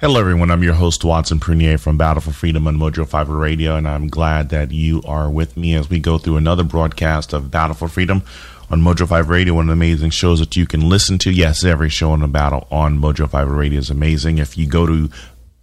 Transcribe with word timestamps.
Hello, 0.00 0.18
everyone. 0.18 0.50
I'm 0.50 0.62
your 0.62 0.74
host, 0.74 1.04
Watson 1.04 1.38
Prunier 1.38 1.78
from 1.78 1.98
Battle 1.98 2.22
for 2.22 2.32
Freedom 2.32 2.66
on 2.66 2.76
Mojo 2.76 3.06
50 3.06 3.32
Radio, 3.32 3.76
and 3.76 3.86
I'm 3.86 4.08
glad 4.08 4.48
that 4.48 4.72
you 4.72 5.02
are 5.04 5.30
with 5.30 5.56
me 5.56 5.74
as 5.74 5.90
we 5.90 6.00
go 6.00 6.16
through 6.16 6.38
another 6.38 6.64
broadcast 6.64 7.32
of 7.32 7.50
Battle 7.50 7.76
for 7.76 7.86
Freedom 7.86 8.22
on 8.70 8.80
Mojo 8.80 9.06
5 9.06 9.28
Radio, 9.28 9.54
one 9.54 9.64
of 9.64 9.68
the 9.68 9.74
amazing 9.74 10.10
shows 10.10 10.40
that 10.40 10.56
you 10.56 10.66
can 10.66 10.88
listen 10.88 11.18
to. 11.18 11.30
Yes, 11.30 11.64
every 11.64 11.90
show 11.90 12.12
on 12.12 12.20
the 12.20 12.28
battle 12.28 12.66
on 12.70 12.98
Mojo 12.98 13.28
5 13.28 13.50
Radio 13.50 13.78
is 13.78 13.90
amazing. 13.90 14.38
If 14.38 14.56
you 14.56 14.66
go 14.66 14.86
to 14.86 15.10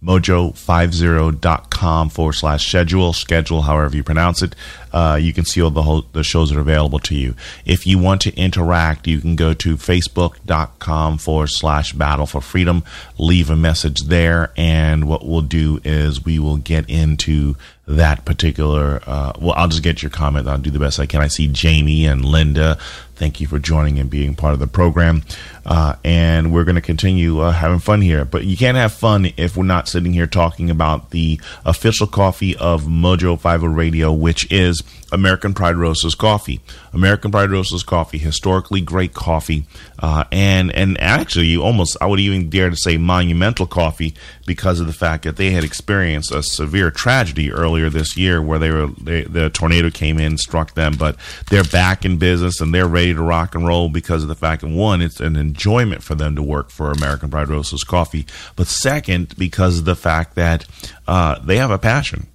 mojo50.com 0.04 2.10
forward 2.10 2.34
slash 2.34 2.68
schedule, 2.68 3.12
schedule, 3.12 3.62
however 3.62 3.96
you 3.96 4.04
pronounce 4.04 4.42
it. 4.42 4.54
Uh, 4.92 5.18
you 5.20 5.32
can 5.32 5.44
see 5.44 5.62
all 5.62 5.70
the, 5.70 5.82
whole, 5.82 6.02
the 6.12 6.22
shows 6.22 6.50
that 6.50 6.58
are 6.58 6.62
available 6.62 6.98
to 7.00 7.14
you. 7.14 7.34
If 7.64 7.86
you 7.86 7.98
want 7.98 8.20
to 8.22 8.34
interact, 8.36 9.06
you 9.06 9.20
can 9.20 9.36
go 9.36 9.54
to 9.54 9.76
facebook.com 9.76 11.18
forward 11.18 11.50
slash 11.50 11.92
battle 11.92 12.26
for 12.26 12.40
freedom, 12.40 12.84
leave 13.18 13.50
a 13.50 13.56
message 13.56 14.02
there, 14.02 14.52
and 14.56 15.08
what 15.08 15.26
we'll 15.26 15.42
do 15.42 15.80
is 15.84 16.24
we 16.24 16.38
will 16.38 16.56
get 16.56 16.88
into 16.88 17.56
that 17.88 18.24
particular. 18.24 19.00
Uh, 19.06 19.32
well, 19.40 19.54
I'll 19.56 19.68
just 19.68 19.82
get 19.82 20.02
your 20.02 20.10
comment. 20.10 20.46
I'll 20.46 20.58
do 20.58 20.70
the 20.70 20.78
best 20.78 21.00
I 21.00 21.06
can. 21.06 21.22
I 21.22 21.28
see 21.28 21.48
Jamie 21.48 22.06
and 22.06 22.24
Linda. 22.24 22.76
Thank 23.16 23.40
you 23.40 23.48
for 23.48 23.58
joining 23.58 23.98
and 23.98 24.08
being 24.08 24.36
part 24.36 24.52
of 24.52 24.60
the 24.60 24.66
program. 24.68 25.24
Uh, 25.66 25.96
and 26.04 26.52
we're 26.52 26.64
going 26.64 26.76
to 26.76 26.80
continue 26.80 27.40
uh, 27.40 27.50
having 27.50 27.80
fun 27.80 28.00
here. 28.00 28.24
But 28.24 28.44
you 28.44 28.56
can't 28.56 28.76
have 28.76 28.92
fun 28.92 29.32
if 29.36 29.56
we're 29.56 29.64
not 29.64 29.88
sitting 29.88 30.12
here 30.12 30.26
talking 30.26 30.70
about 30.70 31.10
the 31.10 31.40
official 31.64 32.06
coffee 32.06 32.56
of 32.56 32.84
Mojo 32.84 33.38
50 33.40 33.66
Radio, 33.66 34.12
which 34.12 34.50
is 34.52 34.77
American 35.12 35.54
Pride 35.54 35.76
Roasters 35.76 36.14
coffee. 36.14 36.60
American 36.92 37.30
Pride 37.30 37.50
Roasters 37.50 37.82
coffee, 37.82 38.18
historically 38.18 38.80
great 38.80 39.14
coffee, 39.14 39.66
uh, 39.98 40.24
and 40.32 40.74
and 40.74 41.00
actually 41.00 41.46
you 41.46 41.62
almost 41.62 41.96
I 42.00 42.06
would 42.06 42.20
even 42.20 42.50
dare 42.50 42.70
to 42.70 42.76
say 42.76 42.96
monumental 42.96 43.66
coffee 43.66 44.14
because 44.46 44.80
of 44.80 44.86
the 44.86 44.92
fact 44.92 45.24
that 45.24 45.36
they 45.36 45.50
had 45.50 45.64
experienced 45.64 46.32
a 46.32 46.42
severe 46.42 46.90
tragedy 46.90 47.52
earlier 47.52 47.90
this 47.90 48.16
year 48.16 48.42
where 48.42 48.58
they 48.58 48.70
were 48.70 48.88
they, 49.00 49.22
the 49.22 49.50
tornado 49.50 49.90
came 49.90 50.18
in 50.18 50.38
struck 50.38 50.74
them, 50.74 50.94
but 50.98 51.16
they're 51.50 51.64
back 51.64 52.04
in 52.04 52.18
business 52.18 52.60
and 52.60 52.74
they're 52.74 52.88
ready 52.88 53.14
to 53.14 53.22
rock 53.22 53.54
and 53.54 53.66
roll 53.66 53.88
because 53.88 54.22
of 54.22 54.28
the 54.28 54.34
fact 54.34 54.62
that 54.62 54.68
one, 54.68 55.00
it's 55.00 55.20
an 55.20 55.36
enjoyment 55.36 56.02
for 56.02 56.14
them 56.14 56.34
to 56.36 56.42
work 56.42 56.70
for 56.70 56.90
American 56.90 57.30
Pride 57.30 57.48
Roasters 57.48 57.84
coffee, 57.84 58.26
but 58.56 58.66
second 58.66 59.34
because 59.36 59.78
of 59.78 59.84
the 59.84 59.96
fact 59.96 60.34
that 60.34 60.66
uh, 61.06 61.38
they 61.40 61.56
have 61.56 61.70
a 61.70 61.78
passion 61.78 62.26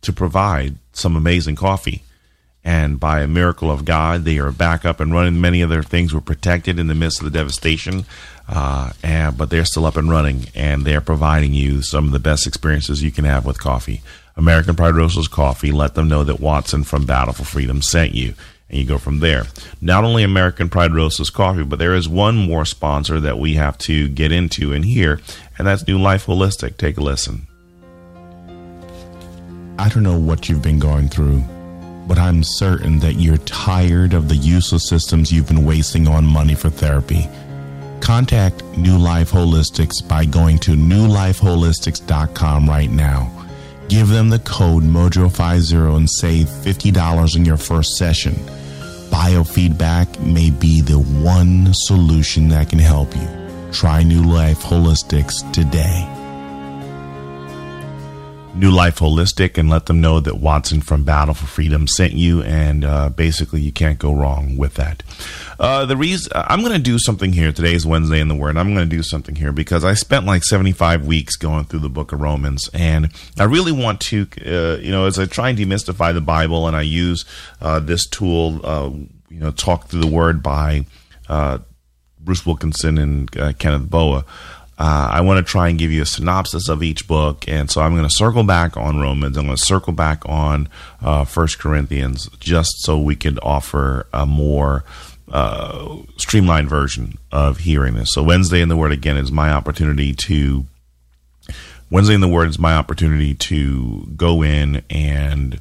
to 0.00 0.12
provide 0.12 0.76
some 0.98 1.16
amazing 1.16 1.56
coffee 1.56 2.02
and 2.64 2.98
by 3.00 3.20
a 3.20 3.26
miracle 3.26 3.70
of 3.70 3.86
God, 3.86 4.24
they 4.24 4.38
are 4.38 4.52
back 4.52 4.84
up 4.84 5.00
and 5.00 5.12
running. 5.12 5.40
Many 5.40 5.62
of 5.62 5.70
their 5.70 5.82
things 5.82 6.12
were 6.12 6.20
protected 6.20 6.78
in 6.78 6.86
the 6.86 6.94
midst 6.94 7.20
of 7.20 7.24
the 7.24 7.30
devastation, 7.30 8.04
uh, 8.46 8.92
and, 9.02 9.38
but 9.38 9.48
they're 9.48 9.64
still 9.64 9.86
up 9.86 9.96
and 9.96 10.10
running, 10.10 10.48
and 10.54 10.84
they're 10.84 11.00
providing 11.00 11.54
you 11.54 11.80
some 11.82 12.06
of 12.06 12.12
the 12.12 12.18
best 12.18 12.46
experiences 12.46 13.02
you 13.02 13.10
can 13.10 13.24
have 13.24 13.46
with 13.46 13.58
coffee. 13.58 14.02
American 14.36 14.76
Pride 14.76 14.94
Roasters 14.94 15.28
Coffee. 15.28 15.72
Let 15.72 15.94
them 15.94 16.08
know 16.08 16.24
that 16.24 16.40
Watson 16.40 16.84
from 16.84 17.06
Battle 17.06 17.32
for 17.32 17.44
Freedom 17.44 17.80
sent 17.80 18.14
you, 18.14 18.34
and 18.68 18.78
you 18.78 18.84
go 18.84 18.98
from 18.98 19.20
there. 19.20 19.44
Not 19.80 20.04
only 20.04 20.22
American 20.22 20.68
Pride 20.68 20.94
Roasters 20.94 21.30
Coffee, 21.30 21.64
but 21.64 21.78
there 21.78 21.94
is 21.94 22.08
one 22.08 22.36
more 22.36 22.64
sponsor 22.64 23.18
that 23.18 23.38
we 23.38 23.54
have 23.54 23.78
to 23.78 24.08
get 24.08 24.30
into 24.30 24.74
and 24.74 24.84
here, 24.84 25.20
and 25.56 25.66
that's 25.66 25.88
New 25.88 25.98
Life 25.98 26.26
Holistic. 26.26 26.76
Take 26.76 26.98
a 26.98 27.02
listen. 27.02 27.46
I 29.78 29.88
don't 29.88 30.02
know 30.02 30.18
what 30.18 30.48
you've 30.48 30.62
been 30.62 30.78
going 30.78 31.08
through 31.08 31.42
but 32.08 32.18
I'm 32.18 32.42
certain 32.42 32.98
that 33.00 33.14
you're 33.14 33.36
tired 33.36 34.14
of 34.14 34.30
the 34.30 34.34
useless 34.34 34.88
systems 34.88 35.30
you've 35.30 35.46
been 35.46 35.64
wasting 35.64 36.08
on 36.08 36.24
money 36.26 36.54
for 36.54 36.70
therapy. 36.70 37.28
Contact 38.00 38.64
New 38.78 38.96
Life 38.96 39.30
Holistics 39.30 40.06
by 40.08 40.24
going 40.24 40.58
to 40.60 40.70
newlifeholistics.com 40.70 42.66
right 42.66 42.90
now. 42.90 43.30
Give 43.88 44.08
them 44.08 44.30
the 44.30 44.38
code 44.38 44.84
MOJO50 44.84 45.96
and 45.96 46.10
save 46.10 46.46
$50 46.46 47.36
in 47.36 47.44
your 47.44 47.58
first 47.58 47.96
session. 47.96 48.34
Biofeedback 49.10 50.18
may 50.20 50.48
be 50.50 50.80
the 50.80 50.98
one 50.98 51.74
solution 51.74 52.48
that 52.48 52.70
can 52.70 52.78
help 52.78 53.14
you. 53.14 53.28
Try 53.72 54.02
New 54.02 54.22
Life 54.22 54.60
Holistics 54.60 55.50
today. 55.52 56.17
New 58.58 58.70
Life 58.72 58.98
Holistic 58.98 59.56
and 59.56 59.70
let 59.70 59.86
them 59.86 60.00
know 60.00 60.18
that 60.18 60.38
Watson 60.38 60.80
from 60.80 61.04
Battle 61.04 61.34
for 61.34 61.46
Freedom 61.46 61.86
sent 61.86 62.14
you, 62.14 62.42
and 62.42 62.84
uh, 62.84 63.08
basically 63.08 63.60
you 63.60 63.70
can't 63.70 63.98
go 63.98 64.12
wrong 64.12 64.56
with 64.56 64.74
that. 64.74 65.02
Uh, 65.60 65.86
the 65.86 65.96
reason 65.96 66.32
I'm 66.34 66.60
going 66.60 66.72
to 66.72 66.78
do 66.78 66.98
something 66.98 67.32
here 67.32 67.52
today 67.52 67.74
is 67.74 67.86
Wednesday 67.86 68.20
in 68.20 68.28
the 68.28 68.34
Word. 68.34 68.56
I'm 68.56 68.74
going 68.74 68.88
to 68.88 68.96
do 68.96 69.02
something 69.02 69.36
here 69.36 69.52
because 69.52 69.84
I 69.84 69.94
spent 69.94 70.26
like 70.26 70.42
75 70.42 71.06
weeks 71.06 71.36
going 71.36 71.64
through 71.64 71.80
the 71.80 71.88
Book 71.88 72.12
of 72.12 72.20
Romans, 72.20 72.68
and 72.74 73.12
I 73.38 73.44
really 73.44 73.72
want 73.72 74.00
to, 74.02 74.26
uh, 74.44 74.78
you 74.80 74.90
know, 74.90 75.06
as 75.06 75.18
I 75.18 75.26
try 75.26 75.50
and 75.50 75.58
demystify 75.58 76.12
the 76.12 76.20
Bible, 76.20 76.66
and 76.66 76.76
I 76.76 76.82
use 76.82 77.24
uh, 77.60 77.78
this 77.78 78.08
tool, 78.08 78.60
uh, 78.64 78.90
you 79.28 79.40
know, 79.40 79.52
talk 79.52 79.86
through 79.86 80.00
the 80.00 80.06
Word 80.08 80.42
by 80.42 80.84
uh, 81.28 81.58
Bruce 82.18 82.44
Wilkinson 82.44 82.98
and 82.98 83.30
Kenneth 83.58 83.88
Boa. 83.88 84.24
Uh, 84.78 85.10
I 85.12 85.22
want 85.22 85.44
to 85.44 85.50
try 85.50 85.68
and 85.68 85.78
give 85.78 85.90
you 85.90 86.02
a 86.02 86.06
synopsis 86.06 86.68
of 86.68 86.84
each 86.84 87.08
book, 87.08 87.44
and 87.48 87.68
so 87.68 87.80
I'm 87.80 87.96
going 87.96 88.08
to 88.08 88.14
circle 88.14 88.44
back 88.44 88.76
on 88.76 89.00
Romans. 89.00 89.36
I'm 89.36 89.46
going 89.46 89.56
to 89.56 89.64
circle 89.64 89.92
back 89.92 90.22
on 90.26 90.68
uh, 91.02 91.24
First 91.24 91.58
Corinthians, 91.58 92.28
just 92.38 92.82
so 92.82 92.96
we 92.96 93.16
could 93.16 93.40
offer 93.42 94.06
a 94.12 94.24
more 94.24 94.84
uh, 95.32 95.96
streamlined 96.16 96.68
version 96.68 97.18
of 97.32 97.58
hearing 97.58 97.94
this. 97.94 98.14
So 98.14 98.22
Wednesday 98.22 98.60
in 98.60 98.68
the 98.68 98.76
Word 98.76 98.92
again 98.92 99.16
is 99.16 99.32
my 99.32 99.50
opportunity 99.50 100.14
to. 100.14 100.64
Wednesday 101.90 102.14
in 102.14 102.20
the 102.20 102.28
Word 102.28 102.50
is 102.50 102.58
my 102.58 102.74
opportunity 102.74 103.34
to 103.34 104.06
go 104.14 104.42
in 104.42 104.82
and 104.90 105.60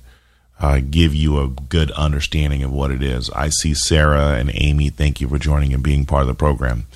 uh, 0.60 0.80
give 0.80 1.14
you 1.14 1.40
a 1.40 1.48
good 1.48 1.92
understanding 1.92 2.64
of 2.64 2.72
what 2.72 2.92
it 2.92 3.04
is. 3.04 3.30
I 3.32 3.50
see 3.50 3.74
Sarah 3.74 4.34
and 4.34 4.52
Amy. 4.54 4.90
Thank 4.90 5.22
you 5.22 5.28
for 5.28 5.38
joining 5.38 5.74
and 5.74 5.84
being 5.84 6.06
part 6.06 6.22
of 6.24 6.28
the 6.28 6.34
program. 6.34 6.88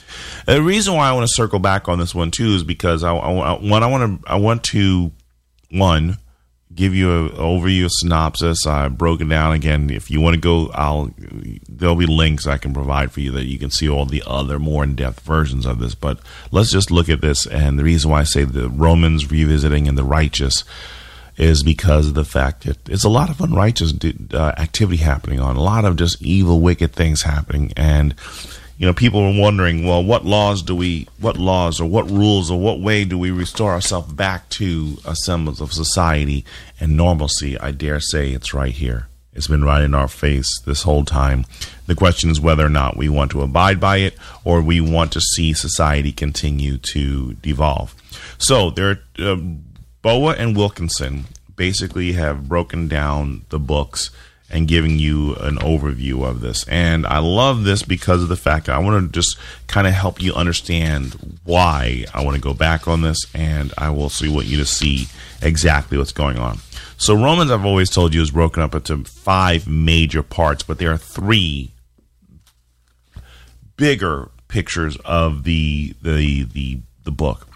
The 0.48 0.62
reason 0.62 0.96
why 0.96 1.10
I 1.10 1.14
want 1.14 1.28
to 1.28 1.34
circle 1.34 1.60
back 1.60 1.88
on 1.88 2.00
this 2.00 2.16
one 2.16 2.32
too 2.32 2.56
is 2.56 2.64
because 2.64 3.04
I, 3.04 3.16
I, 3.16 3.60
one 3.60 3.84
I 3.84 3.88
want 3.88 4.22
to 4.22 4.30
I 4.30 4.36
want 4.38 4.64
to 4.66 5.12
one 5.70 6.18
give 6.74 6.96
you 6.96 7.26
an 7.26 7.30
overview, 7.32 7.86
a 7.86 7.90
synopsis. 7.90 8.66
I 8.66 8.88
broke 8.88 9.22
it 9.22 9.30
down 9.30 9.54
again. 9.54 9.90
If 9.90 10.10
you 10.10 10.22
want 10.22 10.36
to 10.36 10.42
go, 10.42 10.72
I'll 10.74 11.12
there'll 11.70 11.96
be 11.96 12.06
links 12.06 12.48
I 12.48 12.58
can 12.58 12.74
provide 12.74 13.12
for 13.12 13.20
you 13.20 13.32
that 13.32 13.46
you 13.46 13.60
can 13.60 13.72
see 13.72 13.90
all 13.90 14.06
the 14.06 14.24
other 14.26 14.58
more 14.58 14.84
in 14.84 14.96
depth 14.96 15.22
versions 15.22 15.66
of 15.66 15.80
this. 15.80 15.96
But 15.96 16.20
let's 16.52 16.72
just 16.72 16.92
look 16.92 17.10
at 17.10 17.22
this. 17.22 17.46
And 17.46 17.78
the 17.78 17.84
reason 17.84 18.10
why 18.10 18.22
I 18.22 18.24
say 18.24 18.44
the 18.44 18.70
Romans 18.70 19.30
revisiting 19.30 19.88
and 19.88 19.98
the 19.98 20.04
righteous 20.04 20.64
is 21.42 21.64
because 21.64 22.08
of 22.08 22.14
the 22.14 22.24
fact 22.24 22.66
that 22.66 22.88
it's 22.88 23.04
a 23.04 23.10
lot 23.10 23.30
of 23.32 23.42
unrighteous 23.42 23.94
uh, 24.34 24.54
activity 24.58 24.98
happening 24.98 25.40
on, 25.40 25.56
a 25.56 25.62
lot 25.62 25.86
of 25.86 25.96
just 25.96 26.22
evil, 26.22 26.62
wicked 26.62 26.94
things 26.94 27.24
happening, 27.24 27.74
and 27.76 28.14
you 28.78 28.88
know, 28.88 28.94
people 28.94 29.20
are 29.20 29.40
wondering, 29.40 29.86
well, 29.86 30.04
what 30.04 30.26
laws 30.26 30.64
do 30.64 30.76
we, 30.76 31.08
what 31.20 31.38
laws 31.38 31.80
or 31.80 31.88
what 31.88 32.10
rules 32.10 32.50
or 32.50 32.60
what 32.60 32.80
way 32.80 33.06
do 33.06 33.16
we 33.16 33.30
restore 33.30 33.72
ourselves 33.74 34.12
back 34.12 34.50
to 34.50 34.98
a 35.06 35.16
semblance 35.16 35.62
of 35.62 35.72
society 35.72 36.44
and 36.80 36.98
normalcy? 36.98 37.60
I 37.60 37.72
dare 37.72 38.00
say 38.00 38.32
it's 38.32 38.56
right 38.56 38.74
here. 38.74 39.08
It's 39.34 39.48
been 39.48 39.64
right 39.64 39.84
in 39.84 39.94
our 39.94 40.08
face 40.08 40.50
this 40.66 40.82
whole 40.82 41.06
time. 41.06 41.46
The 41.86 41.94
question 41.94 42.32
is 42.32 42.42
whether 42.42 42.66
or 42.66 42.70
not 42.70 42.98
we 42.98 43.08
want 43.08 43.30
to 43.32 43.44
abide 43.44 43.80
by 43.80 43.98
it 43.98 44.18
or 44.44 44.64
we 44.64 44.82
want 44.82 45.12
to 45.12 45.22
see 45.22 45.54
society 45.54 46.12
continue 46.12 46.78
to 46.78 47.36
devolve. 47.36 47.94
So 48.40 48.72
there, 48.72 49.02
uh, 49.20 49.38
Boa 50.02 50.34
and 50.34 50.56
Wilkinson 50.56 51.26
basically 51.56 52.14
have 52.14 52.50
broken 52.50 52.88
down 52.88 53.46
the 53.50 53.60
books 53.60 54.10
and 54.50 54.68
giving 54.68 55.00
you 55.00 55.36
an 55.36 55.56
overview 55.58 56.26
of 56.28 56.42
this. 56.42 56.68
And 56.68 57.06
I 57.08 57.20
love 57.20 57.64
this 57.64 57.84
because 57.84 58.22
of 58.22 58.30
the 58.30 58.36
fact 58.36 58.66
that 58.66 58.76
I 58.76 58.80
want 58.80 59.06
to 59.06 59.12
just 59.12 59.38
kind 59.68 59.88
of 59.88 59.94
help 59.94 60.22
you 60.22 60.34
understand 60.34 61.40
why 61.44 62.06
I 62.14 62.24
want 62.24 62.36
to 62.36 62.42
go 62.42 62.54
back 62.54 62.88
on 62.88 63.02
this, 63.02 63.20
and 63.34 63.74
I 63.78 63.92
will 63.92 64.10
see 64.10 64.28
what 64.28 64.46
you 64.46 64.58
to 64.58 64.66
see 64.66 65.08
exactly 65.42 65.98
what's 65.98 66.12
going 66.12 66.38
on. 66.38 66.60
So 66.98 67.16
Romans, 67.16 67.50
I've 67.50 67.66
always 67.66 67.90
told 67.90 68.14
you, 68.14 68.22
is 68.22 68.32
broken 68.32 68.62
up 68.62 68.76
into 68.76 69.06
five 69.06 69.68
major 69.68 70.22
parts, 70.22 70.64
but 70.64 70.78
there 70.78 70.92
are 70.92 70.98
three 70.98 71.72
bigger 73.78 74.30
pictures 74.48 74.98
of 75.06 75.44
the 75.44 75.96
the 76.02 76.44
the 76.44 76.80
the 77.04 77.12
book. 77.12 77.48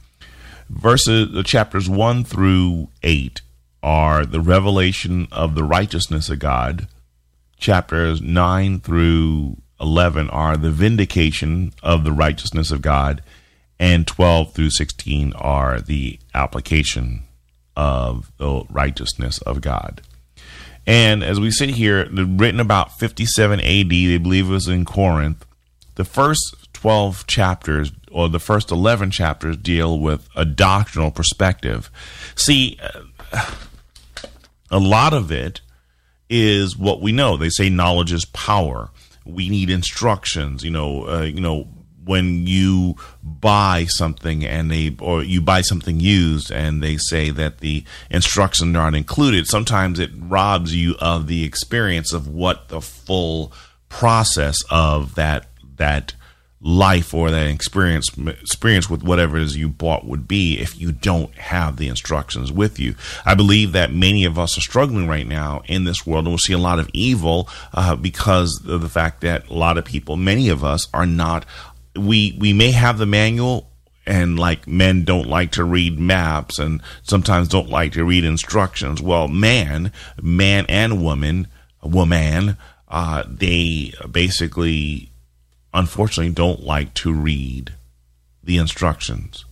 Verses 0.70 1.32
the 1.32 1.44
chapters 1.44 1.90
one 1.90 2.24
through 2.24 2.90
eight 3.04 3.42
are 3.84 4.26
the 4.26 4.42
revelation 4.42 5.28
of 5.32 5.56
the 5.56 5.64
righteousness 5.64 6.30
of 6.30 6.40
God. 6.40 6.88
Chapters 7.58 8.22
9 8.22 8.80
through 8.80 9.58
11 9.80 10.30
are 10.30 10.58
the 10.58 10.72
vindication 10.72 11.74
of 11.84 12.04
the 12.04 12.12
righteousness 12.12 12.72
of 12.72 12.82
God. 12.82 13.22
And 13.80 14.08
12 14.08 14.54
through 14.54 14.70
16 14.72 15.34
are 15.34 15.80
the 15.80 16.20
application 16.34 17.24
of 17.76 18.32
the 18.38 18.64
righteousness 18.70 19.40
of 19.40 19.62
God. 19.62 20.02
And 20.88 21.24
as 21.24 21.40
we 21.40 21.52
sit 21.52 21.72
here, 21.72 22.08
written 22.12 22.60
about 22.60 22.98
57 23.00 23.60
AD, 23.60 23.90
they 23.90 24.18
believe 24.18 24.48
it 24.48 24.54
was 24.54 24.68
in 24.68 24.86
Corinth. 24.86 25.46
The 25.96 26.06
first 26.06 26.65
12 26.86 27.26
chapters 27.26 27.92
or 28.12 28.30
the 28.30 28.38
first 28.38 28.70
11 28.70 29.10
chapters 29.10 29.58
deal 29.58 29.98
with 30.00 30.30
a 30.36 30.46
doctrinal 30.46 31.10
perspective. 31.10 31.90
See, 32.36 32.80
a 34.70 34.78
lot 34.78 35.12
of 35.12 35.32
it 35.32 35.62
is 36.30 36.78
what 36.78 37.02
we 37.02 37.12
know. 37.12 37.38
They 37.38 37.50
say 37.50 37.72
knowledge 37.72 38.14
is 38.14 38.26
power. 38.26 38.92
We 39.26 39.50
need 39.50 39.72
instructions. 39.72 40.64
You 40.64 40.70
know, 40.70 41.08
uh, 41.08 41.22
you 41.24 41.42
know 41.42 41.68
when 42.04 42.46
you 42.46 42.98
buy 43.24 43.86
something 43.88 44.46
and 44.46 44.70
they 44.70 44.96
or 45.00 45.24
you 45.24 45.42
buy 45.42 45.62
something 45.62 46.00
used 46.00 46.52
and 46.52 46.84
they 46.84 46.98
say 46.98 47.32
that 47.32 47.62
the 47.62 47.84
instructions 48.12 48.76
aren't 48.76 48.96
included. 48.96 49.48
Sometimes 49.48 49.98
it 49.98 50.12
robs 50.16 50.76
you 50.76 50.94
of 51.00 51.26
the 51.26 51.46
experience 51.46 52.14
of 52.14 52.28
what 52.28 52.68
the 52.68 52.80
full 52.80 53.52
process 53.90 54.58
of 54.70 55.16
that 55.16 55.48
that 55.78 56.14
life 56.66 57.14
or 57.14 57.30
that 57.30 57.46
experience 57.48 58.10
experience 58.18 58.90
with 58.90 59.04
whatever 59.04 59.38
it 59.38 59.44
is 59.44 59.56
you 59.56 59.70
bought 59.70 60.04
would 60.04 60.28
be 60.28 60.60
if 60.60 60.80
you 60.82 60.92
don't 60.92 61.32
have 61.36 61.78
the 61.78 61.88
instructions 61.88 62.52
with 62.52 62.80
you. 62.80 62.96
I 63.24 63.36
believe 63.36 63.72
that 63.74 63.94
many 63.94 64.26
of 64.26 64.40
us 64.40 64.58
are 64.58 64.62
struggling 64.62 65.08
right 65.08 65.28
now 65.28 65.62
in 65.68 65.84
this 65.84 66.08
world, 66.08 66.26
and 66.26 66.32
we'll 66.32 66.40
see 66.40 66.54
a 66.54 66.58
lot 66.58 66.80
of 66.80 66.90
evil 66.92 67.48
uh, 67.72 67.96
because 67.96 68.66
of 68.68 68.82
the 68.82 68.90
fact 68.90 69.22
that 69.22 69.48
a 69.48 69.54
lot 69.54 69.78
of 69.78 69.86
people, 69.86 70.18
many 70.18 70.50
of 70.50 70.64
us, 70.64 70.88
are 70.92 71.06
not. 71.06 71.46
We 71.96 72.36
we 72.40 72.52
may 72.52 72.72
have 72.72 72.98
the 72.98 73.06
manual. 73.06 73.70
And 74.08 74.38
like 74.38 74.68
men 74.68 75.04
don't 75.04 75.28
like 75.28 75.54
to 75.54 75.64
read 75.64 76.00
maps 76.00 76.60
and 76.60 76.80
sometimes 77.02 77.48
don't 77.48 77.72
like 77.72 77.94
to 77.94 78.04
read 78.04 78.24
instructions. 78.24 79.02
Well, 79.02 79.28
man, 79.28 79.92
man 80.22 80.68
and 80.70 81.04
woman, 81.04 81.48
woman, 81.82 82.56
uh, 82.88 83.24
they 83.28 83.96
basically 84.12 85.10
unfortunately 85.76 86.34
don't 86.34 86.64
like 86.64 86.94
to 86.96 87.14
read 87.14 87.74
the 88.44 88.58
instructions. 88.58 89.46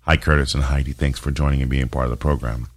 Hi, 0.00 0.16
Curtis 0.16 0.54
and 0.54 0.64
Heidi. 0.64 0.92
Thanks 0.92 1.18
for 1.18 1.30
joining 1.30 1.62
and 1.62 1.70
being 1.70 1.88
part 1.88 2.06
of 2.06 2.10
the 2.10 2.16
program. 2.16 2.68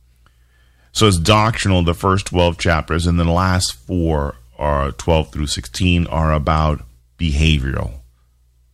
So 0.92 1.08
it's 1.08 1.18
doctrinal, 1.18 1.84
the 1.84 1.94
first 1.94 2.28
12 2.28 2.58
chapters, 2.58 3.08
and 3.08 3.20
then 3.20 3.28
the 3.28 3.34
last 3.34 3.74
four 3.74 4.36
are 4.58 4.92
12 4.92 5.32
through 5.32 5.48
16 5.48 6.06
are 6.08 6.34
about 6.34 6.82
behavioral. 7.18 8.01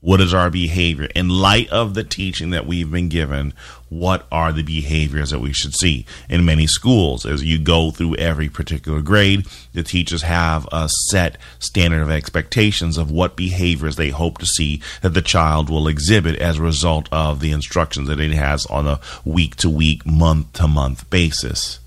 What 0.07 0.21
is 0.21 0.33
our 0.33 0.50
behavior? 0.50 1.09
In 1.15 1.27
light 1.27 1.69
of 1.69 1.94
the 1.94 2.04
teaching 2.06 2.51
that 2.51 2.65
we've 2.65 2.89
been 2.89 3.09
given, 3.09 3.54
what 3.89 4.25
are 4.31 4.54
the 4.54 4.63
behaviors 4.63 5.31
that 5.31 5.42
we 5.42 5.51
should 5.51 5.75
see? 5.75 6.06
In 6.30 6.45
many 6.45 6.65
schools, 6.65 7.25
as 7.25 7.44
you 7.44 7.59
go 7.59 7.92
through 7.92 8.15
every 8.15 8.48
particular 8.48 9.01
grade, 9.01 9.45
the 9.74 9.83
teachers 9.83 10.21
have 10.21 10.65
a 10.71 10.88
set 11.09 11.38
standard 11.59 12.01
of 12.01 12.09
expectations 12.09 12.98
of 12.98 13.12
what 13.12 13.36
behaviors 13.36 13.98
they 13.98 14.07
hope 14.07 14.38
to 14.38 14.45
see 14.45 14.81
that 15.01 15.09
the 15.09 15.21
child 15.21 15.69
will 15.69 15.89
exhibit 15.89 16.39
as 16.39 16.57
a 16.57 16.63
result 16.63 17.09
of 17.12 17.42
the 17.42 17.51
instructions 17.51 18.07
that 18.07 18.21
it 18.21 18.31
has 18.31 18.65
on 18.68 18.88
a 18.88 19.01
week 19.25 19.57
to 19.57 19.69
week, 19.69 20.06
month 20.06 20.54
to 20.54 20.69
month 20.69 21.09
basis. 21.09 21.81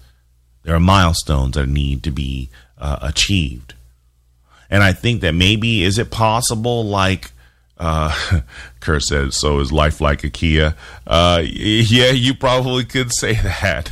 There 0.65 0.75
are 0.75 0.79
milestones 0.79 1.55
that 1.55 1.71
need 1.71 2.03
to 2.03 2.11
be 2.11 2.51
uh, 2.77 2.99
achieved. 3.01 3.73
And 4.69 4.83
I 4.83 4.93
think 4.93 5.23
that 5.23 5.33
maybe, 5.33 5.83
is 5.83 5.97
it 5.97 6.11
possible, 6.11 6.85
like, 6.85 7.31
uh, 7.81 8.41
Kurt 8.81 9.03
said, 9.03 9.33
so 9.33 9.59
is 9.59 9.73
life 9.73 10.01
like 10.01 10.23
a? 10.23 10.75
Uh, 11.07 11.43
yeah, 11.45 12.11
you 12.11 12.35
probably 12.35 12.85
could 12.85 13.11
say 13.13 13.33
that. 13.33 13.91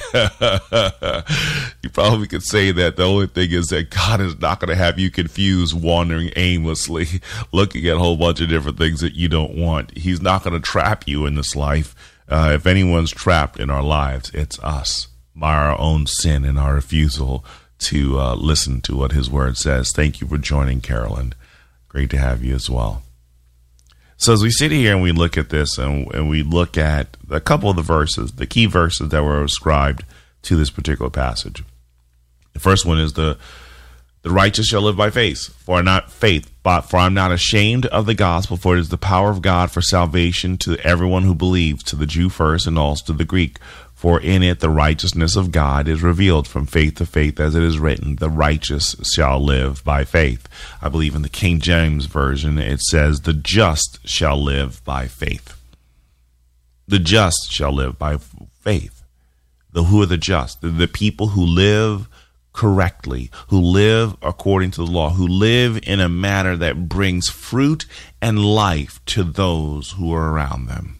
you 1.82 1.88
probably 1.90 2.28
could 2.28 2.42
say 2.42 2.70
that. 2.70 2.96
The 2.96 3.04
only 3.04 3.26
thing 3.26 3.50
is 3.50 3.68
that 3.68 3.90
God 3.90 4.20
is 4.20 4.38
not 4.38 4.60
going 4.60 4.68
to 4.68 4.76
have 4.76 4.98
you 4.98 5.10
confused, 5.10 5.80
wandering 5.80 6.30
aimlessly, 6.36 7.06
looking 7.52 7.86
at 7.86 7.96
a 7.96 7.98
whole 7.98 8.16
bunch 8.16 8.40
of 8.40 8.50
different 8.50 8.76
things 8.76 9.00
that 9.00 9.14
you 9.14 9.28
don't 9.28 9.56
want. 9.56 9.96
He's 9.96 10.20
not 10.20 10.44
going 10.44 10.54
to 10.54 10.60
trap 10.60 11.08
you 11.08 11.24
in 11.24 11.34
this 11.34 11.56
life. 11.56 11.94
Uh, 12.28 12.52
if 12.54 12.66
anyone's 12.66 13.10
trapped 13.10 13.58
in 13.58 13.70
our 13.70 13.82
lives, 13.82 14.30
it's 14.34 14.58
us 14.60 15.08
by 15.34 15.54
our 15.54 15.78
own 15.78 16.06
sin 16.06 16.44
and 16.44 16.58
our 16.58 16.74
refusal 16.74 17.42
to 17.78 18.18
uh, 18.20 18.34
listen 18.34 18.82
to 18.82 18.96
what 18.96 19.12
His 19.12 19.30
Word 19.30 19.56
says. 19.56 19.90
Thank 19.94 20.20
you 20.20 20.26
for 20.26 20.36
joining, 20.36 20.82
Carolyn. 20.82 21.32
Great 21.88 22.10
to 22.10 22.18
have 22.18 22.44
you 22.44 22.54
as 22.54 22.68
well. 22.68 23.02
So 24.18 24.32
as 24.32 24.42
we 24.42 24.50
sit 24.50 24.72
here 24.72 24.92
and 24.92 25.02
we 25.02 25.12
look 25.12 25.38
at 25.38 25.48
this 25.48 25.78
and, 25.78 26.12
and 26.12 26.28
we 26.28 26.42
look 26.42 26.76
at 26.76 27.16
a 27.30 27.40
couple 27.40 27.70
of 27.70 27.76
the 27.76 27.82
verses, 27.82 28.32
the 28.32 28.46
key 28.46 28.66
verses 28.66 29.10
that 29.10 29.22
were 29.22 29.44
ascribed 29.44 30.04
to 30.42 30.56
this 30.56 30.70
particular 30.70 31.08
passage. 31.08 31.62
The 32.52 32.60
first 32.60 32.84
one 32.84 32.98
is 32.98 33.12
the 33.12 33.38
the 34.22 34.30
righteous 34.30 34.66
shall 34.66 34.82
live 34.82 34.96
by 34.96 35.10
faith, 35.10 35.54
for 35.64 35.80
not 35.80 36.10
faith, 36.10 36.50
but 36.64 36.82
for 36.82 36.96
I'm 36.96 37.14
not 37.14 37.30
ashamed 37.30 37.86
of 37.86 38.04
the 38.04 38.14
gospel, 38.14 38.56
for 38.56 38.76
it 38.76 38.80
is 38.80 38.88
the 38.88 38.98
power 38.98 39.30
of 39.30 39.42
God 39.42 39.70
for 39.70 39.80
salvation 39.80 40.58
to 40.58 40.76
everyone 40.80 41.22
who 41.22 41.36
believes, 41.36 41.84
to 41.84 41.96
the 41.96 42.04
Jew 42.04 42.28
first 42.28 42.66
and 42.66 42.76
also 42.76 43.06
to 43.06 43.12
the 43.12 43.24
Greek. 43.24 43.58
For 43.98 44.20
in 44.20 44.44
it 44.44 44.60
the 44.60 44.70
righteousness 44.70 45.34
of 45.34 45.50
God 45.50 45.88
is 45.88 46.04
revealed 46.04 46.46
from 46.46 46.66
faith 46.66 46.94
to 46.98 47.04
faith, 47.04 47.40
as 47.40 47.56
it 47.56 47.64
is 47.64 47.80
written, 47.80 48.14
the 48.14 48.30
righteous 48.30 48.94
shall 49.12 49.44
live 49.44 49.82
by 49.82 50.04
faith. 50.04 50.48
I 50.80 50.88
believe 50.88 51.16
in 51.16 51.22
the 51.22 51.28
King 51.28 51.58
James 51.58 52.06
Version 52.06 52.58
it 52.58 52.80
says, 52.80 53.22
the 53.22 53.32
just 53.32 53.98
shall 54.08 54.40
live 54.40 54.84
by 54.84 55.08
faith. 55.08 55.60
The 56.86 57.00
just 57.00 57.50
shall 57.50 57.72
live 57.72 57.98
by 57.98 58.18
faith. 58.60 59.02
The 59.72 59.82
who 59.82 60.00
are 60.00 60.06
the 60.06 60.16
just? 60.16 60.60
The, 60.60 60.68
the 60.68 60.86
people 60.86 61.30
who 61.30 61.42
live 61.42 62.06
correctly, 62.52 63.32
who 63.48 63.60
live 63.60 64.16
according 64.22 64.70
to 64.70 64.84
the 64.84 64.92
law, 64.92 65.10
who 65.10 65.26
live 65.26 65.80
in 65.82 65.98
a 65.98 66.08
manner 66.08 66.56
that 66.56 66.88
brings 66.88 67.28
fruit 67.28 67.84
and 68.22 68.38
life 68.38 69.04
to 69.06 69.24
those 69.24 69.90
who 69.98 70.14
are 70.14 70.30
around 70.30 70.66
them. 70.66 70.97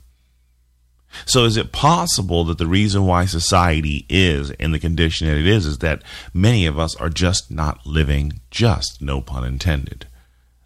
So, 1.26 1.44
is 1.44 1.56
it 1.56 1.72
possible 1.72 2.44
that 2.44 2.58
the 2.58 2.66
reason 2.66 3.06
why 3.06 3.24
society 3.24 4.06
is 4.08 4.50
in 4.52 4.72
the 4.72 4.78
condition 4.78 5.26
that 5.26 5.36
it 5.36 5.46
is 5.46 5.66
is 5.66 5.78
that 5.78 6.02
many 6.32 6.66
of 6.66 6.78
us 6.78 6.96
are 6.96 7.08
just 7.08 7.50
not 7.50 7.86
living 7.86 8.40
just, 8.50 9.00
no 9.00 9.20
pun 9.20 9.44
intended? 9.44 10.06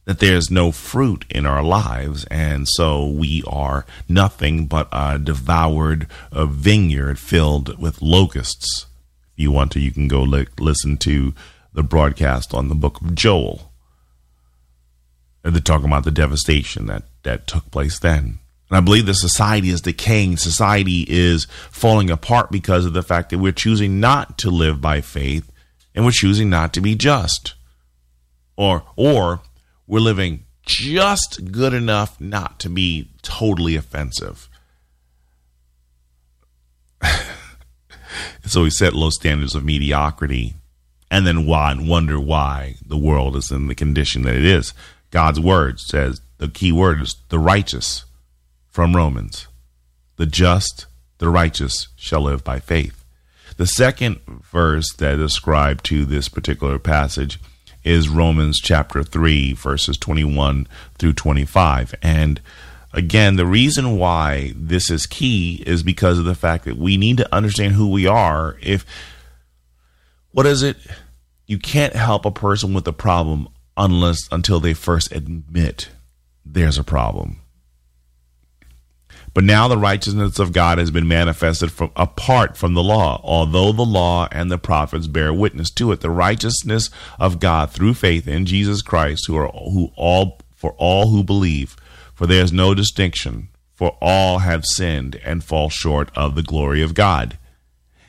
That 0.05 0.19
there's 0.19 0.51
no 0.51 0.73
fruit 0.73 1.25
in 1.31 1.47
our 1.47 1.63
lives, 1.63 2.25
and 2.25 2.67
so 2.69 3.07
we 3.07 3.45
are 3.47 3.87
nothing 4.09 4.67
but 4.67 4.89
a 4.91 5.19
devoured 5.19 6.09
a 6.33 6.47
vineyard 6.47 7.19
filled 7.19 7.79
with 7.79 8.03
locusts. 8.03 8.87
If 9.35 9.43
you 9.45 9.53
want 9.53 9.71
to, 9.73 9.81
you 9.81 9.93
can 9.93 10.09
go 10.09 10.23
li- 10.23 10.49
listen 10.59 10.97
to 10.99 11.35
the 11.73 11.83
broadcast 11.83 12.53
on 12.53 12.69
the 12.69 12.75
book 12.75 13.01
of 13.01 13.15
Joel. 13.15 13.73
They're 15.43 15.61
talking 15.61 15.87
about 15.87 16.05
the 16.05 16.11
devastation 16.11 16.87
that, 16.87 17.05
that 17.25 17.47
took 17.47 17.71
place 17.71 17.99
then. 17.99 18.39
And 18.73 18.79
I 18.79 18.81
believe 18.81 19.05
that 19.05 19.17
society 19.17 19.69
is 19.69 19.83
decaying. 19.83 20.39
Society 20.39 21.05
is 21.07 21.47
falling 21.71 22.09
apart 22.09 22.51
because 22.51 22.87
of 22.87 22.95
the 22.95 23.03
fact 23.03 23.29
that 23.29 23.39
we're 23.39 23.53
choosing 23.53 24.01
not 24.01 24.39
to 24.39 24.51
live 24.51 24.81
by 24.81 25.03
faith 25.03 25.53
and 25.95 26.07
we're 26.07 26.11
choosing 26.11 26.49
not 26.49 26.73
to 26.73 26.81
be 26.81 26.95
just. 26.95 27.53
Or 28.57 28.85
or 28.97 29.43
we're 29.87 30.01
living 30.01 30.47
just 30.63 31.53
good 31.53 31.75
enough 31.75 32.19
not 32.19 32.59
to 32.61 32.71
be 32.71 33.11
totally 33.21 33.77
offensive. 33.77 34.49
so 38.47 38.63
we 38.63 38.71
set 38.71 38.95
low 38.95 39.11
standards 39.11 39.55
of 39.55 39.67
mediocrity 39.67 40.55
and 41.11 41.27
then 41.27 41.45
why, 41.45 41.77
wonder 41.79 42.19
why 42.19 42.77
the 42.87 42.97
world 42.97 43.37
is 43.37 43.51
in 43.51 43.67
the 43.67 43.75
condition 43.75 44.23
that 44.23 44.35
it 44.35 44.47
is. 44.47 44.73
God's 45.11 45.39
word 45.39 45.79
says 45.79 46.23
the 46.39 46.49
key 46.49 46.73
word 46.73 47.03
is 47.03 47.17
the 47.29 47.39
righteous 47.39 48.07
from 48.73 48.97
Romans. 48.97 49.47
The 50.17 50.27
just, 50.27 50.87
the 51.19 51.29
righteous 51.29 51.89
shall 51.95 52.23
live 52.23 52.43
by 52.43 52.59
faith. 52.59 53.05
The 53.59 53.67
second 53.67 54.19
verse 54.51 54.93
that 54.95 55.15
is 55.15 55.21
ascribed 55.21 55.85
to 55.85 56.05
this 56.05 56.29
particular 56.29 56.79
passage 56.79 57.39
is 57.85 58.09
Romans 58.09 58.59
chapter 58.59 59.03
3, 59.05 59.53
verses 59.53 59.99
21 59.99 60.67
through 60.99 61.13
25. 61.13 61.95
And 62.03 62.41
again, 62.93 63.37
the 63.37 63.47
reason 63.47 63.99
why 63.99 64.55
this 64.57 64.91
is 64.91 65.05
key 65.07 65.63
is 65.67 65.83
because 65.83 66.19
of 66.19 66.25
the 66.25 66.35
fact 66.35 66.65
that 66.65 66.79
we 66.79 66.97
need 66.97 67.19
to 67.19 67.35
understand 67.35 67.75
who 67.75 67.91
we 67.91 68.07
are. 68.07 68.57
If, 68.63 68.87
what 70.31 70.47
is 70.47 70.63
it? 70.63 70.79
You 71.47 71.59
can't 71.59 71.95
help 71.95 72.25
a 72.25 72.31
person 72.31 72.73
with 72.73 72.89
a 72.89 72.93
problem 72.93 73.49
unless, 73.77 74.21
until 74.33 74.61
they 74.61 74.73
first 74.73 75.13
admit 75.13 75.91
there's 76.45 76.79
a 76.79 76.85
problem. 76.85 77.42
But 79.35 79.45
now 79.45 79.67
the 79.67 79.79
righteousness 79.79 80.39
of 80.39 80.53
God 80.53 80.77
has 80.77 80.91
been 80.91 81.09
manifested 81.09 81.73
from 81.73 81.91
apart 81.97 82.57
from 82.57 82.75
the 82.75 82.83
law, 82.83 83.19
although 83.25 83.73
the 83.73 83.83
law 83.83 84.29
and 84.31 84.51
the 84.51 84.59
prophets 84.59 85.07
bear 85.07 85.33
witness 85.33 85.71
to 85.73 85.91
it. 85.93 86.01
The 86.01 86.11
righteousness 86.11 86.91
of 87.19 87.41
God 87.41 87.71
through 87.71 87.95
faith 87.95 88.29
in 88.29 88.45
Jesus 88.45 88.83
Christ, 88.83 89.27
who 89.27 89.37
are 89.37 89.49
who 89.49 89.91
all 89.97 90.39
for 90.55 90.73
all 90.73 91.09
who 91.09 91.25
believe, 91.25 91.77
for 92.15 92.27
there 92.27 92.45
is 92.45 92.53
no 92.53 92.75
distinction, 92.75 93.49
for 93.73 93.97
all 94.03 94.41
have 94.41 94.67
sinned 94.67 95.19
and 95.25 95.43
fall 95.43 95.71
short 95.71 96.11
of 96.15 96.35
the 96.35 96.43
glory 96.43 96.83
of 96.83 96.93
God, 96.93 97.39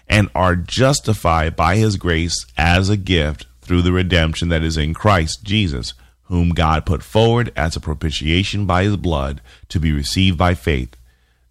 and 0.09 0.29
are 0.35 0.57
justified 0.57 1.55
by 1.55 1.77
his 1.77 1.95
grace 1.95 2.45
as 2.57 2.89
a 2.89 2.97
gift 2.97 3.47
through 3.61 3.81
the 3.81 3.93
redemption 3.93 4.49
that 4.49 4.61
is 4.61 4.75
in 4.75 4.93
Christ 4.93 5.43
Jesus, 5.43 5.93
whom 6.23 6.49
God 6.49 6.85
put 6.85 7.01
forward 7.01 7.53
as 7.55 7.77
a 7.77 7.79
propitiation 7.79 8.65
by 8.65 8.83
his 8.83 8.97
blood 8.97 9.39
to 9.69 9.79
be 9.79 9.93
received 9.93 10.37
by 10.37 10.53
faith 10.53 10.97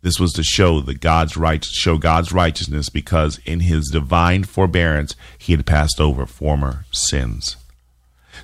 this 0.02 0.18
was 0.18 0.32
to 0.32 0.42
show 0.42 0.80
that 0.80 1.00
God's 1.00 1.36
right 1.36 1.64
show 1.64 1.96
God's 1.96 2.32
righteousness 2.32 2.88
because 2.88 3.38
in 3.46 3.60
his 3.60 3.88
divine 3.88 4.44
forbearance 4.44 5.14
he 5.38 5.52
had 5.52 5.64
passed 5.64 6.00
over 6.00 6.26
former 6.26 6.84
sins. 6.92 7.56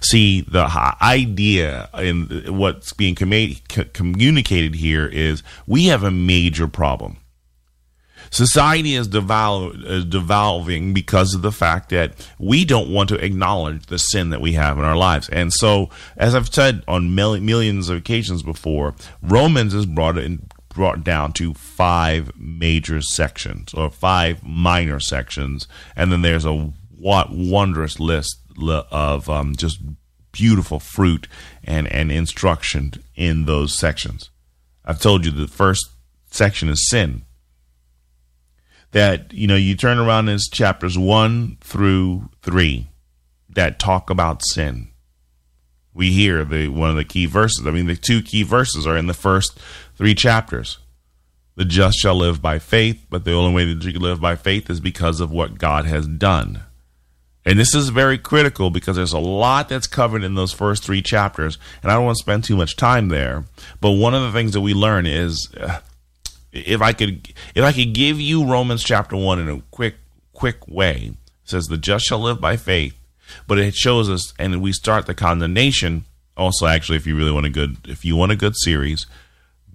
See, 0.01 0.43
the 0.43 0.69
idea 1.03 1.89
in 1.99 2.57
what's 2.57 2.93
being 2.93 3.15
communicated 3.15 4.77
here 4.77 5.07
is 5.07 5.43
we 5.67 5.87
have 5.87 6.05
a 6.05 6.11
major 6.11 6.69
problem. 6.69 7.19
Society 8.31 8.95
is, 8.95 9.09
devol- 9.09 10.09
devolving 10.09 10.93
because 10.93 11.35
of 11.35 11.43
the 11.43 11.53
fact 11.53 11.89
that 11.91 12.13
we 12.39 12.65
don't 12.65 12.93
want 12.93 13.09
to 13.09 13.25
acknowledge 13.25 13.87
the 13.87 13.99
sin 13.99 14.31
that 14.31 14.41
we 14.41 14.53
have 14.53 14.77
in 14.79 14.85
our 14.85 14.97
lives. 14.97 15.29
And 15.31 15.53
so, 15.53 15.89
as 16.17 16.35
I've 16.35 16.53
said 16.53 16.85
on 16.87 17.15
mil- 17.15 17.41
millions 17.41 17.89
of 17.89 17.97
occasions 17.97 18.43
before, 18.43 18.95
Romans 19.23 19.73
is 19.73 19.87
brought 19.87 20.19
in, 20.19 20.47
brought 20.69 21.05
down 21.05 21.33
to 21.33 21.55
five 21.55 22.33
major 22.37 23.01
sections 23.01 23.75
or 23.75 23.91
five 23.91 24.43
minor 24.43 25.01
sections, 25.01 25.67
and 25.97 26.13
then 26.13 26.23
there's 26.23 26.45
a 26.45 26.73
what 26.97 27.31
wondrous 27.31 28.01
list 28.01 28.39
of 28.91 29.31
um, 29.31 29.55
just 29.55 29.81
beautiful 30.33 30.79
fruit 30.79 31.27
and, 31.65 31.91
and 31.93 32.11
instruction 32.13 32.93
in 33.15 33.45
those 33.45 33.77
sections. 33.79 34.31
I've 34.85 35.01
told 35.01 35.25
you 35.25 35.31
the 35.31 35.47
first 35.47 35.85
section 36.31 36.69
is 36.69 36.89
sin. 36.89 37.23
That, 38.93 39.33
you 39.33 39.47
know, 39.47 39.57
you 39.57 39.77
turn 39.77 39.99
around 39.99 40.29
in 40.29 40.39
chapters 40.51 40.97
one 40.97 41.59
through 41.61 42.31
three 42.43 42.89
that 43.51 43.79
talk 43.79 44.09
about 44.09 44.43
sin. 44.45 44.89
We 45.93 46.13
hear 46.13 46.45
the 46.45 46.69
one 46.69 46.91
of 46.91 46.97
the 46.97 47.05
key 47.05 47.27
verses. 47.27 47.67
I 47.67 47.71
mean, 47.71 47.87
the 47.87 47.97
two 47.97 48.23
key 48.23 48.45
verses 48.45 48.87
are 48.87 48.97
in 48.97 49.09
the 49.09 49.15
first 49.15 49.59
three 49.99 50.15
chapters. 50.15 50.79
The 51.57 51.65
just 51.65 51.99
shall 51.99 52.15
live 52.15 52.41
by 52.41 52.61
faith, 52.61 53.05
but 53.11 53.25
the 53.25 53.33
only 53.33 53.53
way 53.53 53.75
that 53.75 53.85
you 53.85 53.93
can 53.93 54.01
live 54.01 54.21
by 54.21 54.37
faith 54.37 54.71
is 54.71 54.79
because 54.79 55.21
of 55.21 55.33
what 55.33 55.59
God 55.59 55.87
has 55.87 56.07
done. 56.07 56.63
And 57.45 57.59
this 57.59 57.75
is 57.75 57.89
very 57.89 58.17
critical 58.17 58.71
because 58.71 58.95
there's 58.95 59.13
a 59.13 59.19
lot 59.19 59.69
that's 59.69 59.89
covered 59.89 60.23
in 60.23 60.37
those 60.37 60.53
first 60.53 60.85
three 60.85 61.03
chapters, 61.03 61.59
and 61.83 61.91
I 61.91 61.97
don't 61.97 62.05
want 62.05 62.17
to 62.17 62.23
spend 62.23 62.45
too 62.45 62.57
much 62.57 62.77
time 62.77 63.09
there. 63.09 63.45
But 63.81 63.93
one 63.93 64.15
of 64.15 64.23
the 64.23 64.31
things 64.31 64.53
that 64.53 64.61
we 64.61 64.73
learn 64.73 65.05
is, 65.05 65.53
uh, 65.59 65.81
if 66.53 66.81
I 66.81 66.93
could, 66.93 67.33
if 67.57 67.65
I 67.65 67.73
could 67.73 67.93
give 67.93 68.21
you 68.21 68.45
Romans 68.45 68.85
chapter 68.85 69.17
one 69.17 69.41
in 69.41 69.49
a 69.49 69.63
quick, 69.73 69.97
quick 70.33 70.69
way, 70.69 71.13
says 71.43 71.67
the 71.67 71.77
just 71.77 72.05
shall 72.05 72.21
live 72.21 72.41
by 72.41 72.57
faith, 72.57 72.95
but 73.49 73.59
it 73.59 73.75
shows 73.75 74.09
us, 74.09 74.33
and 74.39 74.63
we 74.63 74.73
start 74.73 75.07
the 75.07 75.15
condemnation. 75.15 76.05
Also, 76.37 76.67
actually, 76.67 76.99
if 76.99 77.07
you 77.07 77.17
really 77.17 77.33
want 77.33 77.47
a 77.47 77.51
good, 77.51 77.79
if 77.89 78.05
you 78.05 78.15
want 78.15 78.31
a 78.31 78.37
good 78.37 78.55
series, 78.57 79.07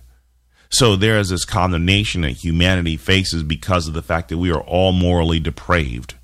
So 0.71 0.95
there 0.95 1.19
is 1.19 1.31
this 1.31 1.45
condemnation 1.45 2.23
that 2.23 2.45
humanity 2.45 2.97
faces 2.97 3.43
because 3.43 3.89
of 3.89 3.95
the 3.95 4.03
fact 4.03 4.29
that 4.29 4.39
we 4.39 4.53
are 4.53 4.63
all 4.63 4.93
morally 4.93 5.41
depraved. 5.41 6.15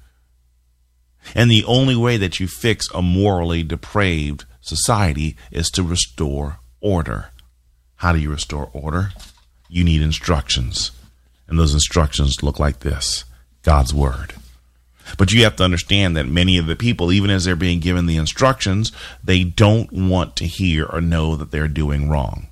And 1.34 1.50
the 1.50 1.64
only 1.64 1.96
way 1.96 2.16
that 2.16 2.40
you 2.40 2.46
fix 2.46 2.86
a 2.94 3.02
morally 3.02 3.62
depraved 3.62 4.44
society 4.60 5.36
is 5.50 5.70
to 5.70 5.82
restore 5.82 6.58
order. 6.80 7.30
How 7.96 8.12
do 8.12 8.18
you 8.18 8.30
restore 8.30 8.70
order? 8.72 9.10
You 9.68 9.84
need 9.84 10.02
instructions. 10.02 10.92
And 11.48 11.58
those 11.58 11.74
instructions 11.74 12.42
look 12.42 12.58
like 12.58 12.80
this 12.80 13.24
God's 13.62 13.94
Word. 13.94 14.34
But 15.18 15.32
you 15.32 15.44
have 15.44 15.56
to 15.56 15.64
understand 15.64 16.16
that 16.16 16.26
many 16.26 16.58
of 16.58 16.66
the 16.66 16.74
people, 16.74 17.12
even 17.12 17.30
as 17.30 17.44
they're 17.44 17.56
being 17.56 17.78
given 17.78 18.06
the 18.06 18.16
instructions, 18.16 18.90
they 19.22 19.44
don't 19.44 19.92
want 19.92 20.34
to 20.36 20.46
hear 20.46 20.84
or 20.86 21.00
know 21.00 21.36
that 21.36 21.52
they're 21.52 21.68
doing 21.68 22.08
wrong. 22.08 22.48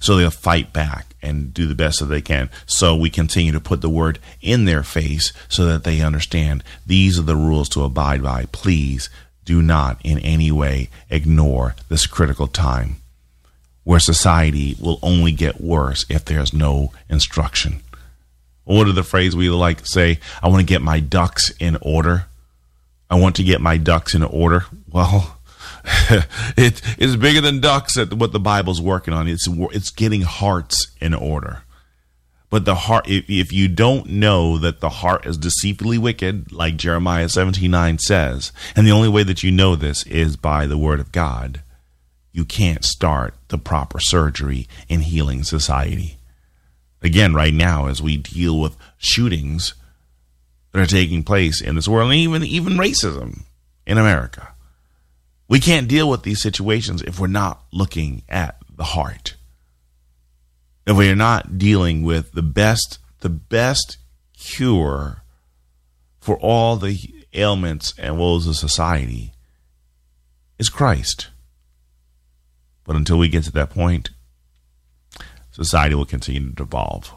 So 0.00 0.16
they'll 0.16 0.30
fight 0.30 0.72
back 0.72 1.14
and 1.22 1.54
do 1.54 1.66
the 1.66 1.74
best 1.74 2.00
that 2.00 2.06
they 2.06 2.20
can. 2.20 2.50
So 2.66 2.94
we 2.94 3.08
continue 3.10 3.52
to 3.52 3.60
put 3.60 3.80
the 3.80 3.88
word 3.88 4.18
in 4.42 4.64
their 4.66 4.82
face 4.82 5.32
so 5.48 5.64
that 5.66 5.84
they 5.84 6.00
understand 6.00 6.62
these 6.86 7.18
are 7.18 7.22
the 7.22 7.36
rules 7.36 7.68
to 7.70 7.82
abide 7.84 8.22
by. 8.22 8.46
Please 8.52 9.08
do 9.44 9.62
not 9.62 9.98
in 10.04 10.18
any 10.20 10.50
way 10.50 10.88
ignore 11.10 11.74
this 11.88 12.06
critical 12.06 12.46
time. 12.46 12.96
where 13.84 14.00
society 14.00 14.76
will 14.80 14.98
only 15.02 15.30
get 15.32 15.60
worse 15.60 16.04
if 16.08 16.24
there's 16.24 16.52
no 16.52 16.92
instruction. 17.08 17.80
What 18.64 18.88
are 18.88 18.92
the 18.92 19.02
phrase 19.02 19.36
we 19.36 19.50
like 19.50 19.82
to 19.82 19.86
say? 19.86 20.18
I 20.42 20.48
want 20.48 20.60
to 20.60 20.66
get 20.66 20.80
my 20.80 21.00
ducks 21.00 21.50
in 21.60 21.76
order. 21.82 22.24
I 23.10 23.16
want 23.16 23.36
to 23.36 23.44
get 23.44 23.60
my 23.60 23.76
ducks 23.76 24.14
in 24.14 24.22
order. 24.22 24.64
Well, 24.90 25.33
it 26.56 26.80
is 26.98 27.16
bigger 27.16 27.40
than 27.40 27.60
ducks 27.60 27.98
at 27.98 28.14
what 28.14 28.32
the 28.32 28.40
Bible's 28.40 28.80
working 28.80 29.12
on. 29.12 29.28
It's 29.28 29.46
it's 29.48 29.90
getting 29.90 30.22
hearts 30.22 30.92
in 31.00 31.14
order. 31.14 31.62
But 32.54 32.64
the 32.64 32.76
heart, 32.76 33.08
if, 33.08 33.28
if 33.28 33.52
you 33.52 33.66
don't 33.66 34.06
know 34.06 34.58
that 34.58 34.80
the 34.80 34.88
heart 34.88 35.26
is 35.26 35.36
deceitfully 35.36 35.98
wicked, 35.98 36.52
like 36.52 36.76
Jeremiah 36.76 37.28
17 37.28 37.68
9 37.70 37.98
says, 37.98 38.52
and 38.76 38.86
the 38.86 38.92
only 38.92 39.08
way 39.08 39.24
that 39.24 39.42
you 39.42 39.50
know 39.50 39.74
this 39.74 40.04
is 40.06 40.36
by 40.36 40.66
the 40.66 40.78
word 40.78 41.00
of 41.00 41.10
God, 41.10 41.62
you 42.30 42.44
can't 42.44 42.84
start 42.84 43.34
the 43.48 43.58
proper 43.58 43.98
surgery 44.00 44.68
in 44.88 45.00
healing 45.00 45.42
society. 45.42 46.18
Again, 47.02 47.34
right 47.34 47.52
now, 47.52 47.88
as 47.88 48.00
we 48.00 48.16
deal 48.16 48.58
with 48.60 48.76
shootings 48.98 49.74
that 50.72 50.80
are 50.80 50.86
taking 50.86 51.24
place 51.24 51.60
in 51.60 51.74
this 51.74 51.88
world, 51.88 52.12
and 52.12 52.20
even, 52.20 52.44
even 52.44 52.74
racism 52.74 53.42
in 53.84 53.98
America, 53.98 54.53
we 55.48 55.60
can't 55.60 55.88
deal 55.88 56.08
with 56.08 56.22
these 56.22 56.42
situations 56.42 57.02
if 57.02 57.18
we're 57.18 57.26
not 57.26 57.64
looking 57.72 58.22
at 58.28 58.56
the 58.76 58.84
heart 58.84 59.36
if 60.86 60.96
we 60.96 61.08
are 61.08 61.16
not 61.16 61.58
dealing 61.58 62.02
with 62.02 62.32
the 62.32 62.42
best 62.42 62.98
the 63.20 63.28
best 63.28 63.98
cure 64.36 65.22
for 66.20 66.38
all 66.38 66.76
the 66.76 66.98
ailments 67.34 67.92
and 67.98 68.18
woes 68.18 68.46
of 68.46 68.56
society 68.56 69.32
is 70.58 70.68
Christ. 70.68 71.28
But 72.84 72.96
until 72.96 73.18
we 73.18 73.28
get 73.28 73.44
to 73.44 73.52
that 73.52 73.70
point, 73.70 74.10
society 75.50 75.94
will 75.94 76.04
continue 76.04 76.48
to 76.48 76.54
devolve. 76.54 77.12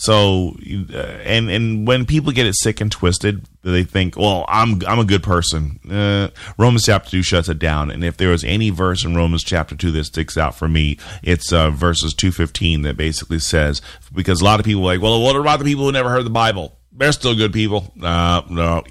So, 0.00 0.56
uh, 0.94 0.96
and 0.96 1.50
and 1.50 1.86
when 1.86 2.06
people 2.06 2.32
get 2.32 2.46
it 2.46 2.54
sick 2.56 2.80
and 2.80 2.90
twisted, 2.90 3.46
they 3.60 3.84
think, 3.84 4.16
"Well, 4.16 4.46
I'm 4.48 4.80
I'm 4.88 4.98
a 4.98 5.04
good 5.04 5.22
person." 5.22 5.78
Uh, 5.90 6.28
Romans 6.56 6.86
chapter 6.86 7.10
two 7.10 7.22
shuts 7.22 7.50
it 7.50 7.58
down. 7.58 7.90
And 7.90 8.02
if 8.02 8.16
there 8.16 8.32
is 8.32 8.42
any 8.42 8.70
verse 8.70 9.04
in 9.04 9.14
Romans 9.14 9.44
chapter 9.44 9.76
two 9.76 9.90
that 9.90 10.04
sticks 10.04 10.38
out 10.38 10.54
for 10.54 10.68
me, 10.68 10.96
it's 11.22 11.52
uh, 11.52 11.70
verses 11.70 12.14
two 12.14 12.32
fifteen 12.32 12.80
that 12.80 12.96
basically 12.96 13.40
says, 13.40 13.82
because 14.10 14.40
a 14.40 14.44
lot 14.44 14.58
of 14.58 14.64
people 14.64 14.80
are 14.84 14.86
like, 14.86 15.02
"Well, 15.02 15.20
what 15.20 15.36
about 15.36 15.58
the 15.58 15.66
people 15.66 15.84
who 15.84 15.92
never 15.92 16.08
heard 16.08 16.24
the 16.24 16.30
Bible? 16.30 16.78
They're 16.92 17.12
still 17.12 17.34
good 17.34 17.52
people." 17.52 17.92
Uh, 18.00 18.40
no, 18.48 18.82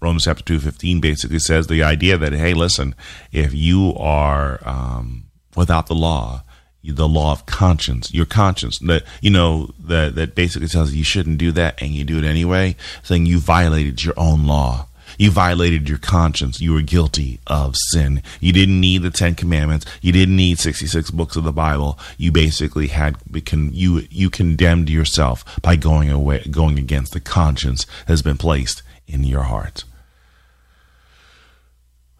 Romans 0.00 0.24
chapter 0.24 0.42
two 0.42 0.60
fifteen 0.60 1.02
basically 1.02 1.40
says 1.40 1.66
the 1.66 1.82
idea 1.82 2.16
that 2.16 2.32
hey, 2.32 2.54
listen, 2.54 2.94
if 3.32 3.52
you 3.52 3.94
are 3.98 4.60
um, 4.66 5.26
without 5.54 5.88
the 5.88 5.94
law 5.94 6.42
the 6.82 7.08
law 7.08 7.32
of 7.32 7.46
conscience, 7.46 8.12
your 8.12 8.26
conscience 8.26 8.78
that 8.80 9.04
you 9.20 9.30
know 9.30 9.70
that 9.80 10.14
that 10.14 10.34
basically 10.34 10.68
tells 10.68 10.92
you 10.92 10.98
you 10.98 11.04
shouldn't 11.04 11.38
do 11.38 11.52
that 11.52 11.80
and 11.82 11.90
you 11.90 12.04
do 12.04 12.18
it 12.18 12.24
anyway, 12.24 12.76
saying 13.02 13.26
you 13.26 13.38
violated 13.38 14.04
your 14.04 14.14
own 14.16 14.46
law. 14.46 14.86
You 15.16 15.30
violated 15.30 15.88
your 15.88 15.98
conscience. 15.98 16.60
You 16.60 16.74
were 16.74 16.82
guilty 16.82 17.40
of 17.46 17.74
sin. 17.76 18.22
You 18.40 18.52
didn't 18.52 18.78
need 18.78 19.02
the 19.02 19.10
Ten 19.10 19.34
Commandments. 19.34 19.86
You 20.00 20.12
didn't 20.12 20.36
need 20.36 20.58
sixty-six 20.58 21.10
books 21.10 21.34
of 21.34 21.44
the 21.44 21.52
Bible. 21.52 21.98
You 22.18 22.30
basically 22.30 22.88
had 22.88 23.16
you 23.50 24.06
you 24.10 24.30
condemned 24.30 24.90
yourself 24.90 25.44
by 25.62 25.76
going 25.76 26.10
away, 26.10 26.44
going 26.50 26.78
against 26.78 27.14
the 27.14 27.20
conscience 27.20 27.84
that 27.84 28.12
has 28.12 28.22
been 28.22 28.36
placed 28.36 28.82
in 29.08 29.24
your 29.24 29.44
heart. 29.44 29.84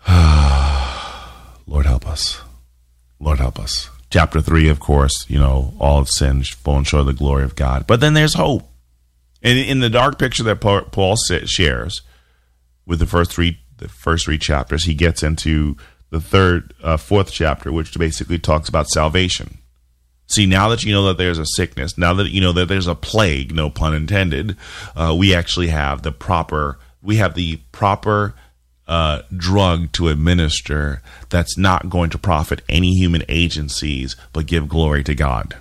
Lord 1.67 1.87
help 1.87 2.09
us. 2.09 2.41
Lord 3.21 3.39
help 3.39 3.61
us 3.61 3.91
chapter 4.11 4.41
3 4.41 4.69
of 4.69 4.81
course 4.81 5.27
you 5.29 5.39
know 5.39 5.75
all 5.79 5.99
of 5.99 6.09
sin 6.09 6.43
fallen 6.43 6.85
short 6.85 7.01
of 7.01 7.07
the 7.07 7.13
glory 7.13 7.45
of 7.45 7.57
god. 7.57 7.87
But 7.87 8.01
then 8.01 8.15
there's 8.15 8.35
hope. 8.35 8.69
And 9.43 9.59
in 9.59 9.81
the 9.81 9.91
dark 9.91 10.19
picture 10.19 10.43
that 10.45 10.61
paul 10.61 11.17
shares 11.17 12.03
with 12.87 12.99
the 12.99 13.07
first 13.07 13.33
three 13.33 13.61
the 13.77 13.89
first 13.89 14.25
three 14.25 14.39
chapters 14.39 14.85
he 14.85 14.95
gets 14.95 15.23
into 15.23 15.77
the 16.11 16.21
third 16.21 16.75
uh, 16.83 16.97
fourth 16.97 17.31
chapter 17.31 17.71
which 17.71 17.97
basically 17.99 18.39
talks 18.39 18.69
about 18.69 18.89
salvation. 18.89 19.59
See 20.27 20.47
now 20.47 20.69
that 20.69 20.83
you 20.85 20.93
know 20.93 21.07
that 21.07 21.19
there's 21.19 21.39
a 21.39 21.47
sickness 21.47 21.97
now 21.97 22.15
that 22.15 22.31
you 22.31 22.41
know 22.41 22.53
that 22.53 22.69
there's 22.69 22.87
a 22.87 22.95
plague 22.95 23.55
no 23.55 23.71
pun 23.71 23.95
intended 23.95 24.57
uh, 24.97 25.15
we 25.17 25.35
actually 25.35 25.69
have 25.69 26.03
the 26.03 26.13
proper 26.13 26.79
we 27.03 27.17
have 27.17 27.35
the 27.35 27.57
proper 27.73 28.35
uh, 28.89 29.23
drug 29.37 29.93
to 29.93 30.09
administer 30.09 31.03
that's 31.29 31.59
not 31.59 31.91
going 31.91 32.11
to 32.11 32.19
profit 32.19 32.63
any 32.69 32.95
human 32.95 33.23
agencies 33.29 34.17
but 34.33 34.47
give 34.47 34.69
glory 34.69 35.05
to 35.05 35.15
God. 35.15 35.57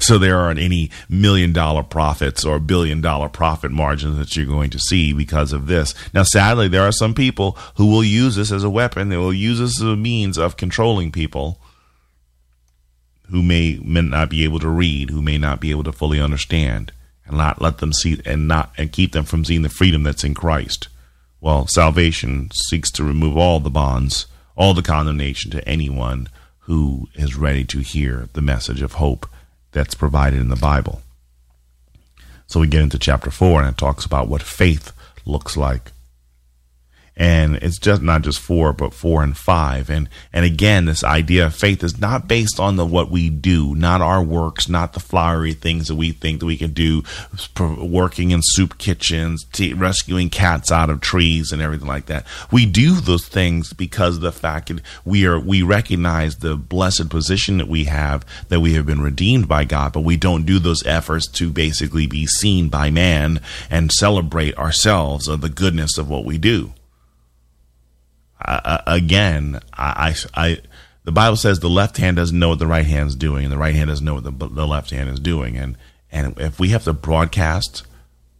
So 0.00 0.18
there 0.18 0.36
aren't 0.36 0.58
any 0.58 0.90
million 1.08 1.52
dollar 1.52 1.84
profits 1.84 2.44
or 2.44 2.58
billion 2.58 3.00
dollar 3.00 3.28
profit 3.28 3.70
margins 3.70 4.18
that 4.18 4.36
you're 4.36 4.46
going 4.46 4.70
to 4.70 4.80
see 4.80 5.12
because 5.12 5.52
of 5.52 5.68
this. 5.68 5.94
Now, 6.12 6.24
sadly, 6.24 6.66
there 6.68 6.82
are 6.82 6.92
some 6.92 7.14
people 7.14 7.56
who 7.76 7.86
will 7.86 8.04
use 8.04 8.34
this 8.36 8.50
as 8.50 8.64
a 8.64 8.70
weapon. 8.70 9.08
They 9.08 9.16
will 9.16 9.32
use 9.32 9.60
this 9.60 9.80
as 9.80 9.86
a 9.86 9.96
means 9.96 10.38
of 10.38 10.56
controlling 10.56 11.12
people 11.12 11.60
who 13.30 13.42
may, 13.42 13.78
may 13.84 14.02
not 14.02 14.30
be 14.30 14.44
able 14.44 14.58
to 14.60 14.68
read, 14.68 15.10
who 15.10 15.22
may 15.22 15.38
not 15.38 15.60
be 15.60 15.70
able 15.70 15.84
to 15.84 15.92
fully 15.92 16.20
understand, 16.20 16.92
and 17.24 17.36
not 17.36 17.60
let 17.60 17.78
them 17.78 17.92
see 17.92 18.20
and 18.24 18.46
not 18.46 18.72
and 18.76 18.92
keep 18.92 19.12
them 19.12 19.24
from 19.24 19.44
seeing 19.44 19.62
the 19.62 19.68
freedom 19.68 20.02
that's 20.02 20.24
in 20.24 20.34
Christ. 20.34 20.88
Well, 21.40 21.66
salvation 21.66 22.50
seeks 22.52 22.90
to 22.92 23.04
remove 23.04 23.36
all 23.36 23.60
the 23.60 23.70
bonds, 23.70 24.26
all 24.56 24.74
the 24.74 24.82
condemnation 24.82 25.50
to 25.52 25.68
anyone 25.68 26.28
who 26.60 27.08
is 27.14 27.36
ready 27.36 27.64
to 27.64 27.78
hear 27.78 28.28
the 28.32 28.42
message 28.42 28.82
of 28.82 28.94
hope 28.94 29.28
that's 29.72 29.94
provided 29.94 30.40
in 30.40 30.48
the 30.48 30.56
Bible. 30.56 31.02
So 32.46 32.60
we 32.60 32.66
get 32.66 32.82
into 32.82 32.98
chapter 32.98 33.30
4 33.30 33.62
and 33.62 33.70
it 33.70 33.78
talks 33.78 34.04
about 34.04 34.28
what 34.28 34.42
faith 34.42 34.92
looks 35.24 35.56
like 35.56 35.92
and 37.16 37.56
it's 37.56 37.78
just 37.78 38.02
not 38.02 38.22
just 38.22 38.38
four 38.38 38.72
but 38.72 38.92
four 38.92 39.22
and 39.22 39.36
five. 39.36 39.88
And 39.88 40.08
and 40.32 40.44
again 40.44 40.84
this 40.84 41.02
idea 41.02 41.46
of 41.46 41.54
faith 41.54 41.82
is 41.82 41.98
not 41.98 42.28
based 42.28 42.60
on 42.60 42.76
the 42.76 42.84
what 42.84 43.10
we 43.10 43.30
do 43.30 43.74
not 43.74 44.02
our 44.02 44.22
works 44.22 44.68
not 44.68 44.92
the 44.92 45.00
flowery 45.00 45.54
things 45.54 45.88
that 45.88 45.94
we 45.94 46.12
think 46.12 46.40
that 46.40 46.46
we 46.46 46.56
can 46.56 46.72
do 46.72 47.02
working 47.58 48.32
in 48.32 48.40
soup 48.42 48.76
kitchens 48.78 49.44
t- 49.52 49.72
rescuing 49.72 50.28
cats 50.28 50.70
out 50.70 50.90
of 50.90 51.00
trees 51.00 51.52
and 51.52 51.62
everything 51.62 51.88
like 51.88 52.06
that. 52.06 52.26
We 52.50 52.66
do 52.66 52.94
those 53.00 53.26
things 53.26 53.72
because 53.72 54.16
of 54.16 54.22
the 54.22 54.32
fact 54.32 54.68
that 54.68 54.82
we 55.04 55.26
are 55.26 55.40
we 55.40 55.62
recognize 55.62 56.36
the 56.36 56.56
blessed 56.56 57.08
position 57.08 57.56
that 57.58 57.68
we 57.68 57.84
have 57.84 58.26
that 58.48 58.60
we 58.60 58.74
have 58.74 58.84
been 58.84 59.00
redeemed 59.00 59.48
by 59.48 59.64
God 59.64 59.92
but 59.92 60.00
we 60.00 60.16
don't 60.16 60.44
do 60.44 60.58
those 60.58 60.84
efforts 60.86 61.26
to 61.32 61.50
basically 61.50 62.06
be 62.06 62.26
seen 62.26 62.68
by 62.68 62.90
man 62.90 63.40
and 63.70 63.90
celebrate 63.90 64.56
ourselves 64.58 65.28
of 65.28 65.40
the 65.40 65.48
goodness 65.48 65.96
of 65.96 66.10
what 66.10 66.24
we 66.24 66.36
do 66.36 66.72
uh, 68.46 68.82
again, 68.86 69.60
I, 69.72 70.14
I, 70.34 70.44
I, 70.46 70.58
the 71.04 71.12
Bible 71.12 71.36
says 71.36 71.60
the 71.60 71.68
left 71.68 71.96
hand 71.96 72.16
doesn't 72.16 72.38
know 72.38 72.50
what 72.50 72.58
the 72.58 72.66
right 72.66 72.86
hand 72.86 73.08
is 73.08 73.16
doing, 73.16 73.44
and 73.44 73.52
the 73.52 73.58
right 73.58 73.74
hand 73.74 73.88
doesn't 73.88 74.04
know 74.04 74.14
what 74.14 74.24
the, 74.24 74.30
the 74.30 74.66
left 74.66 74.90
hand 74.90 75.08
is 75.10 75.20
doing. 75.20 75.56
And 75.56 75.76
and 76.12 76.38
if 76.38 76.58
we 76.58 76.68
have 76.68 76.84
to 76.84 76.92
broadcast 76.92 77.84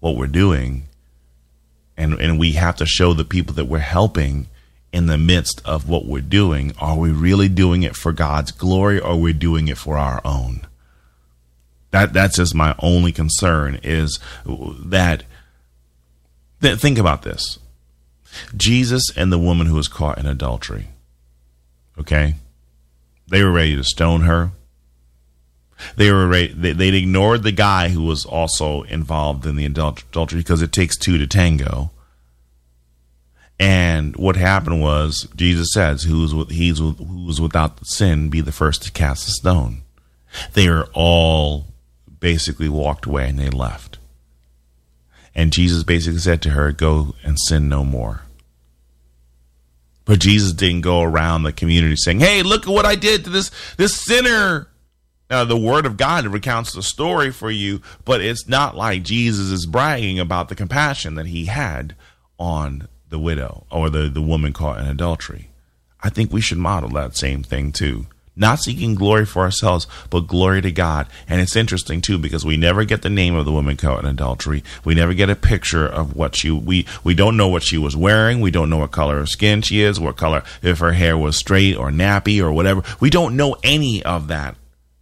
what 0.00 0.16
we're 0.16 0.26
doing, 0.26 0.84
and 1.96 2.14
and 2.14 2.38
we 2.38 2.52
have 2.52 2.76
to 2.76 2.86
show 2.86 3.12
the 3.12 3.24
people 3.24 3.54
that 3.54 3.66
we're 3.66 3.78
helping 3.78 4.48
in 4.92 5.06
the 5.06 5.18
midst 5.18 5.60
of 5.64 5.88
what 5.88 6.06
we're 6.06 6.20
doing, 6.20 6.72
are 6.78 6.96
we 6.96 7.10
really 7.10 7.48
doing 7.48 7.82
it 7.82 7.96
for 7.96 8.12
God's 8.12 8.52
glory, 8.52 9.00
or 9.00 9.16
we're 9.16 9.22
we 9.22 9.32
doing 9.32 9.68
it 9.68 9.78
for 9.78 9.96
our 9.98 10.20
own? 10.24 10.66
That 11.90 12.12
that's 12.12 12.36
just 12.36 12.54
my 12.54 12.74
only 12.78 13.12
concern 13.12 13.80
is 13.82 14.18
that. 14.44 15.24
that 16.60 16.80
think 16.80 16.98
about 16.98 17.22
this 17.22 17.58
Jesus 18.56 19.04
and 19.16 19.32
the 19.32 19.38
woman 19.38 19.66
who 19.66 19.76
was 19.76 19.88
caught 19.88 20.18
in 20.18 20.26
adultery. 20.26 20.88
Okay? 21.98 22.34
They 23.28 23.42
were 23.42 23.52
ready 23.52 23.76
to 23.76 23.84
stone 23.84 24.22
her. 24.22 24.50
They 25.96 26.10
were 26.10 26.26
ready, 26.26 26.52
they, 26.52 26.72
would 26.72 26.94
ignored 26.94 27.42
the 27.42 27.52
guy 27.52 27.90
who 27.90 28.04
was 28.04 28.24
also 28.24 28.82
involved 28.82 29.44
in 29.44 29.56
the 29.56 29.66
adultery 29.66 30.40
because 30.40 30.62
it 30.62 30.72
takes 30.72 30.96
two 30.96 31.18
to 31.18 31.26
tango. 31.26 31.90
And 33.58 34.16
what 34.16 34.36
happened 34.36 34.82
was 34.82 35.28
Jesus 35.34 35.72
says, 35.72 36.02
"Who's 36.02 36.34
with, 36.34 36.50
he's 36.50 36.80
with, 36.80 36.98
who's 36.98 37.40
without 37.40 37.86
sin, 37.86 38.28
be 38.28 38.40
the 38.40 38.52
first 38.52 38.82
to 38.82 38.92
cast 38.92 39.28
a 39.28 39.30
stone." 39.30 39.82
They 40.52 40.68
are 40.68 40.88
all 40.92 41.66
basically 42.20 42.68
walked 42.68 43.06
away 43.06 43.28
and 43.28 43.38
they 43.38 43.48
left. 43.48 43.98
And 45.34 45.52
Jesus 45.52 45.84
basically 45.84 46.20
said 46.20 46.42
to 46.42 46.50
her, 46.50 46.72
"Go 46.72 47.14
and 47.22 47.38
sin 47.38 47.68
no 47.68 47.84
more." 47.84 48.25
But 50.06 50.20
Jesus 50.20 50.52
didn't 50.52 50.80
go 50.80 51.02
around 51.02 51.42
the 51.42 51.52
community 51.52 51.96
saying, 51.96 52.20
"Hey, 52.20 52.42
look 52.42 52.66
at 52.66 52.72
what 52.72 52.86
I 52.86 52.94
did 52.94 53.24
to 53.24 53.30
this 53.30 53.50
this 53.76 53.94
sinner." 53.94 54.68
Now, 55.28 55.44
the 55.44 55.56
Word 55.56 55.84
of 55.86 55.96
God 55.96 56.24
recounts 56.26 56.72
the 56.72 56.82
story 56.82 57.32
for 57.32 57.50
you, 57.50 57.82
but 58.04 58.20
it's 58.20 58.48
not 58.48 58.76
like 58.76 59.02
Jesus 59.02 59.50
is 59.50 59.66
bragging 59.66 60.20
about 60.20 60.48
the 60.48 60.54
compassion 60.54 61.16
that 61.16 61.26
he 61.26 61.46
had 61.46 61.96
on 62.38 62.86
the 63.08 63.18
widow 63.18 63.66
or 63.70 63.90
the, 63.90 64.08
the 64.08 64.22
woman 64.22 64.52
caught 64.52 64.78
in 64.78 64.86
adultery. 64.86 65.50
I 66.00 66.10
think 66.10 66.32
we 66.32 66.40
should 66.40 66.58
model 66.58 66.90
that 66.90 67.16
same 67.16 67.42
thing 67.42 67.72
too. 67.72 68.06
Not 68.38 68.60
seeking 68.60 68.94
glory 68.94 69.24
for 69.24 69.42
ourselves, 69.42 69.86
but 70.10 70.26
glory 70.26 70.60
to 70.60 70.70
God. 70.70 71.06
And 71.26 71.40
it's 71.40 71.56
interesting 71.56 72.02
too 72.02 72.18
because 72.18 72.44
we 72.44 72.58
never 72.58 72.84
get 72.84 73.00
the 73.00 73.08
name 73.08 73.34
of 73.34 73.46
the 73.46 73.52
woman 73.52 73.78
caught 73.78 74.00
in 74.00 74.10
adultery. 74.10 74.62
We 74.84 74.94
never 74.94 75.14
get 75.14 75.30
a 75.30 75.34
picture 75.34 75.86
of 75.86 76.14
what 76.14 76.36
she 76.36 76.50
we 76.50 76.86
we 77.02 77.14
don't 77.14 77.38
know 77.38 77.48
what 77.48 77.62
she 77.62 77.78
was 77.78 77.96
wearing. 77.96 78.40
We 78.40 78.50
don't 78.50 78.68
know 78.68 78.78
what 78.78 78.90
color 78.90 79.18
of 79.18 79.30
skin 79.30 79.62
she 79.62 79.80
is, 79.80 79.98
what 79.98 80.18
color 80.18 80.42
if 80.62 80.80
her 80.80 80.92
hair 80.92 81.16
was 81.16 81.36
straight 81.38 81.76
or 81.76 81.90
nappy 81.90 82.42
or 82.42 82.52
whatever. 82.52 82.82
We 83.00 83.08
don't 83.08 83.36
know 83.36 83.56
any 83.64 84.02
of 84.02 84.28
that. 84.28 84.56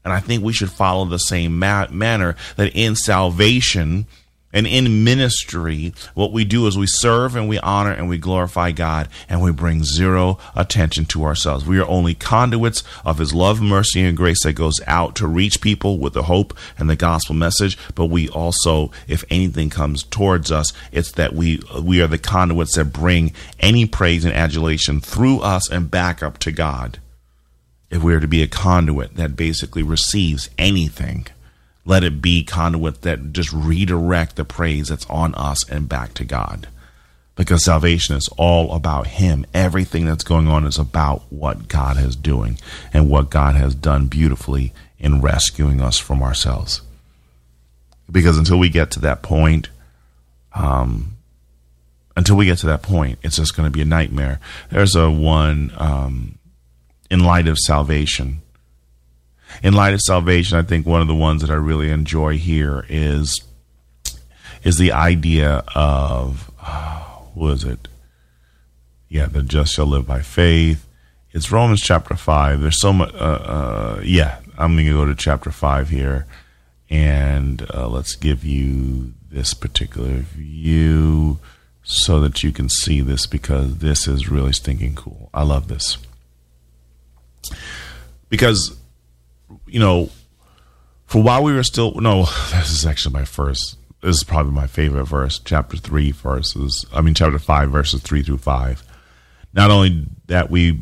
And 0.04 0.12
I 0.12 0.20
think 0.20 0.44
we 0.44 0.52
should 0.52 0.70
follow 0.70 1.04
the 1.04 1.18
same 1.18 1.58
ma- 1.58 1.88
manner 1.90 2.36
that 2.56 2.72
in 2.74 2.94
salvation 2.94 4.06
and 4.54 4.68
in 4.68 5.02
ministry, 5.02 5.92
what 6.14 6.32
we 6.32 6.44
do 6.44 6.68
is 6.68 6.78
we 6.78 6.86
serve 6.86 7.34
and 7.34 7.48
we 7.48 7.58
honor 7.58 7.90
and 7.90 8.08
we 8.08 8.18
glorify 8.18 8.70
God 8.70 9.08
and 9.28 9.42
we 9.42 9.50
bring 9.50 9.82
zero 9.82 10.38
attention 10.54 11.06
to 11.06 11.24
ourselves. 11.24 11.66
We 11.66 11.80
are 11.80 11.88
only 11.88 12.14
conduits 12.14 12.84
of 13.04 13.18
His 13.18 13.34
love, 13.34 13.60
mercy, 13.60 14.02
and 14.04 14.16
grace 14.16 14.44
that 14.44 14.52
goes 14.52 14.80
out 14.86 15.16
to 15.16 15.26
reach 15.26 15.60
people 15.60 15.98
with 15.98 16.12
the 16.12 16.22
hope 16.22 16.56
and 16.78 16.88
the 16.88 16.94
gospel 16.94 17.34
message. 17.34 17.76
But 17.96 18.06
we 18.06 18.28
also, 18.28 18.92
if 19.08 19.24
anything 19.28 19.70
comes 19.70 20.04
towards 20.04 20.52
us, 20.52 20.72
it's 20.92 21.10
that 21.12 21.34
we 21.34 21.60
we 21.82 22.00
are 22.00 22.06
the 22.06 22.16
conduits 22.16 22.76
that 22.76 22.92
bring 22.92 23.32
any 23.58 23.86
praise 23.86 24.24
and 24.24 24.32
adulation 24.32 25.00
through 25.00 25.40
us 25.40 25.68
and 25.68 25.90
back 25.90 26.22
up 26.22 26.38
to 26.38 26.52
God. 26.52 27.00
If 27.90 28.04
we 28.04 28.14
are 28.14 28.20
to 28.20 28.28
be 28.28 28.42
a 28.42 28.48
conduit 28.48 29.16
that 29.16 29.34
basically 29.34 29.82
receives 29.82 30.48
anything 30.58 31.26
let 31.84 32.04
it 32.04 32.22
be 32.22 32.42
conduit 32.42 33.02
that 33.02 33.32
just 33.32 33.52
redirect 33.52 34.36
the 34.36 34.44
praise 34.44 34.88
that's 34.88 35.06
on 35.06 35.34
us 35.34 35.68
and 35.68 35.88
back 35.88 36.14
to 36.14 36.24
God. 36.24 36.68
Because 37.36 37.64
salvation 37.64 38.14
is 38.14 38.28
all 38.38 38.72
about 38.72 39.08
Him. 39.08 39.44
Everything 39.52 40.04
that's 40.04 40.24
going 40.24 40.46
on 40.48 40.64
is 40.64 40.78
about 40.78 41.22
what 41.30 41.68
God 41.68 41.98
is 41.98 42.14
doing 42.14 42.58
and 42.92 43.10
what 43.10 43.28
God 43.28 43.56
has 43.56 43.74
done 43.74 44.06
beautifully 44.06 44.72
in 44.98 45.20
rescuing 45.20 45.80
us 45.80 45.98
from 45.98 46.22
ourselves. 46.22 46.80
Because 48.10 48.38
until 48.38 48.58
we 48.58 48.68
get 48.68 48.90
to 48.92 49.00
that 49.00 49.22
point, 49.22 49.68
um, 50.54 51.16
until 52.16 52.36
we 52.36 52.46
get 52.46 52.58
to 52.58 52.66
that 52.66 52.82
point, 52.82 53.18
it's 53.22 53.36
just 53.36 53.56
going 53.56 53.66
to 53.66 53.76
be 53.76 53.82
a 53.82 53.86
nightmare. 53.86 54.38
There's 54.70 54.94
a 54.94 55.10
one 55.10 55.72
um, 55.76 56.38
in 57.10 57.20
light 57.20 57.48
of 57.48 57.58
salvation 57.58 58.42
in 59.62 59.74
light 59.74 59.94
of 59.94 60.00
salvation, 60.00 60.58
I 60.58 60.62
think 60.62 60.86
one 60.86 61.00
of 61.00 61.08
the 61.08 61.14
ones 61.14 61.42
that 61.42 61.50
I 61.50 61.54
really 61.54 61.90
enjoy 61.90 62.38
here 62.38 62.84
is 62.88 63.40
is 64.62 64.78
the 64.78 64.92
idea 64.92 65.62
of 65.74 66.50
uh, 66.60 67.00
what 67.34 67.52
is 67.52 67.64
it? 67.64 67.88
Yeah, 69.08 69.26
the 69.26 69.42
just 69.42 69.74
shall 69.74 69.86
live 69.86 70.06
by 70.06 70.22
faith. 70.22 70.86
It's 71.32 71.52
Romans 71.52 71.80
chapter 71.80 72.14
five. 72.14 72.60
There's 72.60 72.80
so 72.80 72.92
much. 72.92 73.12
Uh, 73.14 73.18
uh, 73.18 74.00
yeah, 74.02 74.38
I'm 74.56 74.74
going 74.74 74.86
to 74.86 74.92
go 74.92 75.04
to 75.04 75.14
chapter 75.14 75.50
five 75.50 75.90
here, 75.90 76.26
and 76.88 77.66
uh, 77.72 77.88
let's 77.88 78.16
give 78.16 78.44
you 78.44 79.12
this 79.30 79.52
particular 79.52 80.18
view 80.18 81.38
so 81.82 82.18
that 82.20 82.42
you 82.42 82.50
can 82.50 82.68
see 82.68 83.00
this 83.00 83.26
because 83.26 83.78
this 83.78 84.08
is 84.08 84.30
really 84.30 84.52
stinking 84.52 84.94
cool. 84.94 85.28
I 85.34 85.42
love 85.42 85.68
this 85.68 85.98
because 88.28 88.76
you 89.74 89.80
know, 89.80 90.08
for 91.04 91.20
while 91.20 91.42
we 91.42 91.52
were 91.52 91.64
still 91.64 91.94
no, 91.96 92.26
this 92.52 92.70
is 92.70 92.86
actually 92.86 93.12
my 93.12 93.24
first. 93.24 93.76
This 94.02 94.18
is 94.18 94.24
probably 94.24 94.52
my 94.52 94.68
favorite 94.68 95.06
verse, 95.06 95.40
chapter 95.40 95.76
three 95.76 96.12
verses. 96.12 96.86
I 96.92 97.00
mean, 97.00 97.14
chapter 97.14 97.40
five 97.40 97.72
verses 97.72 98.00
three 98.00 98.22
through 98.22 98.38
five. 98.38 98.84
Not 99.52 99.72
only 99.72 100.06
that 100.26 100.48
we, 100.48 100.80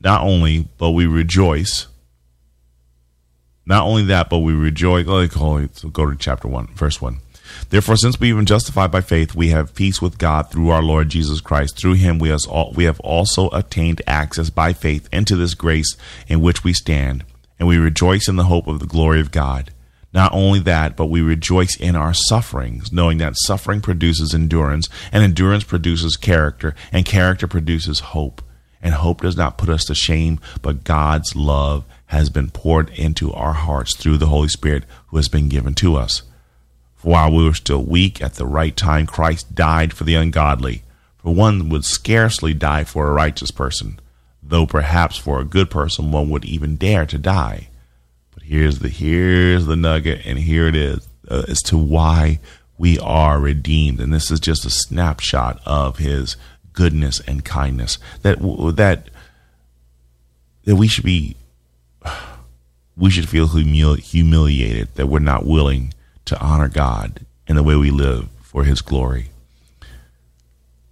not 0.00 0.22
only 0.22 0.68
but 0.78 0.90
we 0.90 1.06
rejoice. 1.06 1.88
Not 3.66 3.86
only 3.86 4.04
that, 4.04 4.30
but 4.30 4.38
we 4.38 4.52
rejoice. 4.52 5.06
Like, 5.06 5.36
oh, 5.36 5.66
go 5.92 6.08
to 6.08 6.16
chapter 6.16 6.46
one, 6.46 6.68
verse 6.74 7.02
one. 7.02 7.18
Therefore, 7.70 7.96
since 7.96 8.20
we 8.20 8.28
have 8.28 8.36
been 8.36 8.46
justified 8.46 8.92
by 8.92 9.00
faith, 9.00 9.34
we 9.34 9.48
have 9.48 9.74
peace 9.74 10.00
with 10.00 10.18
God 10.18 10.48
through 10.48 10.70
our 10.70 10.82
Lord 10.82 11.08
Jesus 11.08 11.40
Christ. 11.40 11.76
Through 11.76 11.94
him 11.94 12.20
we 12.20 12.28
have 12.28 13.00
also 13.00 13.50
attained 13.50 14.00
access 14.06 14.48
by 14.48 14.74
faith 14.74 15.08
into 15.12 15.34
this 15.34 15.54
grace 15.54 15.96
in 16.28 16.40
which 16.40 16.62
we 16.62 16.72
stand 16.72 17.24
and 17.62 17.68
we 17.68 17.76
rejoice 17.76 18.26
in 18.26 18.34
the 18.34 18.46
hope 18.46 18.66
of 18.66 18.80
the 18.80 18.88
glory 18.88 19.20
of 19.20 19.30
God. 19.30 19.70
Not 20.12 20.34
only 20.34 20.58
that, 20.58 20.96
but 20.96 21.06
we 21.06 21.22
rejoice 21.22 21.76
in 21.76 21.94
our 21.94 22.12
sufferings, 22.12 22.92
knowing 22.92 23.18
that 23.18 23.36
suffering 23.36 23.80
produces 23.80 24.34
endurance, 24.34 24.88
and 25.12 25.22
endurance 25.22 25.62
produces 25.62 26.16
character, 26.16 26.74
and 26.90 27.04
character 27.04 27.46
produces 27.46 28.00
hope. 28.00 28.42
And 28.82 28.94
hope 28.94 29.20
does 29.20 29.36
not 29.36 29.58
put 29.58 29.68
us 29.68 29.84
to 29.84 29.94
shame, 29.94 30.40
but 30.60 30.82
God's 30.82 31.36
love 31.36 31.84
has 32.06 32.30
been 32.30 32.50
poured 32.50 32.90
into 32.98 33.32
our 33.32 33.52
hearts 33.52 33.96
through 33.96 34.18
the 34.18 34.26
Holy 34.26 34.48
Spirit 34.48 34.82
who 35.06 35.16
has 35.16 35.28
been 35.28 35.48
given 35.48 35.74
to 35.74 35.94
us. 35.94 36.22
For 36.96 37.12
while 37.12 37.30
we 37.30 37.44
were 37.44 37.54
still 37.54 37.84
weak, 37.84 38.20
at 38.20 38.34
the 38.34 38.44
right 38.44 38.76
time 38.76 39.06
Christ 39.06 39.54
died 39.54 39.92
for 39.92 40.02
the 40.02 40.16
ungodly. 40.16 40.82
For 41.18 41.32
one 41.32 41.68
would 41.68 41.84
scarcely 41.84 42.54
die 42.54 42.82
for 42.82 43.06
a 43.06 43.12
righteous 43.12 43.52
person 43.52 44.00
though 44.42 44.66
perhaps 44.66 45.16
for 45.16 45.40
a 45.40 45.44
good 45.44 45.70
person 45.70 46.10
one 46.10 46.28
would 46.30 46.44
even 46.44 46.76
dare 46.76 47.06
to 47.06 47.18
die. 47.18 47.68
But 48.34 48.44
here's 48.44 48.80
the 48.80 48.88
here's 48.88 49.66
the 49.66 49.76
nugget, 49.76 50.26
and 50.26 50.38
here 50.38 50.66
it 50.66 50.76
is 50.76 51.06
uh, 51.28 51.44
as 51.48 51.60
to 51.62 51.78
why 51.78 52.40
we 52.76 52.98
are 52.98 53.38
redeemed, 53.38 54.00
and 54.00 54.12
this 54.12 54.30
is 54.30 54.40
just 54.40 54.64
a 54.64 54.70
snapshot 54.70 55.60
of 55.64 55.98
His 55.98 56.36
goodness 56.72 57.20
and 57.20 57.44
kindness 57.44 57.98
that 58.22 58.38
that 58.76 59.08
that 60.64 60.76
we 60.76 60.88
should 60.88 61.04
be 61.04 61.36
we 62.96 63.10
should 63.10 63.28
feel 63.28 63.48
humili- 63.48 64.00
humiliated 64.00 64.94
that 64.94 65.06
we're 65.06 65.18
not 65.18 65.46
willing 65.46 65.94
to 66.24 66.40
honor 66.40 66.68
God 66.68 67.24
in 67.46 67.56
the 67.56 67.62
way 67.62 67.76
we 67.76 67.90
live 67.90 68.28
for 68.42 68.64
His 68.64 68.82
glory. 68.82 69.30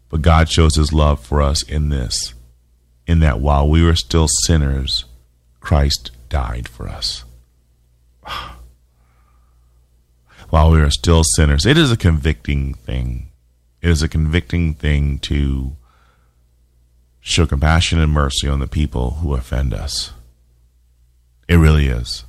But 0.08 0.22
God 0.22 0.48
shows 0.48 0.74
His 0.76 0.92
love 0.92 1.20
for 1.20 1.40
us 1.40 1.62
in 1.62 1.88
this 1.88 2.34
in 3.10 3.18
that 3.18 3.40
while 3.40 3.68
we 3.68 3.82
were 3.82 3.96
still 3.96 4.28
sinners, 4.44 5.04
Christ 5.58 6.12
died 6.28 6.68
for 6.68 6.88
us. 6.88 7.24
while 10.50 10.70
we 10.70 10.80
are 10.80 10.92
still 10.92 11.24
sinners, 11.34 11.66
it 11.66 11.76
is 11.76 11.90
a 11.90 11.96
convicting 11.96 12.72
thing. 12.72 13.32
It 13.82 13.90
is 13.90 14.04
a 14.04 14.08
convicting 14.08 14.74
thing 14.74 15.18
to 15.20 15.76
show 17.18 17.46
compassion 17.46 17.98
and 17.98 18.12
mercy 18.12 18.48
on 18.48 18.60
the 18.60 18.68
people 18.68 19.14
who 19.14 19.34
offend 19.34 19.74
us. 19.74 20.12
It 21.48 21.56
really 21.56 21.88
is. 21.88 22.24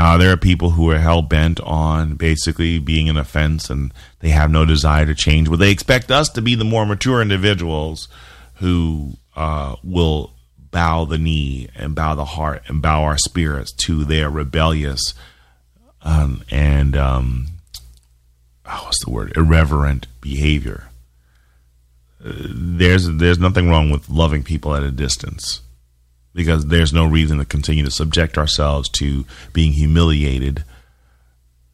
Now, 0.00 0.16
there 0.16 0.32
are 0.32 0.38
people 0.38 0.70
who 0.70 0.90
are 0.90 0.98
hell 0.98 1.20
bent 1.20 1.60
on 1.60 2.14
basically 2.14 2.78
being 2.78 3.10
an 3.10 3.18
offense 3.18 3.68
and 3.68 3.92
they 4.20 4.30
have 4.30 4.50
no 4.50 4.64
desire 4.64 5.04
to 5.04 5.14
change. 5.14 5.50
But 5.50 5.58
they 5.58 5.70
expect 5.70 6.10
us 6.10 6.30
to 6.30 6.40
be 6.40 6.54
the 6.54 6.64
more 6.64 6.86
mature 6.86 7.20
individuals 7.20 8.08
who 8.54 9.18
uh, 9.36 9.76
will 9.84 10.32
bow 10.70 11.04
the 11.04 11.18
knee 11.18 11.68
and 11.76 11.94
bow 11.94 12.14
the 12.14 12.24
heart 12.24 12.62
and 12.66 12.80
bow 12.80 13.02
our 13.02 13.18
spirits 13.18 13.72
to 13.84 14.06
their 14.06 14.30
rebellious 14.30 15.12
um, 16.00 16.44
and, 16.50 16.96
um, 16.96 17.48
oh, 18.64 18.84
what's 18.86 19.04
the 19.04 19.10
word, 19.10 19.36
irreverent 19.36 20.06
behavior. 20.22 20.84
Uh, 22.24 22.32
there's 22.38 23.06
there's 23.06 23.38
nothing 23.38 23.68
wrong 23.68 23.90
with 23.90 24.08
loving 24.08 24.44
people 24.44 24.74
at 24.74 24.82
a 24.82 24.90
distance 24.90 25.60
because 26.34 26.66
there's 26.66 26.92
no 26.92 27.06
reason 27.06 27.38
to 27.38 27.44
continue 27.44 27.84
to 27.84 27.90
subject 27.90 28.38
ourselves 28.38 28.88
to 28.88 29.24
being 29.52 29.72
humiliated 29.72 30.64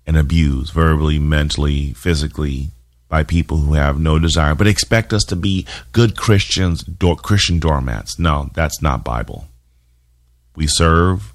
and 0.07 0.17
abused 0.17 0.73
verbally, 0.73 1.19
mentally, 1.19 1.93
physically 1.93 2.71
by 3.09 3.23
people 3.23 3.59
who 3.59 3.75
have 3.75 4.01
no 4.01 4.19
desire, 4.19 4.55
but 4.55 4.67
expect 4.67 5.13
us 5.13 5.25
to 5.25 5.37
be 5.37 5.67
good 5.93 6.17
Christians, 6.17 6.85
Christian 7.23 7.59
doormats. 7.59 8.19
No, 8.19 8.51
that's 8.55 8.83
not 8.83 9.05
Bible. 9.05 9.47
We 10.57 10.67
serve, 10.67 11.33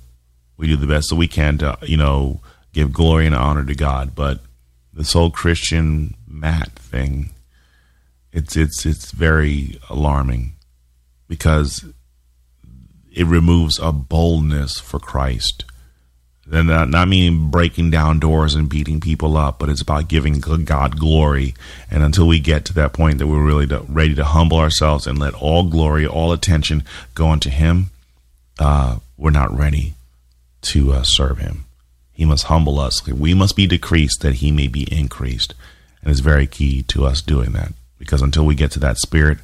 we 0.58 0.68
do 0.68 0.76
the 0.76 0.88
best 0.88 1.10
that 1.10 1.16
we 1.16 1.28
can 1.28 1.58
to, 1.60 1.78
you 1.84 1.98
know, 1.98 2.42
give 2.74 2.92
glory 2.92 3.26
and 3.26 3.36
honor 3.36 3.64
to 3.66 3.76
God, 3.76 4.16
but 4.16 4.40
this 4.94 5.14
whole 5.14 5.32
Christian 5.32 6.16
mat 6.28 6.72
thing, 6.76 7.30
it's 8.34 8.56
it's 8.56 8.86
it's 8.86 9.12
very 9.12 9.80
alarming 9.90 10.54
because 11.28 11.86
it 13.12 13.26
removes 13.26 13.80
a 13.80 13.92
boldness 13.92 14.80
for 14.80 15.00
Christ. 15.00 15.66
And 16.52 16.68
not, 16.68 16.90
not 16.90 17.08
meaning 17.08 17.50
breaking 17.50 17.92
down 17.92 18.20
doors 18.20 18.56
and 18.56 18.70
beating 18.70 19.00
people 19.00 19.38
up, 19.38 19.60
but 19.60 19.70
it's 19.70 19.82
about 19.82 20.10
giving 20.10 20.40
God 20.40 21.00
glory. 21.00 21.54
And 21.90 22.04
until 22.04 22.28
we 22.28 22.40
get 22.40 22.66
to 22.66 22.74
that 22.74 22.94
point 22.94 23.20
that 23.20 23.28
we're 23.28 23.44
really 23.44 23.68
ready 23.88 24.16
to 24.16 24.26
humble 24.26 24.58
ourselves 24.58 25.08
and 25.08 25.18
let 25.18 25.34
all 25.34 25.64
glory, 25.64 26.06
all 26.06 26.34
attention 26.34 26.84
go 27.16 27.30
unto 27.30 27.50
Him, 27.50 27.92
uh, 28.60 29.00
we're 29.18 29.30
not 29.30 29.56
ready 29.58 29.94
to 30.64 30.92
uh, 30.92 31.04
serve 31.04 31.38
Him. 31.38 31.66
He 32.12 32.26
must 32.26 32.46
humble 32.46 32.80
us. 32.80 33.06
We 33.08 33.34
must 33.34 33.56
be 33.56 33.66
decreased 33.66 34.22
that 34.22 34.36
He 34.36 34.52
may 34.52 34.68
be 34.68 34.92
increased. 34.92 35.54
And 36.02 36.12
it's 36.12 36.20
very 36.20 36.48
key 36.48 36.84
to 36.84 37.06
us 37.06 37.22
doing 37.22 37.52
that 37.54 37.74
because 37.98 38.22
until 38.22 38.46
we 38.46 38.56
get 38.56 38.72
to 38.72 38.80
that 38.80 38.98
spirit, 38.98 39.38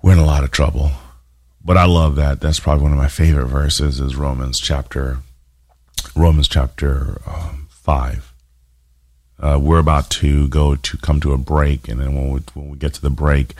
we're 0.00 0.12
in 0.12 0.18
a 0.18 0.24
lot 0.24 0.44
of 0.44 0.50
trouble. 0.50 0.92
But 1.64 1.78
I 1.78 1.86
love 1.86 2.16
that. 2.16 2.40
That's 2.40 2.60
probably 2.60 2.82
one 2.82 2.92
of 2.92 2.98
my 2.98 3.08
favorite 3.08 3.46
verses 3.46 3.98
is 4.00 4.16
Romans 4.16 4.60
chapter 4.60 5.18
Romans 6.14 6.46
chapter 6.46 7.20
um, 7.26 7.68
five. 7.70 8.32
Uh, 9.40 9.58
we're 9.60 9.78
about 9.78 10.10
to 10.10 10.46
go 10.48 10.76
to 10.76 10.96
come 10.98 11.20
to 11.20 11.32
a 11.32 11.38
break, 11.38 11.88
and 11.88 12.00
then 12.00 12.14
when 12.14 12.30
we, 12.30 12.40
when 12.54 12.70
we 12.70 12.76
get 12.76 12.94
to 12.94 13.02
the 13.02 13.10
break, 13.10 13.54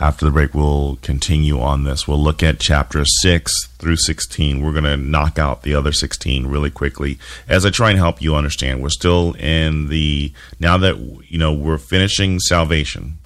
after 0.00 0.24
the 0.24 0.32
break, 0.32 0.52
we'll 0.52 0.98
continue 1.02 1.60
on 1.60 1.84
this. 1.84 2.08
We'll 2.08 2.22
look 2.22 2.42
at 2.42 2.58
chapter 2.58 3.04
6 3.04 3.66
through 3.78 3.96
16. 3.96 4.60
We're 4.60 4.72
going 4.72 4.82
to 4.82 4.96
knock 4.96 5.38
out 5.38 5.62
the 5.62 5.76
other 5.76 5.92
16 5.92 6.48
really 6.48 6.70
quickly 6.70 7.18
as 7.48 7.64
I 7.64 7.70
try 7.70 7.90
and 7.90 7.98
help 7.98 8.20
you 8.20 8.34
understand. 8.34 8.82
We're 8.82 8.88
still 8.88 9.34
in 9.34 9.88
the, 9.88 10.32
now 10.58 10.76
that, 10.78 10.98
you 11.28 11.38
know, 11.38 11.52
we're 11.52 11.78
finishing 11.78 12.40
salvation, 12.40 13.18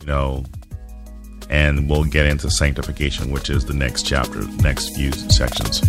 you 0.00 0.06
know, 0.06 0.44
and 1.50 1.90
we'll 1.90 2.04
get 2.04 2.26
into 2.26 2.48
sanctification, 2.48 3.30
which 3.30 3.50
is 3.50 3.66
the 3.66 3.74
next 3.74 4.04
chapter, 4.04 4.42
next 4.62 4.96
few 4.96 5.12
sections. 5.12 5.82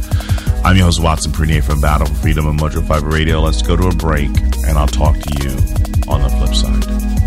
I'm 0.65 0.75
your 0.75 0.85
host, 0.85 1.01
Watson 1.01 1.31
Prunier 1.31 1.63
from 1.63 1.79
Battle 1.79 2.07
for 2.07 2.15
Freedom 2.15 2.47
and 2.47 2.59
Mojo 2.59 2.85
50 2.85 3.05
Radio. 3.05 3.39
Let's 3.39 3.61
go 3.61 3.75
to 3.77 3.87
a 3.87 3.95
break, 3.95 4.29
and 4.67 4.77
I'll 4.77 4.87
talk 4.87 5.17
to 5.17 5.43
you 5.43 5.51
on 6.11 6.21
the 6.23 6.29
flip 6.29 6.55
side. 6.55 7.20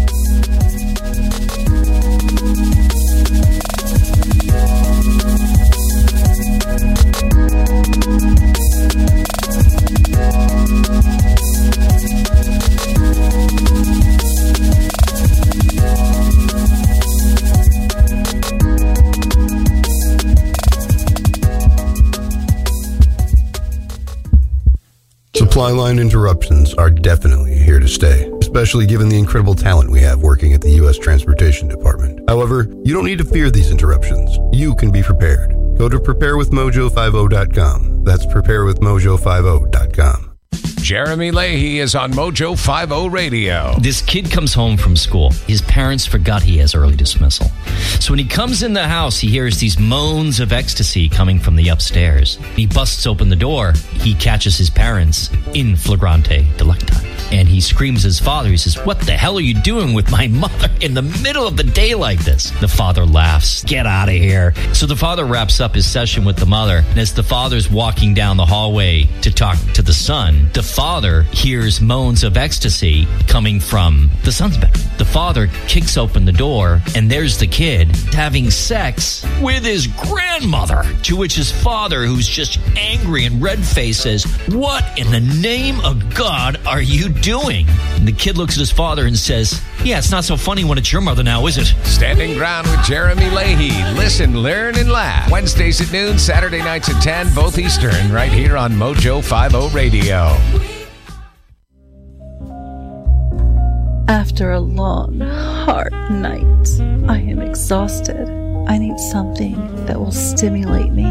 Supply 25.55 25.71
line 25.71 26.01
interruptions 26.01 26.75
are 26.75 26.91
definitely 26.91 27.57
here 27.57 27.79
to 27.79 27.87
stay, 27.87 28.29
especially 28.41 28.87
given 28.87 29.09
the 29.09 29.17
incredible 29.17 29.55
talent 29.55 29.89
we 29.89 30.01
have 30.01 30.21
working 30.21 30.53
at 30.53 30.61
the 30.61 30.71
U.S. 30.83 30.99
Transportation 30.99 31.69
Department. 31.69 32.29
However, 32.29 32.67
you 32.83 32.93
don't 32.93 33.05
need 33.05 33.19
to 33.19 33.25
fear 33.25 33.53
these 33.53 33.71
interruptions. 33.71 34.37
You 34.53 34.75
can 34.75 34.91
be 34.91 35.05
prepared. 35.05 35.53
Go 35.79 35.89
to 35.89 36.01
preparewithmojo50.com. 36.01 38.03
That's 38.03 38.27
preparewithmojo50.com. 38.27 40.24
Jeremy 40.85 41.31
Leahy 41.31 41.79
is 41.79 41.95
on 41.95 42.13
Mojo 42.13 42.59
50 42.59 43.09
Radio. 43.09 43.75
This 43.81 44.03
kid 44.03 44.31
comes 44.31 44.53
home 44.53 44.77
from 44.77 44.97
school. 44.97 45.31
His 45.47 45.63
parents 45.63 46.05
forgot 46.05 46.43
he 46.43 46.59
has 46.59 46.75
early 46.75 46.95
dismissal. 46.95 47.51
So 48.01 48.13
when 48.13 48.19
he 48.19 48.27
comes 48.27 48.63
in 48.63 48.75
the 48.75 48.87
house, 48.87 49.19
he 49.19 49.29
hears 49.29 49.59
these 49.59 49.79
moans 49.79 50.41
of 50.41 50.53
ecstasy 50.53 51.09
coming 51.09 51.39
from 51.39 51.57
the 51.57 51.71
upstairs. 51.71 52.37
He 52.55 52.67
busts 52.67 53.07
open 53.07 53.31
the 53.31 53.35
door. 53.35 53.73
He 53.95 54.15
catches 54.15 54.59
his 54.59 54.69
parents 54.69 55.31
in 55.55 55.75
flagrante 55.75 56.43
delicto. 56.59 57.03
And 57.33 57.49
he 57.49 57.63
screams 57.63 58.03
his 58.03 58.21
father. 58.21 58.51
He 58.51 58.59
says, 58.59 58.77
What 58.85 59.01
the 59.01 59.13
hell 59.13 59.39
are 59.39 59.41
you 59.41 59.55
doing 59.55 59.95
with 59.95 60.11
my 60.11 60.27
mother 60.29 60.69
in 60.83 60.93
the 60.93 61.01
middle 61.01 61.47
of 61.47 61.57
the 61.57 61.65
day 61.65 61.95
like 61.95 62.23
this? 62.25 62.51
The 62.61 62.69
father 62.69 63.07
laughs, 63.07 63.65
Get 63.65 63.87
out 63.87 64.11
of 64.11 64.15
here. 64.15 64.53
So 64.75 64.85
the 64.85 64.97
father 64.97 65.25
wraps 65.25 65.61
up 65.61 65.75
his 65.75 65.91
session 65.91 66.27
with 66.27 66.37
the 66.37 66.45
mother. 66.45 66.85
And 66.91 66.99
as 66.99 67.15
the 67.15 67.23
father's 67.23 67.71
walking 67.71 68.13
down 68.13 68.37
the 68.37 68.45
hallway 68.45 69.09
to 69.23 69.33
talk 69.33 69.57
to 69.73 69.81
the 69.81 69.95
son, 69.95 70.51
the 70.53 70.74
father 70.75 71.23
hears 71.31 71.81
moans 71.81 72.25
of 72.25 72.37
ecstasy 72.37 73.07
coming 73.29 73.61
from 73.61 74.11
the 74.25 74.33
son's 74.33 74.59
bed. 74.59 74.75
The 74.99 75.05
father 75.05 75.47
kicks 75.69 75.97
open 75.97 76.25
the 76.25 76.33
door, 76.33 76.81
and 76.97 77.09
there's 77.09 77.39
the 77.39 77.47
kid 77.47 77.95
having 78.13 78.51
sex 78.51 79.25
with 79.41 79.65
his 79.65 79.87
grandmother. 79.87 80.83
To 81.05 81.17
which 81.17 81.37
his 81.37 81.53
father, 81.53 82.05
who's 82.05 82.27
just 82.27 82.59
angry 82.77 83.25
and 83.25 83.41
red 83.41 83.65
faced, 83.65 84.03
says, 84.03 84.25
What 84.49 84.85
in 84.99 85.13
the 85.13 85.21
name 85.41 85.79
of 85.85 86.13
God 86.13 86.59
are 86.67 86.83
you 86.83 87.09
doing? 87.09 87.67
And 87.95 88.09
the 88.09 88.13
kid 88.13 88.37
looks 88.37 88.55
at 88.57 88.61
his 88.61 88.73
father 88.73 89.07
and 89.07 89.17
says, 89.17 89.63
Yeah, 89.85 89.99
it's 89.99 90.11
not 90.11 90.25
so 90.25 90.39
funny 90.39 90.65
when 90.65 90.79
it's 90.79 90.91
your 90.91 91.03
mother 91.03 91.23
now, 91.23 91.47
is 91.47 91.59
it? 91.59 91.67
Standing 91.87 92.39
Ground 92.39 92.67
with 92.69 92.83
Jeremy 92.85 93.29
Leahy. 93.29 93.71
Listen, 93.93 94.43
learn, 94.43 94.79
and 94.79 94.91
laugh. 94.91 95.31
Wednesdays 95.31 95.79
at 95.83 95.93
noon, 95.93 96.19
Saturday 96.19 96.61
nights 96.61 96.89
at 96.89 97.03
10, 97.03 97.35
both 97.35 97.59
Eastern, 97.59 98.11
right 98.11 98.33
here 98.33 98.57
on 98.57 98.73
Mojo 98.73 99.23
50 99.23 99.77
Radio. 99.77 100.35
After 104.09 104.53
a 104.53 104.61
long, 104.61 105.21
hard 105.21 105.93
night, 106.11 106.81
I 107.07 107.19
am 107.19 107.43
exhausted. 107.43 108.27
I 108.67 108.79
need 108.79 108.99
something 108.99 109.85
that 109.85 110.01
will 110.01 110.13
stimulate 110.13 110.93
me. 110.93 111.05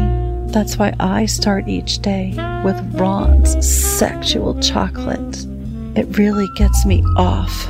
That's 0.50 0.78
why 0.78 0.94
I 0.98 1.26
start 1.26 1.68
each 1.68 2.00
day 2.00 2.30
with 2.64 2.76
Ron's 3.00 3.64
sexual 3.64 4.60
chocolate. 4.60 5.46
It 5.94 6.18
really 6.18 6.48
gets 6.56 6.84
me 6.84 7.04
off 7.16 7.68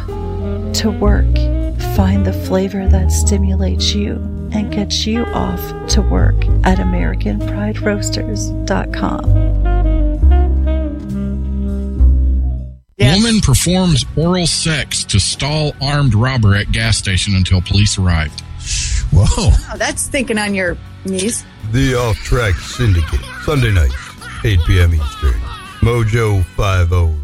to 0.74 0.90
work. 0.90 1.32
Find 1.96 2.26
the 2.26 2.32
flavor 2.32 2.88
that 2.88 3.12
stimulates 3.12 3.94
you 3.94 4.14
and 4.52 4.72
gets 4.72 5.06
you 5.06 5.24
off 5.26 5.60
to 5.88 6.02
work 6.02 6.34
at 6.64 6.78
AmericanPrideRoasters.com. 6.78 9.64
Woman 12.98 13.40
performs 13.40 14.04
oral 14.16 14.46
sex 14.46 15.04
to 15.04 15.20
stall 15.20 15.72
armed 15.80 16.14
robber 16.14 16.54
at 16.54 16.70
gas 16.72 16.96
station 16.96 17.34
until 17.34 17.60
police 17.62 17.98
arrived. 17.98 18.40
Whoa. 19.12 19.24
Oh, 19.38 19.74
that's 19.76 20.08
thinking 20.08 20.38
on 20.38 20.54
your 20.54 20.76
knees. 21.04 21.44
The 21.72 21.94
Off 21.94 22.16
Track 22.18 22.54
Syndicate, 22.54 23.20
Sunday 23.44 23.72
nights, 23.72 23.94
8 24.44 24.58
p.m. 24.66 24.94
Eastern. 24.94 25.40
Mojo 25.80 26.44
50 26.56 27.23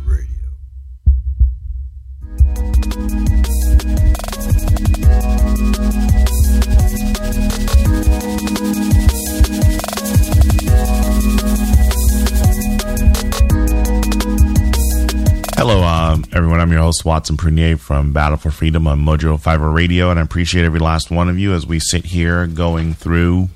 host, 16.90 17.04
Watson 17.04 17.36
Prunier 17.36 17.78
from 17.78 18.12
Battle 18.12 18.36
for 18.36 18.50
Freedom 18.50 18.88
on 18.88 18.98
Mojo 18.98 19.38
50 19.38 19.64
Radio, 19.66 20.10
and 20.10 20.18
I 20.18 20.22
appreciate 20.22 20.64
every 20.64 20.80
last 20.80 21.08
one 21.08 21.28
of 21.28 21.38
you 21.38 21.54
as 21.54 21.64
we 21.64 21.78
sit 21.78 22.06
here 22.06 22.48
going 22.48 22.94
through 22.94 23.48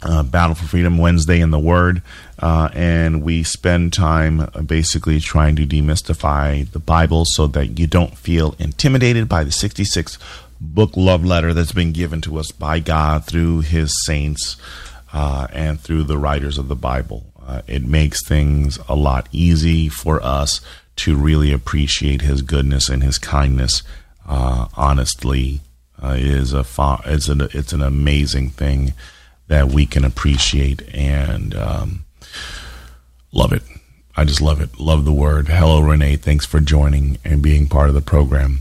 uh, 0.00 0.22
Battle 0.22 0.54
for 0.54 0.64
Freedom 0.64 0.96
Wednesday 0.96 1.40
in 1.40 1.50
the 1.50 1.58
Word, 1.58 2.00
uh, 2.38 2.70
and 2.72 3.22
we 3.22 3.42
spend 3.42 3.92
time 3.92 4.40
uh, 4.40 4.62
basically 4.62 5.20
trying 5.20 5.56
to 5.56 5.66
demystify 5.66 6.66
the 6.70 6.78
Bible 6.78 7.26
so 7.26 7.46
that 7.48 7.78
you 7.78 7.86
don't 7.86 8.16
feel 8.16 8.56
intimidated 8.58 9.28
by 9.28 9.44
the 9.44 9.52
66 9.52 10.16
book 10.58 10.96
love 10.96 11.22
letter 11.22 11.52
that's 11.52 11.72
been 11.72 11.92
given 11.92 12.22
to 12.22 12.38
us 12.38 12.50
by 12.50 12.78
God 12.78 13.26
through 13.26 13.60
His 13.60 13.92
saints 14.06 14.56
uh, 15.12 15.48
and 15.52 15.78
through 15.78 16.04
the 16.04 16.16
writers 16.16 16.56
of 16.56 16.68
the 16.68 16.76
Bible. 16.76 17.26
Uh, 17.46 17.60
it 17.66 17.84
makes 17.84 18.26
things 18.26 18.78
a 18.88 18.94
lot 18.94 19.28
easy 19.32 19.90
for 19.90 20.18
us 20.22 20.62
to 20.96 21.16
really 21.16 21.52
appreciate 21.52 22.22
His 22.22 22.42
goodness 22.42 22.88
and 22.88 23.02
His 23.02 23.18
kindness. 23.18 23.82
Uh, 24.26 24.68
honestly, 24.74 25.60
uh, 26.02 26.16
is 26.18 26.52
a 26.52 26.64
fa- 26.64 27.02
it's 27.04 27.28
an 27.28 27.42
it's 27.52 27.72
an 27.72 27.82
amazing 27.82 28.50
thing 28.50 28.94
that 29.48 29.68
we 29.68 29.86
can 29.86 30.04
appreciate 30.04 30.82
and 30.94 31.54
um, 31.54 32.04
love 33.32 33.52
it. 33.52 33.62
I 34.16 34.24
just 34.24 34.40
love 34.40 34.60
it. 34.60 34.78
Love 34.78 35.04
the 35.04 35.12
word. 35.12 35.48
Hello, 35.48 35.80
Renee. 35.80 36.16
Thanks 36.16 36.46
for 36.46 36.60
joining 36.60 37.18
and 37.24 37.42
being 37.42 37.66
part 37.68 37.88
of 37.88 37.94
the 37.94 38.00
program. 38.00 38.60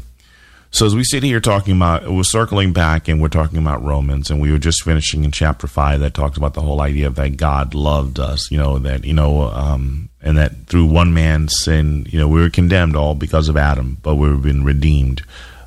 So 0.74 0.88
as 0.88 0.96
we 0.96 1.04
sit 1.04 1.22
here 1.22 1.40
talking 1.40 1.76
about, 1.76 2.12
we're 2.12 2.24
circling 2.24 2.74
back 2.74 3.08
and 3.08 3.22
we're 3.22 3.28
talking 3.28 3.60
about 3.60 3.84
Romans, 3.84 4.32
and 4.32 4.42
we 4.42 4.52
were 4.52 4.58
just 4.58 4.82
finishing 4.82 5.24
in 5.24 5.30
chapter 5.30 5.68
five 5.68 6.00
that 6.00 6.16
talked 6.16 6.36
about 6.36 6.56
the 6.56 6.64
whole 6.64 6.82
idea 6.82 7.06
of 7.06 7.14
that 7.16 7.38
God 7.38 7.76
loved 7.76 8.20
us, 8.20 8.50
you 8.50 8.58
know, 8.58 8.80
that 8.80 9.06
you 9.06 9.14
know, 9.14 9.44
um, 9.44 10.10
and 10.20 10.36
that 10.36 10.66
through 10.66 10.88
one 10.88 11.14
man's 11.14 11.60
sin, 11.60 12.08
you 12.10 12.18
know, 12.18 12.28
we 12.28 12.42
were 12.42 12.50
condemned 12.50 12.96
all 12.96 13.14
because 13.14 13.50
of 13.50 13.56
Adam, 13.56 14.00
but 14.02 14.16
we've 14.16 14.42
been 14.42 14.64
redeemed 14.66 15.22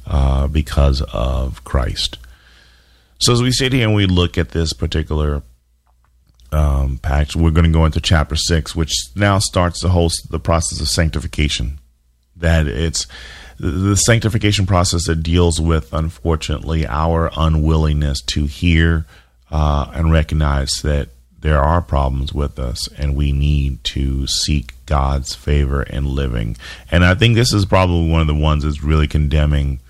uh, 0.09 0.49
because 0.49 1.03
of 1.13 1.63
Christ. 1.63 2.19
So 3.21 3.33
as 3.33 3.41
we 3.41 3.53
sit 3.53 3.73
here 3.73 3.87
and 3.87 3.95
we 3.95 4.07
look 4.07 4.37
at 4.37 4.51
this 4.51 4.73
particular 4.73 5.45
um, 6.51 6.99
we're 7.37 7.51
going 7.53 7.65
to 7.65 7.71
go 7.71 7.85
into 7.85 8.01
chapter 8.01 8.35
six, 8.35 8.75
which 8.75 8.93
now 9.15 9.39
starts 9.39 9.83
the 9.83 9.91
whole 9.91 10.11
the 10.31 10.41
process 10.41 10.81
of 10.81 10.89
sanctification. 10.89 11.79
That 12.35 12.67
it's 12.67 13.07
the 13.59 13.97
sanctification 13.97 14.67
process 14.67 15.07
that 15.07 15.23
deals 15.23 15.61
with, 15.61 15.93
unfortunately, 15.93 16.87
our 16.87 17.31
unwillingness 17.37 18.21
to 18.23 18.47
hear 18.47 19.07
uh, 19.51 19.91
and 19.95 20.13
recognize 20.13 20.71
that 20.83 21.09
there 21.39 21.61
are 21.61 21.81
problems 21.81 22.33
with 22.33 22.59
us 22.59 22.89
and 22.99 23.15
we 23.15 23.31
need 23.31 23.83
to 23.85 24.27
seek 24.27 24.75
God's 24.87 25.35
favor 25.35 25.83
in 25.83 26.05
living. 26.05 26.57
And 26.91 27.05
I 27.05 27.15
think 27.15 27.35
this 27.35 27.53
is 27.53 27.65
probably 27.65 28.11
one 28.11 28.21
of 28.21 28.27
the 28.27 28.35
ones 28.35 28.65
that's 28.65 28.83
really 28.83 29.07
condemning 29.07 29.81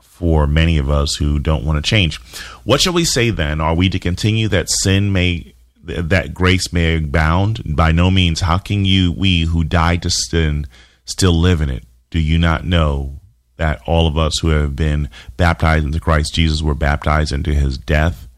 for 0.00 0.46
many 0.46 0.78
of 0.78 0.88
us 0.88 1.16
who 1.16 1.38
don't 1.38 1.64
want 1.64 1.82
to 1.82 1.88
change. 1.88 2.20
What 2.64 2.80
shall 2.80 2.92
we 2.92 3.04
say 3.04 3.30
then? 3.30 3.60
Are 3.60 3.74
we 3.74 3.88
to 3.88 3.98
continue 3.98 4.48
that 4.48 4.70
sin 4.70 5.12
may 5.12 5.54
that 5.84 6.32
grace 6.32 6.72
may 6.72 6.96
abound? 6.96 7.74
By 7.74 7.90
no 7.90 8.08
means. 8.08 8.40
How 8.40 8.58
can 8.58 8.84
you 8.84 9.10
we 9.10 9.42
who 9.42 9.64
died 9.64 10.02
to 10.02 10.10
sin 10.10 10.68
still 11.04 11.32
live 11.32 11.60
in 11.60 11.70
it? 11.70 11.84
Do 12.12 12.20
you 12.20 12.36
not 12.36 12.66
know 12.66 13.20
that 13.56 13.80
all 13.86 14.06
of 14.06 14.18
us 14.18 14.38
who 14.40 14.48
have 14.48 14.76
been 14.76 15.08
baptized 15.38 15.86
into 15.86 15.98
Christ 15.98 16.34
Jesus 16.34 16.60
were 16.60 16.74
baptized 16.74 17.32
into 17.32 17.54
his 17.54 17.78
death? 17.78 18.28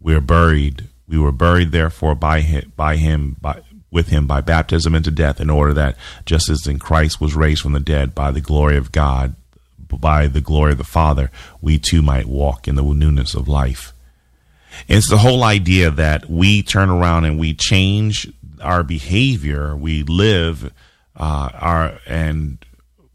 We 0.00 0.14
are 0.14 0.20
buried. 0.20 0.88
We 1.08 1.18
were 1.18 1.32
buried 1.32 1.72
therefore 1.72 2.14
by 2.14 2.42
him 2.42 2.72
by 2.76 2.94
him 2.96 3.36
by 3.40 3.60
with 3.90 4.08
him 4.08 4.28
by 4.28 4.40
baptism 4.40 4.94
into 4.94 5.10
death 5.10 5.40
in 5.40 5.50
order 5.50 5.74
that 5.74 5.96
just 6.24 6.48
as 6.48 6.64
in 6.64 6.78
Christ 6.78 7.20
was 7.20 7.34
raised 7.34 7.62
from 7.62 7.72
the 7.72 7.80
dead 7.80 8.14
by 8.14 8.30
the 8.30 8.40
glory 8.40 8.76
of 8.76 8.92
God 8.92 9.34
by 9.88 10.28
the 10.28 10.40
glory 10.40 10.72
of 10.72 10.78
the 10.78 10.84
Father, 10.84 11.30
we 11.60 11.78
too 11.78 12.02
might 12.02 12.26
walk 12.26 12.68
in 12.68 12.76
the 12.76 12.84
newness 12.84 13.34
of 13.34 13.48
life. 13.48 13.92
It's 14.86 15.10
the 15.10 15.18
whole 15.18 15.42
idea 15.42 15.90
that 15.90 16.30
we 16.30 16.62
turn 16.62 16.88
around 16.88 17.24
and 17.24 17.36
we 17.36 17.52
change 17.52 18.32
our 18.62 18.84
behavior. 18.84 19.74
We 19.74 20.04
live 20.04 20.72
uh, 21.16 21.50
our 21.52 21.98
and 22.06 22.64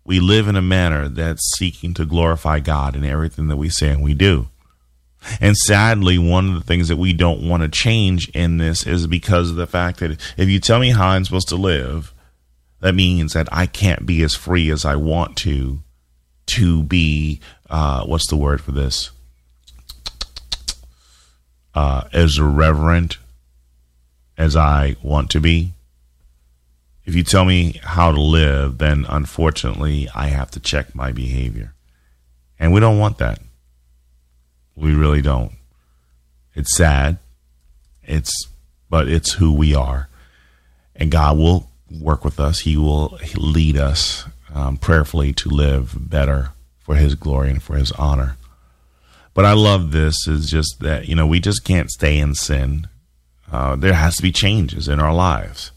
we 0.07 0.21
live 0.21 0.47
in 0.47 0.55
a 0.55 0.61
manner 0.61 1.09
that's 1.09 1.53
seeking 1.57 1.93
to 1.93 2.05
glorify 2.05 2.61
God 2.61 2.95
in 2.95 3.03
everything 3.03 3.49
that 3.49 3.57
we 3.57 3.67
say 3.67 3.89
and 3.89 4.01
we 4.01 4.13
do. 4.13 4.47
And 5.41 5.57
sadly, 5.57 6.17
one 6.17 6.47
of 6.47 6.53
the 6.53 6.61
things 6.61 6.87
that 6.87 6.95
we 6.95 7.11
don't 7.11 7.47
want 7.47 7.61
to 7.63 7.69
change 7.69 8.29
in 8.29 8.57
this 8.57 8.87
is 8.87 9.05
because 9.05 9.49
of 9.49 9.57
the 9.57 9.67
fact 9.67 9.99
that 9.99 10.17
if 10.37 10.47
you 10.47 10.61
tell 10.61 10.79
me 10.79 10.91
how 10.91 11.09
I'm 11.09 11.25
supposed 11.25 11.49
to 11.49 11.57
live, 11.57 12.13
that 12.79 12.95
means 12.95 13.33
that 13.33 13.49
I 13.51 13.65
can't 13.65 14.05
be 14.05 14.23
as 14.23 14.33
free 14.33 14.69
as 14.69 14.85
I 14.85 14.95
want 14.95 15.35
to 15.37 15.79
to 16.47 16.83
be 16.83 17.41
uh, 17.69 18.05
what's 18.05 18.29
the 18.29 18.37
word 18.37 18.61
for 18.61 18.71
this? 18.71 19.11
Uh, 21.75 22.05
as 22.13 22.37
irreverent 22.37 23.17
as 24.37 24.55
I 24.55 24.95
want 25.03 25.29
to 25.31 25.41
be. 25.41 25.73
If 27.07 27.15
you 27.15 27.23
tell 27.23 27.45
me 27.45 27.79
how 27.81 28.11
to 28.11 28.21
live, 28.21 28.79
then 28.79 29.05
unfortunately 29.07 30.09
I 30.13 30.27
have 30.27 30.51
to 30.51 30.59
check 30.59 30.93
my 30.93 31.13
behavior. 31.13 31.73
And 32.59 32.73
we 32.73 32.81
don't 32.81 32.99
want 32.99 33.17
that. 33.19 33.39
We 34.75 34.93
really 34.93 35.21
don't. 35.21 35.53
It's 36.53 36.75
sad. 36.75 37.17
It's 38.03 38.49
but 38.89 39.07
it's 39.07 39.33
who 39.33 39.53
we 39.53 39.73
are. 39.73 40.09
And 40.97 41.09
God 41.09 41.37
will 41.37 41.69
work 41.89 42.25
with 42.25 42.41
us. 42.41 42.59
He 42.59 42.75
will 42.75 43.17
lead 43.37 43.77
us 43.77 44.25
um, 44.53 44.75
prayerfully 44.75 45.31
to 45.33 45.49
live 45.49 45.95
better 46.09 46.49
for 46.79 46.95
His 46.95 47.15
glory 47.15 47.51
and 47.51 47.63
for 47.63 47.77
His 47.77 47.93
honor. 47.93 48.35
But 49.33 49.45
I 49.45 49.53
love 49.53 49.91
this 49.91 50.27
is 50.27 50.49
just 50.49 50.81
that, 50.81 51.07
you 51.07 51.15
know, 51.15 51.27
we 51.27 51.39
just 51.39 51.63
can't 51.63 51.89
stay 51.89 52.17
in 52.17 52.33
sin. 52.35 52.87
Uh, 53.49 53.77
there 53.77 53.93
has 53.93 54.17
to 54.17 54.23
be 54.23 54.31
changes 54.33 54.89
in 54.89 54.99
our 54.99 55.13
lives. 55.13 55.71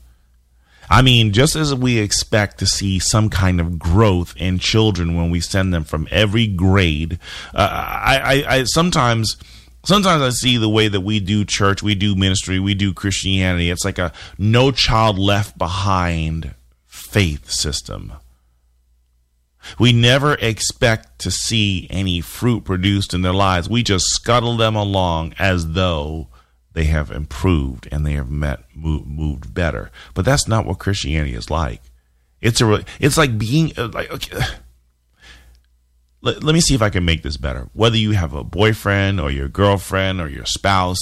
I 0.90 1.02
mean, 1.02 1.32
just 1.32 1.54
as 1.54 1.72
we 1.72 1.98
expect 1.98 2.58
to 2.58 2.66
see 2.66 2.98
some 2.98 3.30
kind 3.30 3.60
of 3.60 3.78
growth 3.78 4.34
in 4.36 4.58
children 4.58 5.14
when 5.14 5.30
we 5.30 5.40
send 5.40 5.72
them 5.72 5.84
from 5.84 6.08
every 6.10 6.48
grade, 6.48 7.20
uh, 7.54 7.68
I, 7.70 8.18
I, 8.18 8.54
I 8.56 8.64
sometimes 8.64 9.36
sometimes 9.84 10.20
I 10.20 10.30
see 10.30 10.56
the 10.56 10.68
way 10.68 10.88
that 10.88 11.02
we 11.02 11.20
do 11.20 11.44
church, 11.44 11.80
we 11.80 11.94
do 11.94 12.16
ministry, 12.16 12.58
we 12.58 12.74
do 12.74 12.92
Christianity. 12.92 13.70
It's 13.70 13.84
like 13.84 13.98
a 13.98 14.12
no 14.36 14.72
child 14.72 15.16
left 15.16 15.56
behind 15.56 16.54
faith 16.86 17.48
system. 17.50 18.14
We 19.78 19.92
never 19.92 20.34
expect 20.34 21.20
to 21.20 21.30
see 21.30 21.86
any 21.90 22.20
fruit 22.20 22.64
produced 22.64 23.14
in 23.14 23.22
their 23.22 23.32
lives. 23.32 23.68
We 23.68 23.82
just 23.84 24.06
scuttle 24.06 24.56
them 24.56 24.74
along 24.74 25.34
as 25.38 25.72
though 25.72 26.28
they 26.72 26.84
have 26.84 27.10
improved 27.10 27.88
and 27.90 28.06
they 28.06 28.12
have 28.12 28.30
met 28.30 28.64
moved 28.74 29.52
better. 29.52 29.90
But 30.14 30.24
that's 30.24 30.46
not 30.46 30.66
what 30.66 30.78
Christianity 30.78 31.34
is 31.34 31.50
like. 31.50 31.82
It's 32.40 32.60
a 32.60 32.84
it's 32.98 33.16
like 33.16 33.38
being 33.38 33.72
uh, 33.76 33.88
like 33.92 34.10
okay. 34.10 34.38
Let, 36.22 36.44
let 36.44 36.52
me 36.52 36.60
see 36.60 36.74
if 36.74 36.82
I 36.82 36.90
can 36.90 37.06
make 37.06 37.22
this 37.22 37.38
better. 37.38 37.70
Whether 37.72 37.96
you 37.96 38.10
have 38.10 38.34
a 38.34 38.44
boyfriend 38.44 39.18
or 39.18 39.30
your 39.30 39.48
girlfriend 39.48 40.20
or 40.20 40.28
your 40.28 40.44
spouse, 40.44 41.00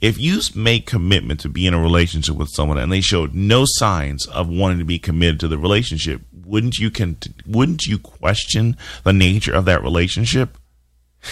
if 0.00 0.18
you 0.18 0.40
make 0.56 0.86
commitment 0.86 1.38
to 1.40 1.48
be 1.48 1.68
in 1.68 1.74
a 1.74 1.80
relationship 1.80 2.34
with 2.34 2.48
someone 2.48 2.78
and 2.78 2.90
they 2.90 3.00
showed 3.00 3.32
no 3.32 3.62
signs 3.64 4.26
of 4.26 4.48
wanting 4.48 4.80
to 4.80 4.84
be 4.84 4.98
committed 4.98 5.38
to 5.38 5.46
the 5.46 5.56
relationship, 5.56 6.22
wouldn't 6.32 6.78
you 6.78 6.90
can 6.90 7.16
wouldn't 7.46 7.84
you 7.84 7.98
question 7.98 8.76
the 9.04 9.12
nature 9.12 9.54
of 9.54 9.66
that 9.66 9.84
relationship? 9.84 10.58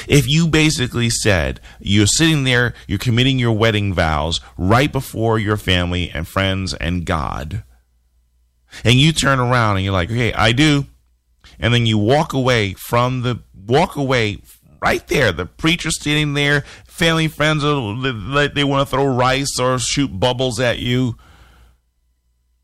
If 0.09 0.29
you 0.29 0.49
basically 0.49 1.11
said 1.11 1.61
you're 1.81 2.07
sitting 2.07 2.45
there, 2.45 2.75
you're 2.87 2.99
committing 2.99 3.39
your 3.39 3.53
wedding 3.53 3.93
vows 3.95 4.41
right 4.57 4.91
before 4.91 5.39
your 5.39 5.57
family 5.57 6.11
and 6.11 6.27
friends 6.27 6.75
and 6.75 7.05
God, 7.05 7.65
and 8.85 8.95
you 8.95 9.13
turn 9.13 9.39
around 9.39 9.77
and 9.77 9.85
you're 9.85 9.93
like, 9.93 10.11
okay, 10.11 10.33
I 10.33 10.53
do, 10.53 10.87
and 11.59 11.73
then 11.73 11.87
you 11.87 11.99
walk 11.99 12.33
away 12.33 12.75
from 12.75 13.23
the 13.23 13.41
walk 13.67 13.97
away 13.97 14.39
right 14.81 15.07
there, 15.09 15.33
the 15.33 15.47
preacher 15.47 15.91
sitting 15.91 16.35
there, 16.35 16.63
family 16.87 17.29
friends, 17.29 17.65
uh, 17.65 17.97
they, 18.35 18.49
they 18.49 18.65
want 18.65 18.87
to 18.87 18.95
throw 18.95 19.07
rice 19.07 19.59
or 19.59 19.79
shoot 19.79 20.09
bubbles 20.09 20.61
at 20.61 20.79
you 20.79 21.17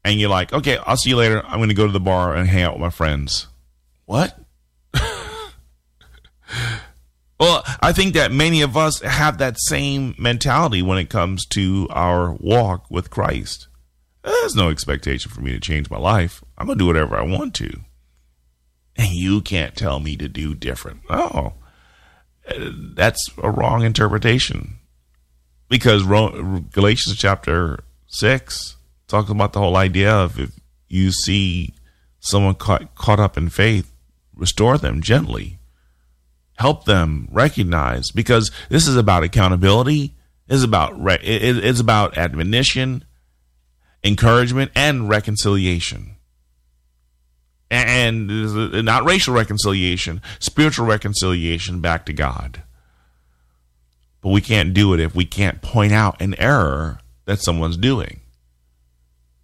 and 0.04 0.18
you're 0.18 0.30
like, 0.30 0.52
okay, 0.52 0.78
I'll 0.78 0.96
see 0.96 1.10
you 1.10 1.16
later. 1.16 1.44
I'm 1.46 1.58
going 1.58 1.68
to 1.68 1.74
go 1.74 1.86
to 1.86 1.92
the 1.92 2.00
bar 2.00 2.34
and 2.34 2.48
hang 2.48 2.62
out 2.62 2.74
with 2.74 2.80
my 2.80 2.90
friends. 2.90 3.48
What? 4.06 4.38
well, 7.40 7.64
I 7.80 7.92
think 7.92 8.14
that 8.14 8.30
many 8.30 8.60
of 8.60 8.76
us 8.76 9.00
have 9.00 9.38
that 9.38 9.58
same 9.58 10.14
mentality 10.18 10.82
when 10.82 10.98
it 10.98 11.08
comes 11.08 11.46
to 11.46 11.88
our 11.90 12.34
walk 12.34 12.84
with 12.90 13.10
Christ. 13.10 13.66
There's 14.22 14.54
no 14.54 14.68
expectation 14.68 15.30
for 15.30 15.40
me 15.40 15.52
to 15.52 15.60
change 15.60 15.90
my 15.90 15.98
life. 15.98 16.44
I'm 16.58 16.66
going 16.66 16.76
to 16.78 16.82
do 16.82 16.86
whatever 16.86 17.16
I 17.16 17.22
want 17.22 17.54
to. 17.54 17.80
And 18.96 19.08
you 19.08 19.40
can't 19.40 19.74
tell 19.74 19.98
me 20.00 20.16
to 20.16 20.28
do 20.28 20.54
different. 20.54 21.00
Oh, 21.08 21.54
that's 22.94 23.30
a 23.42 23.50
wrong 23.50 23.82
interpretation. 23.82 24.74
Because 25.70 26.02
Galatians 26.02 27.16
chapter 27.16 27.84
6 28.08 28.76
talks 29.08 29.30
about 29.30 29.54
the 29.54 29.60
whole 29.60 29.76
idea 29.76 30.12
of 30.12 30.38
if 30.38 30.50
you 30.88 31.12
see 31.12 31.72
someone 32.18 32.56
caught 32.56 32.94
caught 32.96 33.20
up 33.20 33.38
in 33.38 33.48
faith, 33.48 33.90
restore 34.34 34.76
them 34.76 35.00
gently, 35.00 35.59
help 36.60 36.84
them 36.84 37.26
recognize 37.32 38.10
because 38.10 38.50
this 38.68 38.86
is 38.86 38.96
about 38.96 39.24
accountability. 39.24 40.14
Is 40.46 40.62
about 40.64 40.94
it's 40.98 41.80
about 41.80 42.18
admonition, 42.18 43.04
encouragement, 44.02 44.72
and 44.74 45.08
reconciliation. 45.08 46.16
And 47.70 48.28
uh, 48.28 48.82
not 48.82 49.04
racial 49.04 49.32
reconciliation, 49.32 50.20
spiritual 50.40 50.86
reconciliation 50.86 51.80
back 51.80 52.04
to 52.06 52.12
God. 52.12 52.64
But 54.20 54.30
we 54.30 54.40
can't 54.40 54.74
do 54.74 54.92
it 54.92 54.98
if 54.98 55.14
we 55.14 55.24
can't 55.24 55.62
point 55.62 55.92
out 55.92 56.20
an 56.20 56.34
error 56.34 56.98
that 57.26 57.40
someone's 57.40 57.76
doing 57.76 58.20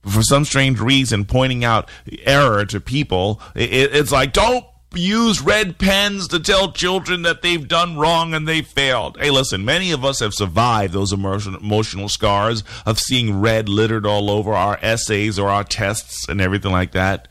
for 0.03 0.23
some 0.23 0.45
strange 0.45 0.81
reason 0.81 1.25
pointing 1.25 1.65
out 1.65 1.89
error 2.25 2.65
to 2.67 2.81
people. 2.81 3.41
It's 3.55 4.13
like, 4.13 4.33
don't 4.33 4.65
use 4.97 5.41
red 5.41 5.79
pens 5.79 6.29
to 6.29 6.41
tell 6.41 6.73
children 6.73 7.23
that 7.23 7.43
they've 7.43 7.67
done 7.67 7.97
wrong 7.97 8.35
and 8.35 8.47
they 8.47 8.63
failed. 8.63 9.17
Hey, 9.19 9.31
listen, 9.31 9.65
many 9.65 9.93
of 9.93 10.05
us 10.05 10.21
have 10.21 10.35
survived 10.35 10.93
those 10.93 11.13
emotion, 11.13 11.55
emotional 11.55 12.09
scars 12.09 12.65
of 12.85 12.99
seeing 12.99 13.41
red 13.41 13.69
littered 13.69 14.07
all 14.07 14.31
over 14.31 14.55
our 14.55 14.79
essays 14.83 15.39
or 15.39 15.49
our 15.49 15.65
tests 15.65 16.29
and 16.29 16.41
everything 16.41 16.73
like 16.73 16.93
that. 16.93 17.29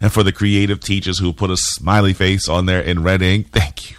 And 0.00 0.12
for 0.12 0.22
the 0.22 0.32
creative 0.32 0.80
teachers 0.80 1.18
who 1.18 1.32
put 1.32 1.50
a 1.50 1.56
smiley 1.56 2.12
face 2.12 2.48
on 2.48 2.66
there 2.66 2.80
in 2.80 3.02
red 3.02 3.22
ink, 3.22 3.50
thank 3.50 3.90
you. 3.90 3.96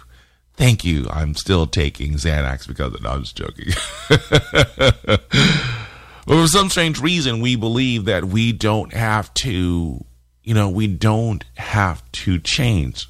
Thank 0.54 0.84
you. 0.84 1.06
I'm 1.10 1.34
still 1.34 1.66
taking 1.66 2.14
Xanax 2.14 2.66
because 2.66 2.94
of, 2.94 3.02
no, 3.02 3.10
I'm 3.10 3.22
just 3.22 3.36
joking. 3.36 3.72
But 6.28 6.42
for 6.42 6.46
some 6.46 6.68
strange 6.68 7.00
reason, 7.00 7.40
we 7.40 7.56
believe 7.56 8.04
that 8.04 8.26
we 8.26 8.52
don't 8.52 8.92
have 8.92 9.32
to, 9.34 10.04
you 10.48 10.54
know, 10.54 10.70
we 10.70 10.86
don't 10.86 11.44
have 11.58 12.10
to 12.10 12.38
change. 12.38 13.06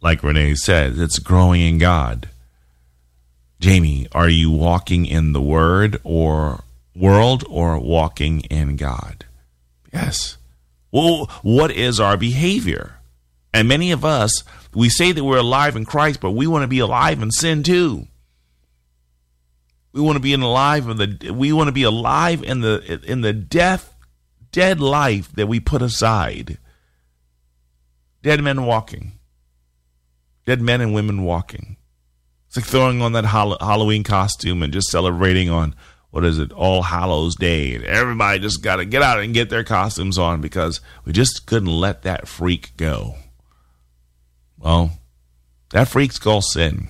Like 0.00 0.24
Renee 0.24 0.56
says, 0.56 0.98
it's 0.98 1.20
growing 1.20 1.60
in 1.60 1.78
God. 1.78 2.28
Jamie, 3.60 4.08
are 4.10 4.28
you 4.28 4.50
walking 4.50 5.06
in 5.06 5.34
the 5.34 5.40
Word 5.40 6.00
or 6.02 6.64
world 6.96 7.44
or 7.48 7.78
walking 7.78 8.40
in 8.40 8.74
God? 8.74 9.24
Yes. 9.92 10.36
Well, 10.90 11.26
what 11.42 11.70
is 11.70 12.00
our 12.00 12.16
behavior? 12.16 12.96
And 13.54 13.68
many 13.68 13.92
of 13.92 14.04
us, 14.04 14.42
we 14.74 14.88
say 14.88 15.12
that 15.12 15.22
we're 15.22 15.36
alive 15.36 15.76
in 15.76 15.84
Christ, 15.84 16.20
but 16.20 16.32
we 16.32 16.48
want 16.48 16.64
to 16.64 16.68
be 16.68 16.80
alive 16.80 17.22
in 17.22 17.30
sin 17.30 17.62
too. 17.62 18.08
We 19.92 20.00
want 20.00 20.16
to 20.16 20.20
be 20.20 20.32
alive 20.32 20.88
in 20.88 20.96
the 20.96 21.30
we 21.30 21.52
want 21.52 21.68
to 21.68 21.72
be 21.72 21.84
alive 21.84 22.42
in 22.42 22.62
the 22.62 23.00
in 23.06 23.20
the 23.20 23.32
death 23.32 23.91
dead 24.52 24.80
life 24.80 25.32
that 25.32 25.48
we 25.48 25.58
put 25.58 25.82
aside. 25.82 26.58
Dead 28.22 28.40
men 28.42 28.64
walking. 28.64 29.12
Dead 30.46 30.60
men 30.60 30.80
and 30.80 30.94
women 30.94 31.24
walking. 31.24 31.76
It's 32.46 32.56
like 32.56 32.66
throwing 32.66 33.00
on 33.02 33.12
that 33.12 33.24
Hall- 33.24 33.56
Halloween 33.60 34.04
costume 34.04 34.62
and 34.62 34.72
just 34.72 34.88
celebrating 34.88 35.48
on 35.50 35.74
what 36.10 36.24
is 36.24 36.38
it, 36.38 36.52
All 36.52 36.82
Hallows 36.82 37.34
Day. 37.34 37.74
And 37.74 37.84
everybody 37.84 38.38
just 38.38 38.62
got 38.62 38.76
to 38.76 38.84
get 38.84 39.00
out 39.02 39.20
and 39.20 39.32
get 39.32 39.48
their 39.48 39.64
costumes 39.64 40.18
on 40.18 40.40
because 40.42 40.80
we 41.04 41.12
just 41.12 41.46
couldn't 41.46 41.70
let 41.70 42.02
that 42.02 42.28
freak 42.28 42.76
go. 42.76 43.16
Well, 44.58 44.92
that 45.70 45.88
freak's 45.88 46.18
called 46.18 46.44
sin. 46.44 46.88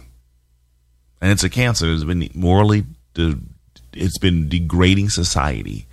And 1.21 1.31
it's 1.31 1.45
a 1.45 1.49
cancer 1.49 1.93
It's 1.93 2.03
been 2.03 2.29
morally, 2.35 2.85
de- 3.15 3.39
it's 3.93 4.19
been 4.19 4.49
degrading 4.49 5.11
society 5.11 5.87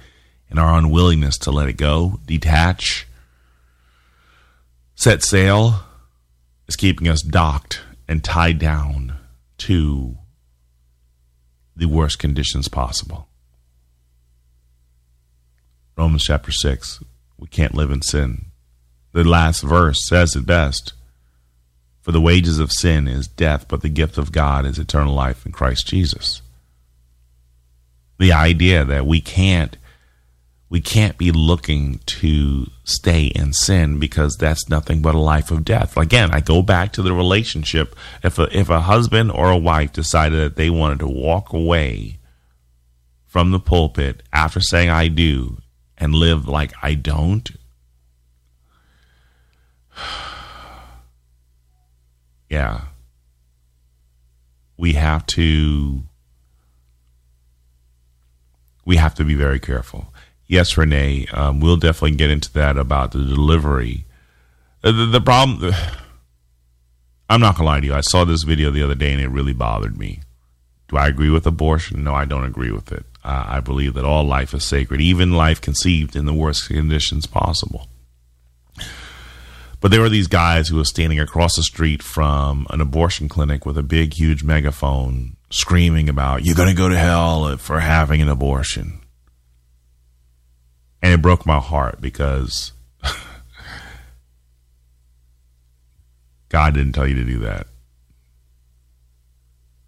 and 0.49 0.59
our 0.59 0.77
unwillingness 0.77 1.37
to 1.39 1.51
let 1.51 1.69
it 1.69 1.77
go, 1.77 2.19
detach, 2.25 3.07
set 4.95 5.23
sail 5.23 5.81
is 6.67 6.75
keeping 6.75 7.07
us 7.07 7.21
docked 7.21 7.81
and 8.07 8.23
tied 8.23 8.59
down 8.59 9.15
to 9.57 10.17
the 11.75 11.87
worst 11.87 12.19
conditions 12.19 12.67
possible. 12.67 13.27
Romans 15.97 16.23
chapter 16.23 16.51
6, 16.51 17.03
we 17.37 17.47
can't 17.47 17.75
live 17.75 17.91
in 17.91 18.01
sin. 18.01 18.45
The 19.11 19.23
last 19.23 19.61
verse 19.61 19.99
says 20.07 20.35
it 20.35 20.45
best. 20.45 20.93
For 22.01 22.11
the 22.11 22.21
wages 22.21 22.59
of 22.59 22.71
sin 22.71 23.07
is 23.07 23.27
death, 23.27 23.67
but 23.67 23.81
the 23.81 23.89
gift 23.89 24.17
of 24.17 24.31
God 24.31 24.65
is 24.65 24.79
eternal 24.79 25.13
life 25.13 25.45
in 25.45 25.51
Christ 25.51 25.87
Jesus. 25.87 26.41
The 28.17 28.31
idea 28.31 28.85
that 28.85 29.05
we 29.05 29.21
can't 29.21 29.77
we 30.69 30.79
can't 30.79 31.17
be 31.17 31.31
looking 31.31 31.99
to 32.05 32.67
stay 32.83 33.25
in 33.25 33.53
sin 33.53 33.97
because 33.97 34.35
that's 34.37 34.69
nothing 34.69 35.01
but 35.01 35.15
a 35.15 35.19
life 35.19 35.49
of 35.49 35.65
death. 35.65 35.97
Again, 35.97 36.29
I 36.31 36.41
go 36.41 36.61
back 36.61 36.93
to 36.93 37.01
the 37.01 37.11
relationship. 37.11 37.95
If 38.23 38.37
a, 38.37 38.55
if 38.55 38.69
a 38.69 38.81
husband 38.81 39.31
or 39.31 39.49
a 39.49 39.57
wife 39.57 39.91
decided 39.93 40.39
that 40.39 40.55
they 40.57 40.69
wanted 40.69 40.99
to 40.99 41.07
walk 41.07 41.53
away 41.53 42.19
from 43.25 43.49
the 43.49 43.59
pulpit 43.59 44.21
after 44.31 44.59
saying 44.59 44.91
I 44.91 45.07
do 45.07 45.57
and 45.97 46.13
live 46.13 46.47
like 46.47 46.71
I 46.83 46.93
don't, 46.93 47.49
yeah, 52.47 52.81
we 54.77 54.93
have 54.93 55.25
to 55.27 56.03
we 58.85 58.95
have 58.97 59.15
to 59.15 59.23
be 59.23 59.35
very 59.35 59.59
careful 59.59 60.13
yes, 60.49 60.75
Renee, 60.75 61.27
um, 61.31 61.61
we'll 61.61 61.77
definitely 61.77 62.17
get 62.17 62.29
into 62.29 62.51
that 62.53 62.77
about 62.77 63.13
the 63.13 63.19
delivery. 63.19 64.05
Uh, 64.83 64.91
the, 64.91 65.05
the 65.05 65.21
problem, 65.21 65.73
I'm 67.29 67.39
not 67.39 67.55
gonna 67.55 67.67
lie 67.67 67.79
to 67.79 67.85
you. 67.85 67.93
I 67.93 68.01
saw 68.01 68.25
this 68.25 68.43
video 68.43 68.71
the 68.71 68.83
other 68.83 68.95
day 68.95 69.13
and 69.13 69.21
it 69.21 69.29
really 69.29 69.53
bothered 69.53 69.97
me. 69.97 70.19
Do 70.89 70.97
I 70.97 71.07
agree 71.07 71.29
with 71.29 71.45
abortion? 71.45 72.03
No, 72.03 72.15
I 72.15 72.25
don't 72.25 72.43
agree 72.43 72.71
with 72.71 72.91
it. 72.91 73.05
Uh, 73.23 73.45
I 73.47 73.59
believe 73.59 73.93
that 73.93 74.05
all 74.05 74.23
life 74.23 74.53
is 74.53 74.65
sacred, 74.65 74.99
even 74.99 75.31
life 75.33 75.61
conceived 75.61 76.15
in 76.15 76.25
the 76.25 76.33
worst 76.33 76.67
conditions 76.67 77.27
possible. 77.27 77.87
But 79.81 79.91
there 79.91 80.01
were 80.01 80.09
these 80.09 80.27
guys 80.27 80.67
who 80.67 80.77
were 80.77 80.85
standing 80.85 81.19
across 81.19 81.55
the 81.55 81.63
street 81.63 82.01
from 82.01 82.65
an 82.69 82.81
abortion 82.81 83.29
clinic 83.29 83.65
with 83.65 83.77
a 83.77 83.83
big, 83.83 84.13
huge 84.13 84.43
megaphone 84.43 85.37
screaming 85.51 86.09
about, 86.09 86.43
You're 86.43 86.55
going 86.55 86.69
to 86.69 86.75
go 86.75 86.89
to 86.89 86.97
hell 86.97 87.55
for 87.57 87.79
having 87.79 88.21
an 88.21 88.29
abortion 88.29 88.99
and 91.01 91.13
it 91.13 91.21
broke 91.21 91.45
my 91.45 91.59
heart 91.59 92.01
because 92.01 92.73
God 96.49 96.73
didn't 96.73 96.93
tell 96.93 97.07
you 97.07 97.15
to 97.15 97.23
do 97.23 97.39
that. 97.39 97.67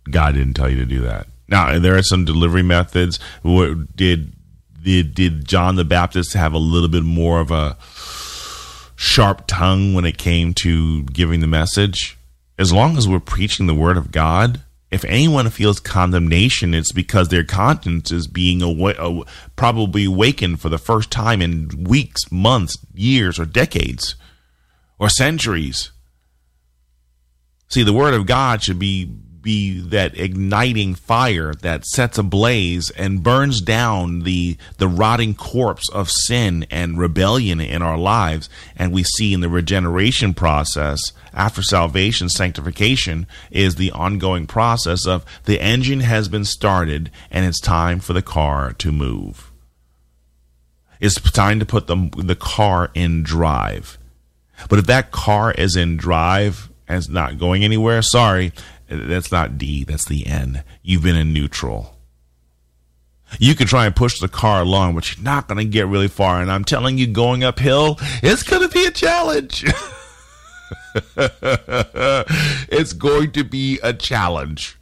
God 0.09 0.33
didn't 0.35 0.53
tell 0.53 0.69
you 0.69 0.77
to 0.77 0.85
do 0.85 1.01
that. 1.01 1.27
Now 1.47 1.77
there 1.79 1.97
are 1.97 2.03
some 2.03 2.25
delivery 2.25 2.63
methods. 2.63 3.19
Did 3.43 4.33
did 4.83 5.13
did 5.13 5.47
John 5.47 5.75
the 5.75 5.85
Baptist 5.85 6.33
have 6.33 6.53
a 6.53 6.57
little 6.57 6.89
bit 6.89 7.03
more 7.03 7.39
of 7.39 7.51
a 7.51 7.77
sharp 8.95 9.45
tongue 9.47 9.93
when 9.93 10.05
it 10.05 10.17
came 10.17 10.53
to 10.61 11.03
giving 11.03 11.41
the 11.41 11.47
message? 11.47 12.17
As 12.57 12.71
long 12.71 12.97
as 12.97 13.07
we're 13.07 13.19
preaching 13.19 13.67
the 13.67 13.75
word 13.75 13.97
of 13.97 14.11
God, 14.11 14.61
if 14.91 15.05
anyone 15.05 15.49
feels 15.49 15.79
condemnation, 15.79 16.73
it's 16.73 16.91
because 16.91 17.29
their 17.29 17.45
conscience 17.45 18.11
is 18.11 18.27
being 18.27 18.61
awa- 18.61 19.23
probably 19.55 20.05
awakened 20.05 20.59
for 20.59 20.67
the 20.67 20.77
first 20.77 21.09
time 21.09 21.41
in 21.41 21.85
weeks, 21.85 22.29
months, 22.29 22.77
years, 22.93 23.39
or 23.39 23.45
decades, 23.45 24.15
or 24.99 25.07
centuries. 25.07 25.91
See, 27.69 27.83
the 27.83 27.93
Word 27.93 28.13
of 28.13 28.25
God 28.25 28.61
should 28.61 28.79
be 28.79 29.15
be 29.41 29.79
that 29.79 30.17
igniting 30.17 30.95
fire 30.95 31.53
that 31.55 31.85
sets 31.85 32.17
ablaze 32.17 32.89
and 32.91 33.23
burns 33.23 33.61
down 33.61 34.21
the 34.21 34.57
the 34.77 34.87
rotting 34.87 35.33
corpse 35.33 35.89
of 35.89 36.09
sin 36.09 36.65
and 36.69 36.97
rebellion 36.97 37.59
in 37.59 37.81
our 37.81 37.97
lives. 37.97 38.49
And 38.75 38.91
we 38.91 39.03
see 39.03 39.33
in 39.33 39.41
the 39.41 39.49
regeneration 39.49 40.33
process 40.33 40.99
after 41.33 41.61
salvation 41.61 42.29
sanctification 42.29 43.27
is 43.49 43.75
the 43.75 43.91
ongoing 43.91 44.47
process 44.47 45.05
of 45.07 45.25
the 45.45 45.59
engine 45.59 46.01
has 46.01 46.27
been 46.27 46.45
started 46.45 47.09
and 47.29 47.45
it's 47.45 47.59
time 47.59 47.99
for 47.99 48.13
the 48.13 48.21
car 48.21 48.73
to 48.73 48.91
move. 48.91 49.51
It's 50.99 51.19
time 51.31 51.59
to 51.59 51.65
put 51.65 51.87
the 51.87 52.09
the 52.17 52.35
car 52.35 52.91
in 52.93 53.23
drive. 53.23 53.97
But 54.69 54.79
if 54.79 54.85
that 54.85 55.11
car 55.11 55.51
is 55.51 55.75
in 55.75 55.97
drive 55.97 56.69
and 56.87 56.97
it's 56.97 57.09
not 57.09 57.39
going 57.39 57.63
anywhere 57.63 58.01
sorry 58.01 58.51
that's 58.91 59.31
not 59.31 59.57
D, 59.57 59.83
that's 59.83 60.05
the 60.05 60.27
N. 60.27 60.63
You've 60.83 61.03
been 61.03 61.15
in 61.15 61.33
neutral. 61.33 61.97
You 63.39 63.55
can 63.55 63.67
try 63.67 63.85
and 63.85 63.95
push 63.95 64.19
the 64.19 64.27
car 64.27 64.61
along, 64.61 64.95
but 64.95 65.15
you're 65.15 65.23
not 65.23 65.47
going 65.47 65.57
to 65.57 65.65
get 65.65 65.87
really 65.87 66.09
far. 66.09 66.41
And 66.41 66.51
I'm 66.51 66.65
telling 66.65 66.97
you, 66.97 67.07
going 67.07 67.43
uphill, 67.43 67.97
it's 68.21 68.43
going 68.43 68.61
to 68.61 68.67
be 68.67 68.85
a 68.85 68.91
challenge. 68.91 69.63
it's 72.69 72.93
going 72.93 73.31
to 73.31 73.43
be 73.43 73.79
a 73.81 73.93
challenge. 73.93 74.77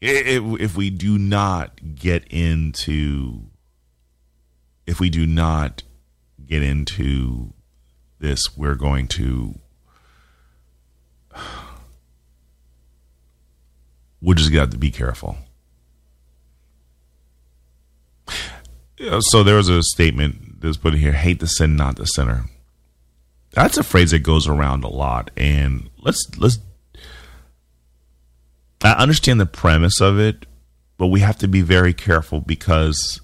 If, 0.00 0.60
if 0.60 0.76
we 0.76 0.90
do 0.90 1.18
not 1.18 1.94
get 1.94 2.24
into, 2.28 3.44
if 4.86 5.00
we 5.00 5.10
do 5.10 5.26
not 5.26 5.82
get 6.46 6.62
into 6.62 7.52
this, 8.18 8.56
we're 8.56 8.74
going 8.74 9.08
to 9.08 9.54
we 14.24 14.34
just 14.34 14.52
got 14.52 14.70
to 14.70 14.78
be 14.78 14.90
careful. 14.90 15.36
Uh, 19.00 19.20
so 19.20 19.42
there 19.42 19.56
was 19.56 19.68
a 19.68 19.82
statement 19.82 20.60
that 20.60 20.66
was 20.66 20.78
put 20.78 20.94
in 20.94 21.00
here: 21.00 21.12
"Hate 21.12 21.40
the 21.40 21.46
sin, 21.46 21.76
not 21.76 21.96
the 21.96 22.06
sinner." 22.06 22.46
That's 23.50 23.76
a 23.76 23.82
phrase 23.84 24.12
that 24.12 24.20
goes 24.20 24.48
around 24.48 24.82
a 24.82 24.88
lot, 24.88 25.30
and 25.36 25.90
let's 25.98 26.26
let's. 26.38 26.58
I 28.82 28.92
understand 28.92 29.40
the 29.40 29.46
premise 29.46 30.00
of 30.00 30.18
it, 30.18 30.46
but 30.96 31.08
we 31.08 31.20
have 31.20 31.38
to 31.38 31.48
be 31.48 31.60
very 31.60 31.92
careful 31.92 32.40
because 32.40 33.20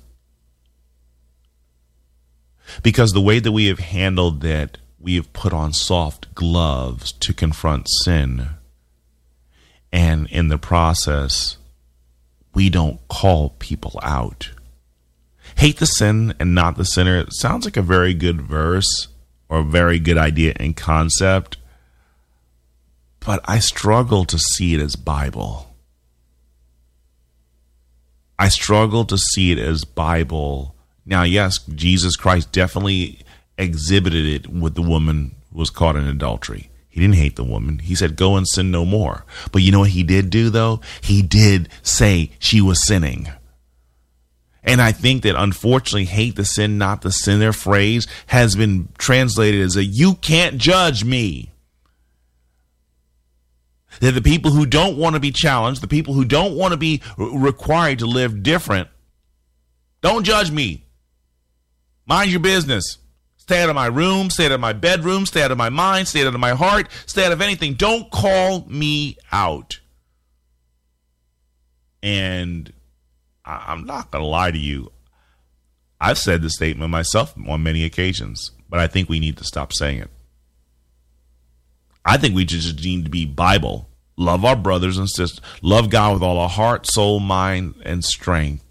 because 2.83 3.13
the 3.13 3.21
way 3.21 3.39
that 3.39 3.53
we 3.53 3.67
have 3.67 3.79
handled 3.79 4.43
that 4.43 4.79
we 4.99 5.15
have 5.15 5.33
put 5.33 5.53
on 5.53 5.73
soft 5.73 6.35
gloves 6.35 7.13
to 7.13 7.33
confront 7.33 7.89
sin. 8.05 8.51
And 9.93 10.29
in 10.29 10.49
the 10.49 10.59
process, 10.59 11.57
we 12.55 12.71
don't 12.71 13.01
call 13.09 13.51
people 13.59 13.99
out. 14.03 14.51
Hate 15.57 15.79
the 15.79 15.87
sin 15.87 16.35
and 16.39 16.55
not 16.55 16.77
the 16.77 16.85
sinner 16.85 17.19
it 17.19 17.33
sounds 17.33 17.65
like 17.65 17.77
a 17.77 17.83
very 17.83 18.15
good 18.15 18.41
verse 18.41 19.09
or 19.49 19.59
a 19.59 19.65
very 19.65 19.99
good 19.99 20.17
idea 20.17 20.53
and 20.57 20.77
concept, 20.77 21.59
but 23.19 23.41
I 23.45 23.59
struggle 23.59 24.25
to 24.27 24.39
see 24.39 24.75
it 24.75 24.81
as 24.81 24.97
Bible. 24.97 25.75
I 28.39 28.49
struggle 28.49 29.05
to 29.05 29.19
see 29.19 29.53
it 29.53 29.59
as 29.59 29.85
Bible. 29.85 30.75
Now, 31.05 31.25
yes, 31.25 31.59
Jesus 31.59 32.17
Christ 32.17 32.53
definitely 32.53 33.21
exhibited 33.59 34.25
it 34.25 34.49
with 34.49 34.75
the 34.75 34.83
woman 34.83 35.35
who 35.53 35.59
was 35.59 35.69
caught 35.69 35.97
in 35.97 36.07
adultery. 36.07 36.70
He 36.91 37.01
didn't 37.01 37.15
hate 37.15 37.37
the 37.37 37.45
woman. 37.45 37.79
He 37.79 37.95
said, 37.95 38.17
Go 38.17 38.37
and 38.37 38.47
sin 38.47 38.71
no 38.71 38.85
more. 38.85 39.25
But 39.53 39.63
you 39.63 39.71
know 39.71 39.81
what 39.81 39.91
he 39.91 40.03
did 40.03 40.29
do, 40.29 40.51
though? 40.51 40.81
He 41.01 41.23
did 41.23 41.69
say 41.83 42.33
she 42.41 42.61
was 42.61 42.85
sinning. 42.85 43.29
And 44.63 44.83
I 44.83 44.93
think 44.93 45.23
that 45.23 45.41
unfortunately, 45.41 46.05
hate 46.05 46.37
the 46.37 46.45
sin, 46.45 46.77
not 46.79 47.03
the 47.03 47.13
sinner 47.13 47.53
phrase 47.53 48.07
has 48.27 48.57
been 48.57 48.89
translated 48.99 49.63
as 49.63 49.77
a 49.77 49.85
you 49.85 50.15
can't 50.17 50.59
judge 50.59 51.05
me. 51.05 51.51
That 54.01 54.13
the 54.13 54.23
people 54.23 54.51
who 54.51 54.67
don't 54.67 54.97
want 54.97 55.15
to 55.15 55.21
be 55.21 55.33
challenged, 55.33 55.81
the 55.83 55.89
people 55.89 56.15
who 56.15 56.25
don't 56.25 56.57
want 56.57 56.73
to 56.73 56.77
be 56.77 57.03
required 57.17 58.01
to 58.01 58.07
live 58.07 58.43
different, 58.43 58.89
don't 60.03 60.25
judge 60.25 60.51
me. 60.51 60.85
Mind 62.07 62.31
your 62.31 62.41
business. 62.41 62.99
Stay 63.51 63.65
out 63.65 63.69
of 63.69 63.75
my 63.75 63.87
room, 63.87 64.31
stay 64.31 64.47
out 64.47 64.53
of 64.53 64.61
my 64.61 64.73
bedroom, 64.73 65.27
stay 65.27 65.43
out 65.43 65.51
of 65.51 65.59
my 65.59 65.71
mind, 65.71 66.07
stay 66.07 66.25
out 66.25 66.33
of 66.33 66.39
my 66.39 66.53
heart, 66.53 66.87
stay 67.07 67.27
out 67.27 67.33
of 67.33 67.41
anything. 67.41 67.75
Don't 67.75 68.09
call 68.09 68.65
me 68.69 69.19
out. 69.33 69.81
And 72.01 72.73
I'm 73.45 73.87
not 73.87 74.13
going 74.13 74.23
to 74.23 74.29
lie 74.29 74.53
to 74.53 74.57
you. 74.57 74.93
I've 76.01 76.17
said 76.17 76.43
the 76.43 76.51
statement 76.51 76.93
myself 76.93 77.35
on 77.49 77.65
many 77.65 77.83
occasions, 77.83 78.53
but 78.69 78.79
I 78.79 78.87
think 78.87 79.09
we 79.09 79.19
need 79.19 79.37
to 79.39 79.45
stop 79.45 79.73
saying 79.73 79.99
it. 79.99 80.11
I 82.05 82.19
think 82.19 82.37
we 82.37 82.45
just 82.45 82.85
need 82.85 83.03
to 83.03 83.11
be 83.11 83.27
Bible. 83.27 83.89
Love 84.17 84.45
our 84.45 84.55
brothers 84.55 84.97
and 84.97 85.11
sisters. 85.11 85.41
Love 85.61 85.91
God 85.91 86.13
with 86.13 86.23
all 86.23 86.39
our 86.39 86.49
heart, 86.49 86.87
soul, 86.87 87.19
mind, 87.19 87.75
and 87.85 88.05
strength. 88.05 88.65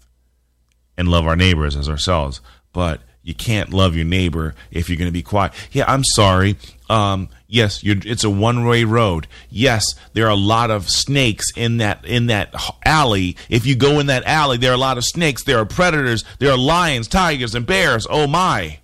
And 0.96 1.06
love 1.06 1.26
our 1.26 1.36
neighbors 1.36 1.76
as 1.76 1.86
ourselves. 1.86 2.40
But 2.72 3.02
you 3.22 3.34
can't 3.34 3.72
love 3.72 3.94
your 3.94 4.06
neighbor 4.06 4.54
if 4.70 4.88
you're 4.88 4.96
going 4.96 5.08
to 5.08 5.12
be 5.12 5.22
quiet. 5.22 5.52
Yeah, 5.72 5.84
I'm 5.86 6.04
sorry. 6.04 6.56
Um, 6.88 7.28
yes, 7.46 7.80
it's 7.84 8.24
a 8.24 8.30
one-way 8.30 8.84
road. 8.84 9.26
Yes, 9.50 9.84
there 10.14 10.26
are 10.26 10.30
a 10.30 10.36
lot 10.36 10.70
of 10.70 10.88
snakes 10.88 11.52
in 11.54 11.76
that 11.78 12.04
in 12.04 12.26
that 12.26 12.54
alley. 12.84 13.36
If 13.48 13.66
you 13.66 13.76
go 13.76 14.00
in 14.00 14.06
that 14.06 14.24
alley, 14.24 14.56
there 14.56 14.72
are 14.72 14.74
a 14.74 14.78
lot 14.78 14.98
of 14.98 15.04
snakes. 15.04 15.44
There 15.44 15.58
are 15.58 15.66
predators. 15.66 16.24
There 16.38 16.50
are 16.50 16.58
lions, 16.58 17.08
tigers, 17.08 17.54
and 17.54 17.66
bears. 17.66 18.06
Oh 18.08 18.26
my! 18.26 18.80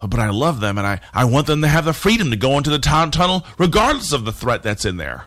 But 0.00 0.20
I 0.20 0.30
love 0.30 0.60
them, 0.60 0.78
and 0.78 0.86
I, 0.86 1.00
I 1.12 1.24
want 1.24 1.46
them 1.46 1.62
to 1.62 1.68
have 1.68 1.84
the 1.86 1.92
freedom 1.92 2.30
to 2.30 2.36
go 2.36 2.56
into 2.56 2.70
the 2.70 2.78
town 2.78 3.10
tunnel 3.10 3.44
regardless 3.58 4.12
of 4.12 4.24
the 4.24 4.32
threat 4.32 4.62
that's 4.62 4.84
in 4.84 4.96
there. 4.96 5.26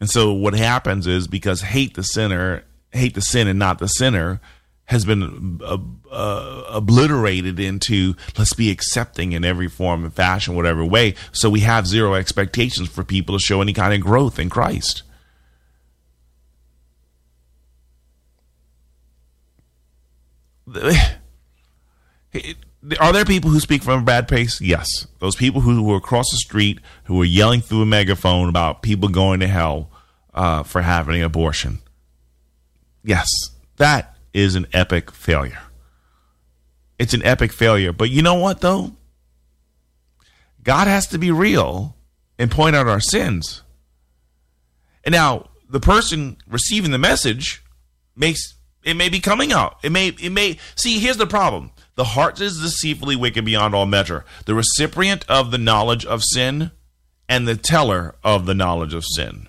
And 0.00 0.08
so 0.08 0.32
what 0.32 0.54
happens 0.54 1.06
is 1.06 1.26
because 1.26 1.60
hate 1.60 1.94
the 1.94 2.02
sinner, 2.02 2.64
hate 2.92 3.14
the 3.14 3.20
sin 3.20 3.48
and 3.48 3.58
not 3.58 3.78
the 3.78 3.88
sinner, 3.88 4.40
has 4.88 5.04
been 5.04 5.60
uh, 5.62 5.76
uh, 6.10 6.64
obliterated 6.70 7.60
into 7.60 8.14
let's 8.38 8.54
be 8.54 8.70
accepting 8.70 9.32
in 9.32 9.44
every 9.44 9.68
form 9.68 10.02
and 10.02 10.12
fashion, 10.12 10.56
whatever 10.56 10.82
way. 10.82 11.14
So 11.30 11.50
we 11.50 11.60
have 11.60 11.86
zero 11.86 12.14
expectations 12.14 12.88
for 12.88 13.04
people 13.04 13.36
to 13.36 13.44
show 13.44 13.60
any 13.60 13.74
kind 13.74 13.92
of 13.92 14.00
growth 14.00 14.38
in 14.38 14.48
Christ. 14.48 15.02
Are 22.98 23.12
there 23.12 23.26
people 23.26 23.50
who 23.50 23.60
speak 23.60 23.82
from 23.82 24.00
a 24.00 24.04
bad 24.04 24.26
place? 24.26 24.58
Yes. 24.58 25.06
Those 25.18 25.36
people 25.36 25.60
who 25.60 25.82
were 25.82 25.96
across 25.96 26.30
the 26.30 26.38
street 26.38 26.80
who 27.04 27.16
were 27.16 27.24
yelling 27.24 27.60
through 27.60 27.82
a 27.82 27.86
megaphone 27.86 28.48
about 28.48 28.80
people 28.80 29.10
going 29.10 29.40
to 29.40 29.48
hell 29.48 29.90
uh, 30.32 30.62
for 30.62 30.80
having 30.80 31.16
an 31.16 31.24
abortion. 31.24 31.80
Yes, 33.04 33.28
that 33.76 34.17
is 34.32 34.54
an 34.54 34.66
epic 34.72 35.10
failure. 35.10 35.60
It's 36.98 37.14
an 37.14 37.24
epic 37.24 37.52
failure. 37.52 37.92
But 37.92 38.10
you 38.10 38.22
know 38.22 38.34
what, 38.34 38.60
though? 38.60 38.96
God 40.62 40.88
has 40.88 41.06
to 41.08 41.18
be 41.18 41.30
real 41.30 41.96
and 42.38 42.50
point 42.50 42.76
out 42.76 42.88
our 42.88 43.00
sins. 43.00 43.62
And 45.04 45.12
now, 45.12 45.48
the 45.68 45.80
person 45.80 46.36
receiving 46.46 46.90
the 46.90 46.98
message 46.98 47.62
makes 48.16 48.54
it 48.84 48.94
may 48.94 49.08
be 49.08 49.20
coming 49.20 49.52
out. 49.52 49.78
It 49.82 49.92
may 49.92 50.08
it 50.08 50.32
may 50.32 50.58
see 50.74 50.98
here's 50.98 51.16
the 51.16 51.26
problem. 51.26 51.72
The 51.94 52.04
heart 52.04 52.40
is 52.40 52.60
deceitfully 52.60 53.16
wicked 53.16 53.44
beyond 53.44 53.74
all 53.74 53.86
measure. 53.86 54.24
The 54.46 54.54
recipient 54.54 55.24
of 55.28 55.50
the 55.50 55.58
knowledge 55.58 56.04
of 56.06 56.22
sin 56.22 56.70
and 57.28 57.46
the 57.46 57.56
teller 57.56 58.14
of 58.22 58.46
the 58.46 58.54
knowledge 58.54 58.94
of 58.94 59.04
sin. 59.04 59.48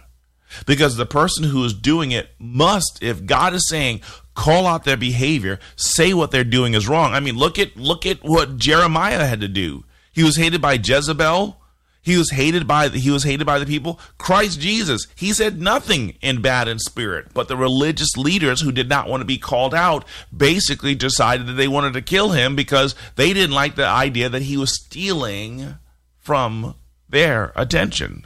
Because 0.65 0.95
the 0.95 1.05
person 1.05 1.45
who 1.45 1.63
is 1.63 1.73
doing 1.73 2.11
it 2.11 2.29
must, 2.39 2.99
if 3.01 3.25
God 3.25 3.53
is 3.53 3.67
saying, 3.69 4.01
call 4.33 4.65
out 4.65 4.83
their 4.83 4.97
behavior, 4.97 5.59
say 5.75 6.13
what 6.13 6.31
they're 6.31 6.43
doing 6.43 6.73
is 6.73 6.87
wrong. 6.87 7.13
I 7.13 7.19
mean, 7.19 7.37
look 7.37 7.59
at 7.59 7.75
look 7.75 8.05
at 8.05 8.23
what 8.23 8.57
Jeremiah 8.57 9.25
had 9.25 9.41
to 9.41 9.47
do. 9.47 9.83
He 10.11 10.23
was 10.23 10.37
hated 10.37 10.61
by 10.61 10.73
Jezebel. 10.73 11.57
He 12.01 12.17
was 12.17 12.31
hated 12.31 12.65
by 12.65 12.87
the, 12.87 12.97
he 12.97 13.11
was 13.11 13.23
hated 13.23 13.45
by 13.45 13.59
the 13.59 13.65
people. 13.65 13.99
Christ 14.17 14.59
Jesus, 14.61 15.05
he 15.15 15.33
said 15.33 15.61
nothing 15.61 16.17
in 16.21 16.41
bad 16.41 16.67
in 16.67 16.79
spirit, 16.79 17.27
but 17.33 17.49
the 17.49 17.57
religious 17.57 18.15
leaders 18.15 18.61
who 18.61 18.71
did 18.71 18.87
not 18.87 19.09
want 19.09 19.21
to 19.21 19.25
be 19.25 19.37
called 19.37 19.75
out 19.75 20.05
basically 20.35 20.95
decided 20.95 21.45
that 21.47 21.53
they 21.53 21.67
wanted 21.67 21.93
to 21.93 22.01
kill 22.01 22.31
him 22.31 22.55
because 22.55 22.95
they 23.15 23.33
didn't 23.33 23.55
like 23.55 23.75
the 23.75 23.85
idea 23.85 24.29
that 24.29 24.43
he 24.43 24.55
was 24.55 24.83
stealing 24.83 25.75
from 26.17 26.75
their 27.09 27.51
attention. 27.55 28.25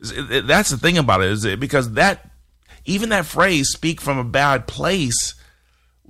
That's 0.00 0.70
the 0.70 0.78
thing 0.78 0.98
about 0.98 1.22
it 1.22 1.30
is 1.30 1.56
because 1.56 1.92
that 1.92 2.30
even 2.84 3.10
that 3.10 3.26
phrase 3.26 3.68
speak 3.68 4.00
from 4.00 4.18
a 4.18 4.24
bad 4.24 4.66
place 4.66 5.34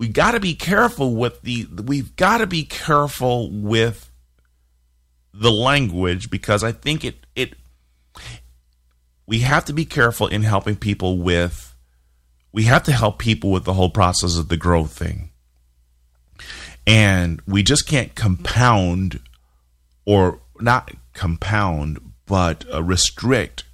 we 0.01 0.09
got 0.09 0.31
to 0.31 0.41
be 0.41 0.55
careful 0.55 1.15
with 1.15 1.43
the 1.43 1.67
we've 1.85 2.17
got 2.17 2.39
to 2.39 2.47
be 2.47 2.65
careful 2.65 3.51
with 3.51 4.11
the 5.35 5.53
language 5.53 6.31
because 6.31 6.65
I 6.65 6.73
think 6.73 7.05
it 7.05 7.27
it 7.35 7.55
we 9.27 9.41
have 9.41 9.67
to 9.67 9.75
be 9.75 9.85
careful 9.85 10.27
in 10.27 10.43
helping 10.43 10.77
people 10.77 11.19
with 11.19 11.77
we 12.51 12.65
have 12.65 12.83
to 12.85 12.93
help 12.93 13.19
people 13.19 13.51
with 13.51 13.65
the 13.65 13.75
whole 13.75 13.91
process 13.91 14.37
of 14.37 14.49
the 14.49 14.57
growth 14.57 14.93
thing. 14.93 15.31
And 16.87 17.41
we 17.47 17.63
just 17.63 17.87
can't 17.87 18.15
compound 18.15 19.21
or 20.05 20.41
not 20.61 20.93
compound 21.13 21.99
but 22.27 22.65
uh, 22.73 22.83
restrict 22.83 23.65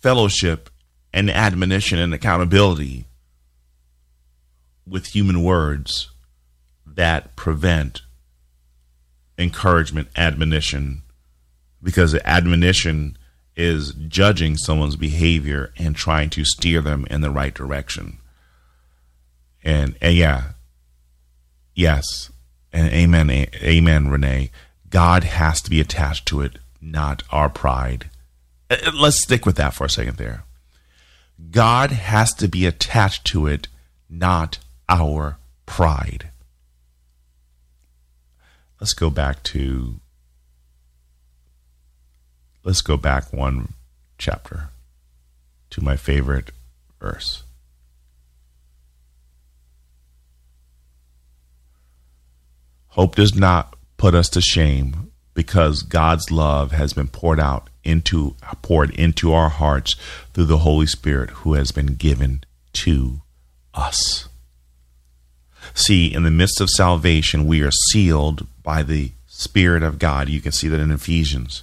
fellowship 0.00 0.70
and 1.12 1.30
admonition 1.30 1.98
and 1.98 2.12
accountability 2.14 3.06
with 4.86 5.06
human 5.06 5.42
words 5.42 6.10
that 6.86 7.36
prevent 7.36 8.02
encouragement, 9.38 10.08
admonition, 10.16 11.02
because 11.82 12.14
admonition 12.24 13.16
is 13.56 13.92
judging 14.08 14.56
someone's 14.56 14.96
behavior 14.96 15.72
and 15.76 15.96
trying 15.96 16.30
to 16.30 16.44
steer 16.44 16.80
them 16.80 17.06
in 17.10 17.20
the 17.20 17.30
right 17.30 17.54
direction. 17.54 18.18
And, 19.64 19.96
and 20.00 20.14
yeah, 20.14 20.52
yes, 21.74 22.30
and 22.72 22.90
amen, 22.92 23.30
amen, 23.30 24.08
Renee. 24.08 24.50
God 24.90 25.24
has 25.24 25.60
to 25.62 25.70
be 25.70 25.80
attached 25.80 26.26
to 26.26 26.40
it, 26.40 26.58
not 26.80 27.22
our 27.30 27.48
pride. 27.48 28.10
Uh, 28.70 28.76
let's 28.94 29.22
stick 29.22 29.46
with 29.46 29.56
that 29.56 29.74
for 29.74 29.84
a 29.84 29.90
second 29.90 30.16
there. 30.16 30.44
God 31.50 31.90
has 31.90 32.34
to 32.34 32.48
be 32.48 32.66
attached 32.66 33.24
to 33.26 33.46
it, 33.46 33.68
not 34.10 34.58
our 34.88 35.38
pride. 35.66 36.30
Let's 38.80 38.92
go 38.92 39.10
back 39.10 39.42
to 39.44 40.00
let's 42.64 42.80
go 42.80 42.96
back 42.96 43.32
one 43.32 43.72
chapter 44.18 44.70
to 45.70 45.80
my 45.82 45.96
favorite 45.96 46.50
verse. 47.00 47.42
Hope 52.88 53.14
does 53.14 53.34
not 53.34 53.76
put 53.96 54.14
us 54.14 54.28
to 54.30 54.40
shame 54.40 55.12
because 55.34 55.82
God's 55.82 56.30
love 56.30 56.72
has 56.72 56.92
been 56.92 57.06
poured 57.06 57.38
out 57.38 57.68
into 57.88 58.36
uh, 58.42 58.54
poured 58.62 58.90
into 58.90 59.32
our 59.32 59.48
hearts 59.48 59.96
through 60.34 60.44
the 60.44 60.58
Holy 60.58 60.86
Spirit 60.86 61.30
who 61.30 61.54
has 61.54 61.72
been 61.72 61.94
given 61.94 62.44
to 62.74 63.22
us. 63.74 64.28
See, 65.74 66.12
in 66.12 66.22
the 66.22 66.30
midst 66.30 66.60
of 66.60 66.70
salvation, 66.70 67.46
we 67.46 67.62
are 67.62 67.70
sealed 67.90 68.46
by 68.62 68.82
the 68.82 69.12
Spirit 69.26 69.82
of 69.82 69.98
God. 69.98 70.28
You 70.28 70.40
can 70.40 70.52
see 70.52 70.68
that 70.68 70.80
in 70.80 70.90
Ephesians. 70.90 71.62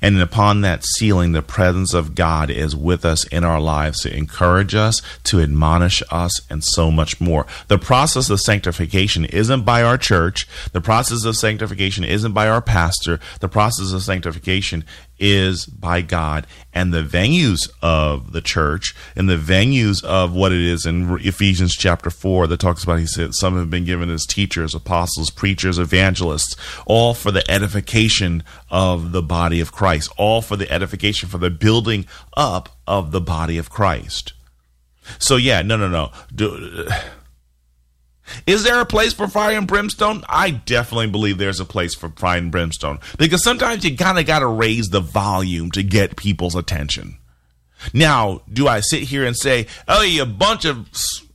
And 0.00 0.20
upon 0.20 0.60
that 0.60 0.84
sealing, 0.84 1.32
the 1.32 1.42
presence 1.42 1.92
of 1.92 2.14
God 2.14 2.50
is 2.50 2.74
with 2.74 3.04
us 3.04 3.26
in 3.26 3.44
our 3.44 3.60
lives 3.60 4.00
to 4.00 4.16
encourage 4.16 4.74
us, 4.74 5.02
to 5.24 5.40
admonish 5.40 6.02
us, 6.10 6.40
and 6.48 6.64
so 6.64 6.90
much 6.90 7.20
more. 7.20 7.46
The 7.68 7.78
process 7.78 8.30
of 8.30 8.40
sanctification 8.40 9.24
isn't 9.24 9.64
by 9.64 9.82
our 9.82 9.98
church. 9.98 10.48
The 10.72 10.80
process 10.80 11.24
of 11.24 11.36
sanctification 11.36 12.04
isn't 12.04 12.32
by 12.32 12.48
our 12.48 12.62
pastor. 12.62 13.18
The 13.40 13.48
process 13.48 13.92
of 13.92 14.02
sanctification 14.02 14.84
is 15.22 15.66
by 15.66 16.02
God 16.02 16.48
and 16.74 16.92
the 16.92 17.04
venues 17.04 17.70
of 17.80 18.32
the 18.32 18.40
church 18.40 18.94
and 19.14 19.28
the 19.28 19.36
venues 19.36 20.02
of 20.02 20.34
what 20.34 20.52
it 20.52 20.60
is 20.60 20.84
in 20.84 21.16
Ephesians 21.20 21.74
chapter 21.74 22.10
4 22.10 22.48
that 22.48 22.58
talks 22.58 22.82
about, 22.82 22.98
he 22.98 23.06
said, 23.06 23.32
some 23.32 23.56
have 23.56 23.70
been 23.70 23.84
given 23.84 24.10
as 24.10 24.26
teachers, 24.26 24.74
apostles, 24.74 25.30
preachers, 25.30 25.78
evangelists, 25.78 26.56
all 26.86 27.14
for 27.14 27.30
the 27.30 27.48
edification 27.48 28.42
of 28.68 29.12
the 29.12 29.22
body 29.22 29.60
of 29.60 29.70
Christ, 29.70 30.10
all 30.18 30.42
for 30.42 30.56
the 30.56 30.70
edification, 30.70 31.28
for 31.28 31.38
the 31.38 31.50
building 31.50 32.06
up 32.36 32.70
of 32.86 33.12
the 33.12 33.20
body 33.20 33.58
of 33.58 33.70
Christ. 33.70 34.32
So, 35.18 35.36
yeah, 35.36 35.62
no, 35.62 35.76
no, 35.76 35.88
no. 35.88 36.10
Do, 36.34 36.88
is 38.46 38.64
there 38.64 38.80
a 38.80 38.86
place 38.86 39.12
for 39.12 39.28
fire 39.28 39.56
and 39.56 39.66
brimstone? 39.66 40.24
I 40.28 40.50
definitely 40.50 41.08
believe 41.08 41.38
there's 41.38 41.60
a 41.60 41.64
place 41.64 41.94
for 41.94 42.10
fire 42.10 42.38
and 42.38 42.50
brimstone 42.50 42.98
because 43.18 43.42
sometimes 43.42 43.84
you 43.84 43.96
kind 43.96 44.18
of 44.18 44.26
got 44.26 44.40
to 44.40 44.46
raise 44.46 44.90
the 44.90 45.00
volume 45.00 45.70
to 45.72 45.82
get 45.82 46.16
people's 46.16 46.54
attention. 46.54 47.18
Now, 47.92 48.42
do 48.52 48.68
I 48.68 48.80
sit 48.80 49.02
here 49.02 49.24
and 49.24 49.36
say, 49.36 49.66
"Oh, 49.88 50.02
you 50.02 50.22
a 50.22 50.26
bunch 50.26 50.64
of 50.64 50.88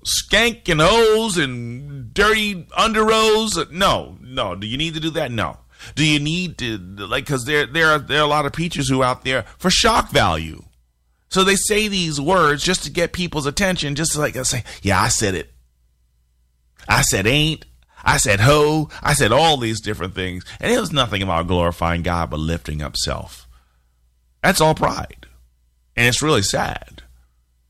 skank 0.08 0.70
and 0.70 0.82
hose 0.82 1.38
and 1.38 2.14
dirty 2.14 2.64
underoos. 2.78 3.72
No, 3.72 4.18
no. 4.22 4.56
Do 4.56 4.68
you 4.68 4.78
need 4.78 4.94
to 4.96 5.00
do 5.00 5.10
that? 5.12 5.32
No. 5.32 5.58
Do 5.96 6.06
you 6.06 6.20
need 6.20 6.58
to 6.60 6.78
like 6.78 7.26
because 7.26 7.46
there 7.46 7.66
there 7.66 7.92
are 7.92 8.00
there 8.00 8.20
are 8.20 8.26
a 8.26 8.28
lot 8.28 8.46
of 8.46 8.54
preachers 8.54 8.90
who 8.90 9.04
out 9.04 9.24
there 9.24 9.44
for 9.58 9.70
shock 9.70 10.10
value. 10.12 10.64
So 11.30 11.44
they 11.44 11.56
say 11.56 11.88
these 11.88 12.20
words 12.20 12.64
just 12.64 12.84
to 12.84 12.90
get 12.90 13.14
people's 13.14 13.46
attention, 13.46 13.96
just 13.96 14.14
to 14.14 14.20
like 14.20 14.36
say, 14.46 14.64
yeah, 14.82 15.02
I 15.02 15.10
said 15.10 15.36
it. 15.36 15.52
I 16.88 17.02
said 17.02 17.28
ain't. 17.28 17.66
I 18.04 18.18
said 18.18 18.40
ho. 18.40 18.90
I 19.02 19.14
said 19.14 19.32
all 19.32 19.58
these 19.58 19.82
different 19.82 20.16
things. 20.16 20.46
And 20.60 20.72
it 20.72 20.80
was 20.80 20.92
nothing 20.92 21.22
about 21.22 21.48
glorifying 21.48 22.04
God 22.04 22.30
but 22.30 22.40
lifting 22.40 22.82
up 22.82 22.96
self. 22.96 23.48
That's 24.42 24.62
all 24.62 24.76
pride. 24.76 25.28
And 25.96 26.08
it's 26.08 26.22
really 26.22 26.44
sad 26.44 27.04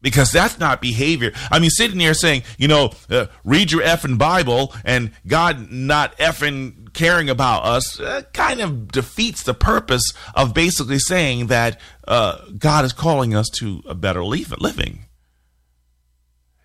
because 0.02 0.32
that's 0.32 0.60
not 0.60 0.82
behavior. 0.82 1.32
I 1.52 1.60
mean, 1.60 1.70
sitting 1.70 2.00
here 2.00 2.14
saying, 2.14 2.44
you 2.58 2.68
know, 2.68 2.92
uh, 3.10 3.28
read 3.44 3.72
your 3.72 3.82
effing 3.82 4.18
Bible 4.18 4.74
and 4.84 5.12
God 5.26 5.72
not 5.72 6.18
effing 6.18 6.94
caring 6.94 7.30
about 7.30 7.64
us 7.64 8.00
uh, 8.00 8.24
kind 8.34 8.60
of 8.60 8.92
defeats 8.92 9.44
the 9.44 9.54
purpose 9.54 10.14
of 10.36 10.54
basically 10.54 11.00
saying 11.00 11.48
that 11.48 11.80
uh, 12.08 12.40
God 12.58 12.86
is 12.86 12.94
calling 12.94 13.34
us 13.34 13.50
to 13.60 13.82
a 13.88 13.96
better 13.96 14.24
living. 14.24 15.07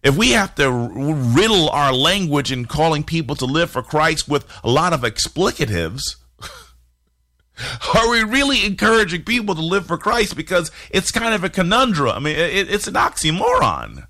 If 0.02 0.16
we 0.16 0.30
have 0.30 0.54
to 0.56 0.70
riddle 0.70 1.68
our 1.70 1.92
language 1.92 2.50
in 2.50 2.64
calling 2.64 3.04
people 3.04 3.36
to 3.36 3.44
live 3.44 3.70
for 3.70 3.82
Christ 3.82 4.28
with 4.28 4.44
a 4.64 4.70
lot 4.70 4.92
of 4.92 5.02
explicatives, 5.02 6.16
are 7.94 8.10
we 8.10 8.24
really 8.24 8.66
encouraging 8.66 9.22
people 9.22 9.54
to 9.54 9.60
live 9.60 9.86
for 9.86 9.96
Christ? 9.96 10.36
Because 10.36 10.72
it's 10.90 11.12
kind 11.12 11.34
of 11.34 11.44
a 11.44 11.48
conundrum. 11.48 12.16
I 12.16 12.18
mean, 12.18 12.36
it, 12.36 12.68
it's 12.68 12.88
an 12.88 12.94
oxymoron. 12.94 14.08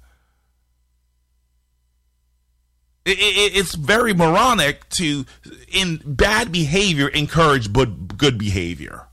It, 3.05 3.19
it, 3.19 3.57
it's 3.57 3.75
very 3.75 4.15
moronic 4.15 4.89
to, 4.91 5.27
in 5.71 6.01
bad 6.07 6.53
behavior, 6.53 7.09
encourage 7.09 7.71
good 7.71 8.39
behavior. 8.39 9.09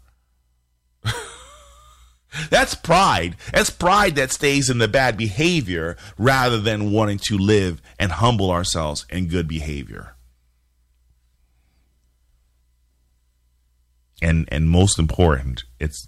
That's 2.50 2.76
pride. 2.76 3.36
That's 3.52 3.70
pride 3.70 4.16
that 4.16 4.32
stays 4.32 4.70
in 4.70 4.78
the 4.78 4.88
bad 4.88 5.18
behavior 5.18 5.98
rather 6.18 6.60
than 6.60 6.92
wanting 6.92 7.20
to 7.28 7.38
live 7.38 7.82
and 8.00 8.12
humble 8.12 8.52
ourselves 8.52 9.06
in 9.10 9.28
good 9.28 9.48
behavior. 9.48 10.16
And 14.22 14.48
and 14.52 14.70
most 14.70 15.00
important, 15.00 15.64
it's 15.80 16.08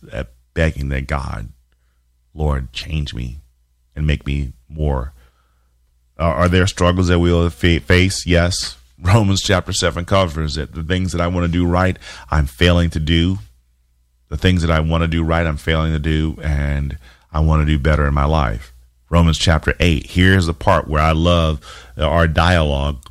begging 0.54 0.90
that 0.90 1.08
God, 1.08 1.50
Lord, 2.34 2.74
change 2.74 3.14
me 3.14 3.40
and 3.96 4.06
make 4.06 4.26
me 4.26 4.54
more. 4.68 5.14
Uh, 6.20 6.24
are 6.24 6.50
there 6.50 6.68
struggles 6.68 7.08
that 7.08 7.20
we'll 7.20 7.50
face? 7.50 8.26
Yes. 8.26 8.78
Romans 9.00 9.42
chapter 9.42 9.74
7 9.74 10.06
covers 10.06 10.58
it. 10.58 10.74
The 10.74 10.84
things 10.84 11.12
that 11.14 11.22
I 11.22 11.28
want 11.28 11.46
to 11.46 11.52
do 11.52 11.66
right, 11.66 11.98
I'm 12.30 12.46
failing 12.46 12.92
to 12.92 13.00
do 13.00 13.40
the 14.32 14.38
things 14.38 14.62
that 14.62 14.72
I 14.72 14.80
want 14.80 15.02
to 15.02 15.10
do 15.10 15.26
right, 15.26 15.46
I'm 15.46 15.58
failing 15.58 15.92
to 15.92 16.00
do, 16.00 16.38
and 16.42 16.98
I 17.34 17.42
want 17.42 17.64
to 17.64 17.66
do 17.66 17.78
better 17.78 18.08
in 18.08 18.14
my 18.14 18.24
life. 18.24 18.72
Romans 19.10 19.38
chapter 19.38 19.76
8. 19.78 20.06
Here's 20.06 20.46
the 20.46 20.54
part 20.54 20.88
where 20.88 21.02
I 21.02 21.12
love 21.12 21.60
our 21.98 22.30
dialogue. 22.30 23.06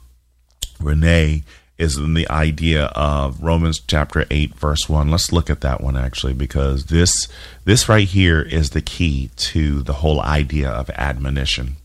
Renee 0.81 1.45
is 1.77 1.99
in 1.99 2.15
the 2.15 2.29
idea 2.31 2.87
of 2.95 3.43
Romans 3.43 3.81
chapter 3.87 4.25
8 4.31 4.55
verse 4.55 4.89
1. 4.89 5.11
Let's 5.11 5.31
look 5.31 5.51
at 5.51 5.61
that 5.61 5.83
one 5.83 5.95
actually 5.95 6.33
because 6.33 6.87
this 6.87 7.29
this 7.67 7.87
right 7.87 8.09
here 8.09 8.41
is 8.41 8.71
the 8.71 8.81
key 8.81 9.31
to 9.37 9.83
the 9.83 9.95
whole 9.95 10.23
idea 10.23 10.71
of 10.71 10.89
admonition. 10.91 11.77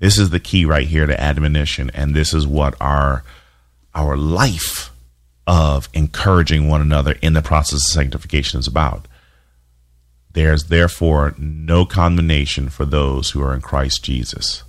This 0.00 0.18
is 0.18 0.30
the 0.30 0.40
key 0.40 0.64
right 0.64 0.88
here 0.88 1.06
to 1.06 1.20
admonition 1.20 1.88
and 1.94 2.16
this 2.16 2.34
is 2.34 2.48
what 2.48 2.74
our 2.80 3.22
our 3.94 4.16
life 4.16 4.90
of 5.46 5.88
encouraging 5.94 6.68
one 6.68 6.80
another 6.80 7.12
in 7.22 7.32
the 7.32 7.42
process 7.42 7.80
of 7.80 7.92
sanctification 7.92 8.60
is 8.60 8.66
about. 8.66 9.06
There's 10.32 10.64
therefore 10.64 11.34
no 11.38 11.84
condemnation 11.84 12.68
for 12.68 12.84
those 12.84 13.30
who 13.30 13.42
are 13.42 13.54
in 13.54 13.60
Christ 13.60 14.04
Jesus. 14.04 14.62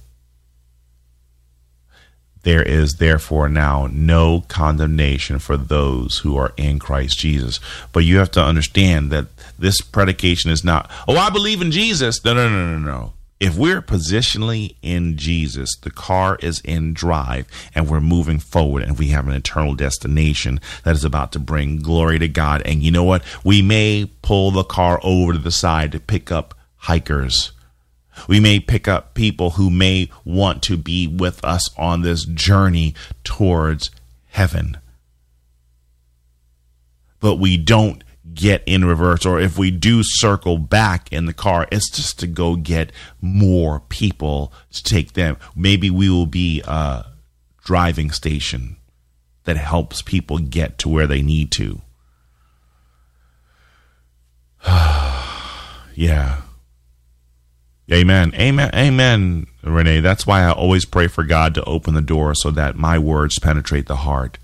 There 2.43 2.63
is 2.63 2.93
therefore 2.93 3.47
now 3.47 3.87
no 3.91 4.41
condemnation 4.47 5.37
for 5.37 5.57
those 5.57 6.19
who 6.19 6.35
are 6.37 6.53
in 6.57 6.79
Christ 6.79 7.19
Jesus. 7.19 7.59
But 7.93 8.05
you 8.05 8.17
have 8.17 8.31
to 8.31 8.43
understand 8.43 9.11
that 9.11 9.27
this 9.59 9.81
predication 9.81 10.49
is 10.49 10.63
not, 10.63 10.89
oh, 11.07 11.17
I 11.17 11.29
believe 11.29 11.61
in 11.61 11.69
Jesus. 11.69 12.25
No, 12.25 12.33
no, 12.33 12.49
no, 12.49 12.77
no, 12.77 12.79
no 12.79 13.13
if 13.41 13.57
we're 13.57 13.81
positionally 13.81 14.75
in 14.83 15.17
Jesus, 15.17 15.75
the 15.81 15.89
car 15.89 16.37
is 16.43 16.61
in 16.61 16.93
drive 16.93 17.47
and 17.73 17.89
we're 17.89 17.99
moving 17.99 18.37
forward 18.37 18.83
and 18.83 18.99
we 18.99 19.07
have 19.07 19.27
an 19.27 19.33
eternal 19.33 19.73
destination 19.73 20.59
that 20.83 20.93
is 20.93 21.03
about 21.03 21.31
to 21.31 21.39
bring 21.39 21.77
glory 21.77 22.19
to 22.19 22.27
God. 22.27 22.61
And 22.65 22.83
you 22.83 22.91
know 22.91 23.03
what? 23.03 23.23
We 23.43 23.63
may 23.63 24.11
pull 24.21 24.51
the 24.51 24.63
car 24.63 24.99
over 25.01 25.33
to 25.33 25.39
the 25.39 25.49
side 25.49 25.91
to 25.93 25.99
pick 25.99 26.31
up 26.31 26.53
hikers. 26.75 27.51
We 28.27 28.39
may 28.39 28.59
pick 28.59 28.87
up 28.87 29.15
people 29.15 29.51
who 29.51 29.71
may 29.71 30.11
want 30.23 30.61
to 30.63 30.77
be 30.77 31.07
with 31.07 31.43
us 31.43 31.67
on 31.79 32.03
this 32.03 32.25
journey 32.25 32.93
towards 33.23 33.89
heaven. 34.27 34.77
But 37.19 37.37
we 37.37 37.57
don't 37.57 38.03
get 38.33 38.63
in 38.65 38.85
reverse, 38.85 39.25
or 39.25 39.39
if 39.39 39.57
we 39.57 39.71
do 39.71 40.01
circle 40.03 40.57
back 40.57 41.11
in 41.11 41.25
the 41.25 41.33
car, 41.33 41.67
it's 41.71 41.89
just 41.89 42.19
to 42.19 42.27
go 42.27 42.55
get 42.55 42.91
more 43.21 43.81
people 43.89 44.53
to 44.71 44.83
take 44.83 45.13
them. 45.13 45.37
Maybe 45.55 45.89
we 45.89 46.09
will 46.09 46.25
be 46.25 46.61
a 46.65 47.05
driving 47.63 48.11
station 48.11 48.77
that 49.43 49.57
helps 49.57 50.01
people 50.01 50.37
get 50.37 50.77
to 50.79 50.89
where 50.89 51.07
they 51.07 51.21
need 51.21 51.51
to. 51.51 51.81
yeah. 54.67 56.41
Amen. 57.91 58.33
Amen. 58.35 58.69
Amen, 58.73 59.47
Renee. 59.63 59.99
That's 59.99 60.25
why 60.25 60.43
I 60.43 60.51
always 60.51 60.85
pray 60.85 61.07
for 61.07 61.23
God 61.23 61.53
to 61.55 61.63
open 61.65 61.93
the 61.93 62.01
door 62.01 62.33
so 62.35 62.51
that 62.51 62.77
my 62.77 62.97
words 62.97 63.39
penetrate 63.39 63.87
the 63.87 63.97
heart 63.97 64.37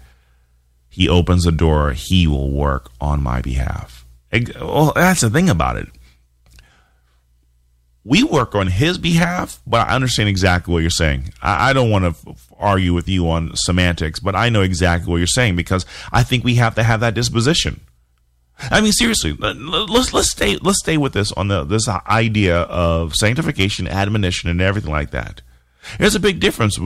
he 0.97 1.07
opens 1.07 1.43
the 1.43 1.51
door, 1.51 1.91
he 1.91 2.25
will 2.25 2.49
work 2.49 2.89
on 2.99 3.21
my 3.21 3.39
behalf. 3.39 4.03
Well, 4.59 4.93
that's 4.95 5.21
the 5.21 5.29
thing 5.29 5.47
about 5.47 5.77
it. 5.77 5.89
We 8.03 8.23
work 8.23 8.55
on 8.55 8.65
his 8.65 8.97
behalf, 8.97 9.61
but 9.67 9.87
I 9.87 9.93
understand 9.93 10.27
exactly 10.27 10.73
what 10.73 10.79
you're 10.79 10.89
saying. 10.89 11.35
I, 11.39 11.71
don't 11.71 11.91
want 11.91 12.05
to 12.05 12.35
argue 12.57 12.95
with 12.95 13.07
you 13.07 13.29
on 13.29 13.51
semantics, 13.53 14.19
but 14.19 14.35
I 14.35 14.49
know 14.49 14.63
exactly 14.63 15.11
what 15.11 15.17
you're 15.17 15.27
saying 15.27 15.55
because 15.55 15.85
I 16.11 16.23
think 16.23 16.43
we 16.43 16.55
have 16.55 16.73
to 16.73 16.83
have 16.83 17.01
that 17.01 17.13
disposition. 17.13 17.79
I 18.59 18.81
mean, 18.81 18.91
seriously, 18.91 19.33
let's 19.33 20.13
let's 20.13 20.31
stay 20.31 20.57
let's 20.57 20.79
stay 20.79 20.97
with 20.97 21.13
this 21.13 21.31
on 21.33 21.47
the 21.47 21.63
this 21.63 21.87
idea 21.87 22.61
of 22.61 23.13
sanctification, 23.13 23.87
admonition, 23.87 24.49
and 24.49 24.61
everything 24.61 24.91
like 24.91 25.11
that. 25.11 25.43
There's 25.99 26.15
a 26.15 26.19
big 26.19 26.39
difference 26.39 26.79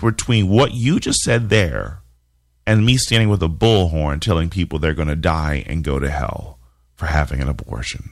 between 0.00 0.48
what 0.48 0.74
you 0.74 1.00
just 1.00 1.18
said 1.22 1.48
there 1.48 2.02
and 2.68 2.84
me 2.84 2.98
standing 2.98 3.30
with 3.30 3.42
a 3.42 3.48
bullhorn 3.48 4.20
telling 4.20 4.50
people 4.50 4.78
they're 4.78 4.92
going 4.92 5.08
to 5.08 5.16
die 5.16 5.64
and 5.66 5.82
go 5.82 5.98
to 5.98 6.10
hell 6.10 6.58
for 6.96 7.06
having 7.06 7.40
an 7.40 7.48
abortion. 7.48 8.10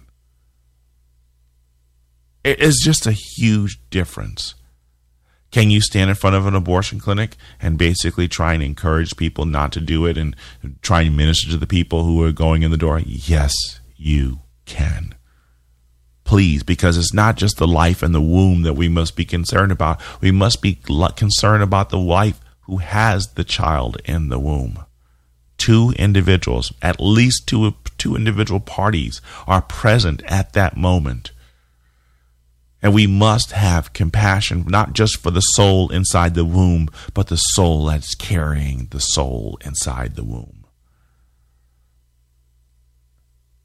It 2.43 2.59
is 2.59 2.81
just 2.83 3.07
a 3.07 3.13
huge 3.13 3.79
difference. 3.91 4.55
Can 5.51 5.71
you 5.71 5.83
stand 5.83 6.09
in 6.09 6.17
front 6.17 6.37
of 6.37 6.47
an 6.47 6.55
abortion 6.55 6.99
clinic 6.99 7.37
and 7.61 7.77
basically 7.77 8.29
try 8.29 8.55
and 8.55 8.63
encourage 8.63 9.19
people 9.19 9.45
not 9.45 9.73
to 9.73 9.81
do 9.81 10.07
it 10.07 10.17
and 10.17 10.35
try 10.81 11.03
and 11.03 11.15
minister 11.15 11.51
to 11.51 11.59
the 11.59 11.67
people 11.67 12.05
who 12.05 12.25
are 12.25 12.33
going 12.33 12.63
in 12.63 12.71
the 12.71 12.79
door? 12.79 12.99
Yes, 13.05 13.53
you 13.95 14.41
can. 14.65 15.15
Please, 16.25 16.63
because 16.63 16.97
it's 16.97 17.13
not 17.13 17.37
just 17.37 17.59
the 17.59 17.69
life 17.69 18.03
in 18.03 18.13
the 18.13 18.23
womb 18.23 18.63
that 18.63 18.73
we 18.73 18.89
must 18.89 19.17
be 19.17 19.27
concerned 19.27 19.71
about. 19.71 20.01
We 20.23 20.31
must 20.31 20.63
be 20.63 20.77
concerned 21.15 21.63
about 21.63 21.91
the 21.91 22.01
wife 22.01 22.41
who 22.67 22.79
has 22.79 23.29
the 23.35 23.45
child 23.45 23.99
in 24.05 24.29
the 24.29 24.39
womb. 24.39 24.85
Two 25.59 25.95
individuals, 25.99 26.73
at 26.83 27.01
least 27.01 27.47
two, 27.47 27.75
two 27.97 28.15
individual 28.15 28.61
parties, 28.61 29.21
are 29.47 29.63
present 29.63 30.23
at 30.27 30.53
that 30.53 30.77
moment. 30.77 31.33
And 32.83 32.93
we 32.93 33.07
must 33.07 33.53
have 33.53 33.93
compassion, 33.93 34.65
not 34.69 34.93
just 34.93 35.17
for 35.17 35.31
the 35.31 35.41
soul 35.41 35.91
inside 35.91 36.35
the 36.35 36.45
womb, 36.45 36.89
but 37.15 37.29
the 37.29 37.37
soul 37.37 37.87
that's 37.87 38.15
carrying 38.15 38.89
the 38.91 39.01
soul 39.01 39.59
inside 39.65 40.15
the 40.15 40.25
womb. 40.25 40.67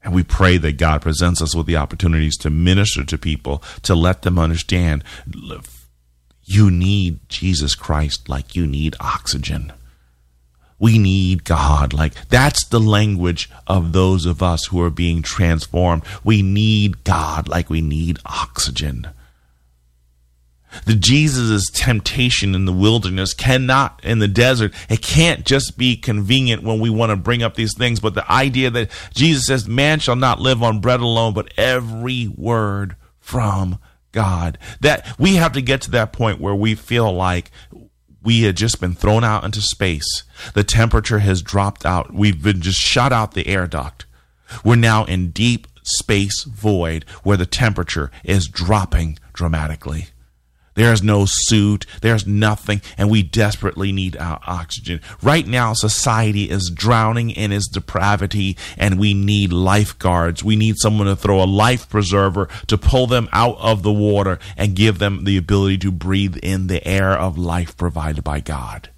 And 0.02 0.14
we 0.14 0.24
pray 0.24 0.56
that 0.56 0.78
God 0.78 1.02
presents 1.02 1.40
us 1.40 1.54
with 1.54 1.66
the 1.66 1.76
opportunities 1.76 2.36
to 2.38 2.50
minister 2.50 3.04
to 3.04 3.18
people, 3.18 3.62
to 3.82 3.94
let 3.94 4.22
them 4.22 4.38
understand 4.38 5.04
you 6.44 6.70
need 6.70 7.20
Jesus 7.28 7.74
Christ 7.74 8.28
like 8.28 8.54
you 8.56 8.66
need 8.66 8.96
oxygen. 9.00 9.72
We 10.78 10.98
need 10.98 11.44
God. 11.44 11.92
Like 11.92 12.28
that's 12.28 12.66
the 12.66 12.80
language 12.80 13.48
of 13.66 13.92
those 13.92 14.26
of 14.26 14.42
us 14.42 14.66
who 14.66 14.82
are 14.82 14.90
being 14.90 15.22
transformed. 15.22 16.02
We 16.24 16.42
need 16.42 17.04
God 17.04 17.48
like 17.48 17.70
we 17.70 17.80
need 17.80 18.18
oxygen. 18.26 19.08
The 20.86 20.94
Jesus' 20.94 21.70
temptation 21.70 22.54
in 22.54 22.64
the 22.64 22.72
wilderness 22.72 23.34
cannot, 23.34 24.00
in 24.02 24.20
the 24.20 24.28
desert, 24.28 24.72
it 24.88 25.02
can't 25.02 25.44
just 25.44 25.76
be 25.76 25.96
convenient 25.96 26.62
when 26.62 26.80
we 26.80 26.88
want 26.90 27.10
to 27.10 27.16
bring 27.16 27.42
up 27.42 27.54
these 27.54 27.76
things, 27.76 28.00
but 28.00 28.14
the 28.14 28.30
idea 28.32 28.70
that 28.70 28.90
Jesus 29.14 29.46
says, 29.46 29.68
man 29.68 29.98
shall 30.00 30.16
not 30.16 30.40
live 30.40 30.62
on 30.62 30.80
bread 30.80 31.00
alone, 31.00 31.34
but 31.34 31.52
every 31.58 32.26
word 32.26 32.96
from 33.20 33.78
God. 34.12 34.58
That 34.80 35.18
we 35.18 35.36
have 35.36 35.52
to 35.52 35.62
get 35.62 35.80
to 35.82 35.90
that 35.92 36.12
point 36.12 36.40
where 36.40 36.54
we 36.54 36.74
feel 36.74 37.12
like 37.12 37.50
we 38.22 38.42
had 38.42 38.56
just 38.56 38.80
been 38.80 38.94
thrown 38.94 39.24
out 39.24 39.44
into 39.44 39.60
space. 39.60 40.22
The 40.54 40.64
temperature 40.64 41.18
has 41.18 41.42
dropped 41.42 41.84
out. 41.84 42.14
We've 42.14 42.42
been 42.42 42.60
just 42.60 42.78
shut 42.78 43.12
out 43.12 43.32
the 43.32 43.48
air 43.48 43.66
duct. 43.66 44.06
We're 44.64 44.76
now 44.76 45.04
in 45.04 45.30
deep 45.30 45.66
space 45.82 46.44
void 46.44 47.04
where 47.22 47.36
the 47.36 47.46
temperature 47.46 48.10
is 48.24 48.46
dropping 48.46 49.18
dramatically. 49.32 50.08
There's 50.74 51.02
no 51.02 51.24
suit, 51.26 51.84
there's 52.00 52.26
nothing, 52.26 52.80
and 52.96 53.10
we 53.10 53.22
desperately 53.22 53.92
need 53.92 54.16
our 54.16 54.40
oxygen. 54.46 55.00
Right 55.22 55.46
now, 55.46 55.74
society 55.74 56.48
is 56.50 56.72
drowning 56.74 57.30
in 57.30 57.52
its 57.52 57.68
depravity, 57.68 58.56
and 58.78 58.98
we 58.98 59.12
need 59.12 59.52
lifeguards. 59.52 60.42
We 60.42 60.56
need 60.56 60.76
someone 60.78 61.08
to 61.08 61.16
throw 61.16 61.42
a 61.42 61.44
life 61.44 61.88
preserver 61.90 62.48
to 62.68 62.78
pull 62.78 63.06
them 63.06 63.28
out 63.32 63.58
of 63.58 63.82
the 63.82 63.92
water 63.92 64.38
and 64.56 64.74
give 64.74 64.98
them 64.98 65.24
the 65.24 65.36
ability 65.36 65.78
to 65.78 65.92
breathe 65.92 66.38
in 66.42 66.68
the 66.68 66.86
air 66.86 67.10
of 67.10 67.36
life 67.36 67.76
provided 67.76 68.24
by 68.24 68.40
God. 68.40 68.88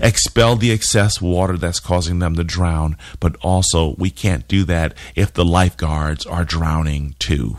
Expel 0.00 0.56
the 0.56 0.72
excess 0.72 1.20
water 1.20 1.56
that's 1.56 1.80
causing 1.80 2.18
them 2.18 2.34
to 2.34 2.44
drown, 2.44 2.96
but 3.20 3.36
also 3.36 3.94
we 3.98 4.10
can't 4.10 4.48
do 4.48 4.64
that 4.64 4.94
if 5.14 5.32
the 5.32 5.44
lifeguards 5.44 6.26
are 6.26 6.44
drowning 6.44 7.14
too. 7.18 7.58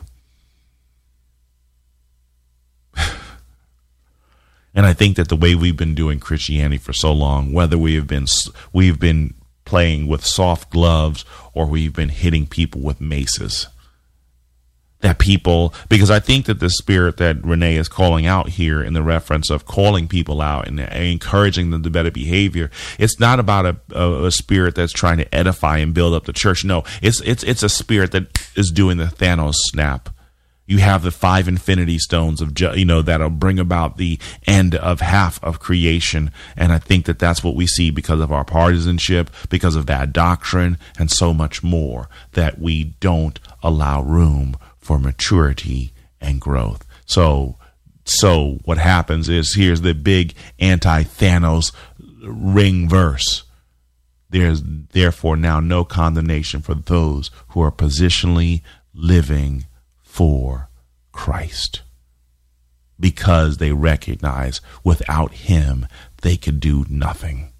And 4.77 4.85
I 4.85 4.93
think 4.93 5.15
that 5.15 5.27
the 5.27 5.35
way 5.35 5.55
we've 5.55 5.75
been 5.75 5.95
doing 5.95 6.19
Christianity 6.19 6.77
for 6.77 6.93
so 6.93 7.11
long, 7.11 7.51
whether 7.51 7.79
we 7.79 7.95
have 7.95 8.05
been 8.05 8.27
we've 8.71 8.99
been 8.99 9.33
playing 9.65 10.05
with 10.05 10.23
soft 10.23 10.69
gloves 10.69 11.25
or 11.55 11.65
we've 11.65 11.93
been 11.93 12.09
hitting 12.09 12.45
people 12.45 12.81
with 12.81 13.01
maces, 13.01 13.65
that 14.99 15.17
people 15.17 15.73
because 15.89 16.11
I 16.11 16.19
think 16.19 16.45
that 16.45 16.59
the 16.59 16.69
spirit 16.69 17.17
that 17.17 17.43
Renee 17.43 17.75
is 17.75 17.89
calling 17.89 18.27
out 18.27 18.49
here 18.49 18.83
in 18.83 18.93
the 18.93 19.01
reference 19.01 19.49
of 19.49 19.65
calling 19.65 20.07
people 20.07 20.41
out 20.41 20.67
and 20.67 20.79
uh, 20.79 20.83
encouraging 20.83 21.71
them 21.71 21.81
to 21.81 21.89
better 21.89 22.11
behavior, 22.11 22.69
it's 22.99 23.19
not 23.19 23.39
about 23.39 23.65
a, 23.65 23.77
a, 23.95 24.25
a 24.25 24.31
spirit 24.31 24.75
that's 24.75 24.93
trying 24.93 25.17
to 25.17 25.35
edify 25.35 25.79
and 25.79 25.95
build 25.95 26.13
up 26.13 26.25
the 26.25 26.33
church. 26.33 26.63
No, 26.63 26.83
it's 27.01 27.19
it's 27.21 27.43
it's 27.43 27.63
a 27.63 27.69
spirit 27.69 28.11
that 28.11 28.47
is 28.55 28.69
doing 28.69 28.97
the 28.97 29.05
Thanos 29.05 29.55
snap 29.55 30.09
you 30.67 30.79
have 30.79 31.01
the 31.01 31.11
five 31.11 31.47
infinity 31.47 31.97
stones 31.97 32.41
of 32.41 32.59
you 32.75 32.85
know 32.85 33.01
that'll 33.01 33.29
bring 33.29 33.57
about 33.57 33.97
the 33.97 34.19
end 34.45 34.75
of 34.75 34.99
half 34.99 35.43
of 35.43 35.59
creation. 35.59 36.31
And 36.55 36.71
i 36.71 36.77
think 36.77 37.05
that 37.05 37.17
that's 37.17 37.43
what 37.43 37.55
we 37.55 37.65
see 37.65 37.89
because 37.89 38.19
of 38.19 38.31
our 38.31 38.43
partisanship 38.43 39.31
because 39.49 39.75
of 39.75 39.85
bad 39.87 40.13
doctrine 40.13 40.77
and 40.99 41.09
so 41.09 41.33
much 41.33 41.63
more 41.63 42.09
that 42.33 42.59
we 42.59 42.83
don't 42.99 43.39
allow 43.63 44.01
room 44.01 44.57
for 44.77 44.99
maturity 44.99 45.93
and 46.21 46.39
growth. 46.39 46.85
So 47.05 47.55
so 48.03 48.59
what 48.63 48.77
happens 48.77 49.27
is 49.27 49.55
here's 49.55 49.81
the 49.81 49.93
big 49.93 50.33
anti-thanos 50.59 51.71
ring 52.21 52.87
verse. 52.87 53.43
There's 54.29 54.61
therefore 54.63 55.37
now 55.37 55.59
no 55.59 55.85
condemnation 55.85 56.61
for 56.61 56.75
those 56.75 57.31
who 57.49 57.61
are 57.61 57.71
positionally 57.71 58.61
living 58.93 59.65
for 60.17 60.67
Christ. 61.11 61.83
Because 62.99 63.57
they 63.57 63.71
recognize 63.71 64.61
without 64.83 65.31
him 65.33 65.85
they 66.23 66.37
could 66.37 66.59
do 66.59 66.85
nothing. 66.89 67.53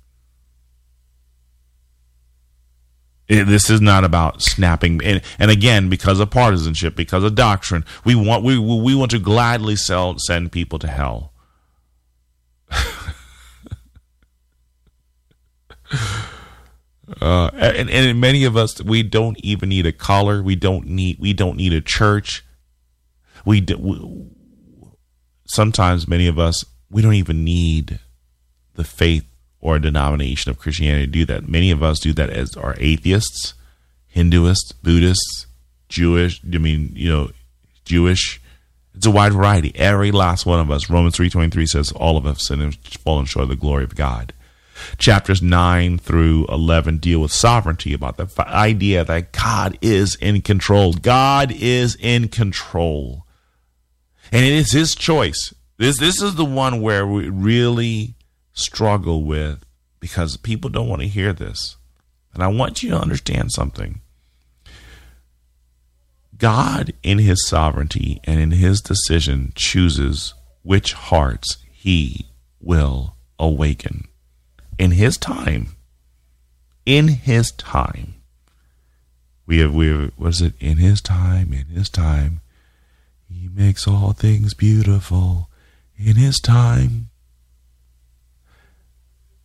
this 3.28 3.70
is 3.70 3.80
not 3.80 4.04
about 4.04 4.42
snapping. 4.42 5.02
And, 5.04 5.22
and 5.38 5.52
again 5.52 5.88
because 5.88 6.20
of 6.20 6.32
partisanship 6.32 6.96
because 6.96 7.24
of 7.24 7.36
doctrine 7.36 7.86
we 8.04 8.16
want 8.16 8.44
we 8.44 8.58
we 8.58 8.96
want 8.96 9.12
to 9.12 9.20
gladly 9.20 9.76
sell, 9.76 10.18
send 10.18 10.52
people 10.52 10.80
to 10.80 10.88
hell. 10.88 11.34
Uh, 17.22 17.50
and, 17.54 17.90
and 17.90 18.20
many 18.20 18.44
of 18.44 18.58
us 18.58 18.82
we 18.84 19.02
don't 19.02 19.40
even 19.40 19.70
need 19.70 19.86
a 19.86 19.94
collar. 19.94 20.44
We 20.44 20.56
don't 20.56 20.88
need 20.88 21.18
we 21.20 21.32
don't 21.32 21.56
need 21.56 21.72
a 21.72 21.80
church 21.80 22.44
we, 23.48 23.66
we 23.80 24.28
sometimes 25.46 26.08
many 26.08 26.28
of 26.28 26.38
us 26.38 26.66
we 26.92 27.02
don't 27.02 27.14
even 27.14 27.46
need 27.46 28.00
the 28.76 28.84
faith 28.84 29.26
or 29.60 29.80
denomination 29.80 30.52
of 30.52 30.60
Christianity 30.60 31.06
to 31.06 31.12
do 31.12 31.26
that. 31.26 31.48
Many 31.48 31.72
of 31.72 31.82
us 31.82 32.00
do 32.00 32.14
that 32.14 32.30
as 32.30 32.56
our 32.56 32.76
atheists, 32.78 33.54
Hinduists, 34.08 34.72
Buddhists, 34.74 35.48
Jewish. 35.90 36.42
I 36.44 36.58
mean, 36.58 36.92
you 36.94 37.10
know, 37.10 37.32
Jewish. 37.86 38.42
It's 38.94 39.06
a 39.06 39.12
wide 39.12 39.34
variety. 39.34 39.72
Every 39.76 40.12
last 40.12 40.46
one 40.46 40.60
of 40.60 40.70
us. 40.70 40.90
Romans 40.90 41.16
three 41.16 41.30
twenty 41.30 41.50
three 41.50 41.68
says 41.68 41.92
all 41.94 42.18
of 42.18 42.26
us 42.26 42.50
and 42.50 42.76
fallen 42.76 43.26
short 43.26 43.44
of 43.44 43.50
the 43.50 43.56
glory 43.56 43.86
of 43.86 43.96
God. 43.96 44.34
Chapters 44.98 45.42
nine 45.42 45.98
through 45.98 46.46
eleven 46.48 46.98
deal 46.98 47.22
with 47.22 47.32
sovereignty, 47.32 47.94
about 47.94 48.18
the 48.18 48.28
idea 48.48 49.06
that 49.06 49.32
God 49.32 49.78
is 49.82 50.16
in 50.16 50.42
control. 50.42 50.94
God 50.94 51.52
is 51.52 51.96
in 51.96 52.28
control 52.28 53.24
and 54.32 54.46
it 54.46 54.54
is 54.54 54.72
his 54.72 54.96
choice. 54.96 55.54
This 55.78 56.00
this 56.00 56.22
is 56.22 56.36
the 56.36 56.46
one 56.46 56.82
where 56.82 57.06
we 57.06 57.30
really 57.30 58.16
struggle 58.54 59.24
with 59.24 59.64
because 60.00 60.38
people 60.38 60.70
don't 60.70 60.90
want 60.90 61.02
to 61.02 61.08
hear 61.08 61.34
this. 61.34 61.78
And 62.34 62.44
I 62.44 62.48
want 62.48 62.84
you 62.84 62.92
to 62.92 63.00
understand 63.00 63.52
something. 63.52 64.02
God, 66.38 66.94
in 67.02 67.18
his 67.18 67.48
sovereignty 67.48 68.22
and 68.24 68.40
in 68.40 68.52
his 68.52 68.80
decision, 68.82 69.54
chooses 69.56 70.34
which 70.62 70.94
hearts 70.94 71.58
he 71.72 72.28
will 72.60 73.16
awaken 73.40 74.08
in 74.78 74.92
his 74.92 75.18
time. 75.18 75.76
In 76.86 77.08
his 77.08 77.52
time. 77.52 78.16
We 79.46 79.60
have, 79.60 79.74
we 79.74 79.88
have, 79.88 80.12
what 80.18 80.30
is 80.30 80.42
it? 80.42 80.54
In 80.60 80.78
his 80.78 81.02
time, 81.02 81.54
in 81.54 81.68
his 81.68 81.90
time, 81.90 82.42
he 83.30 83.50
makes 83.50 83.88
all 83.88 84.14
things 84.14 84.54
beautiful 84.54 85.50
in 85.98 86.16
His 86.16 86.40
time. 86.40 87.10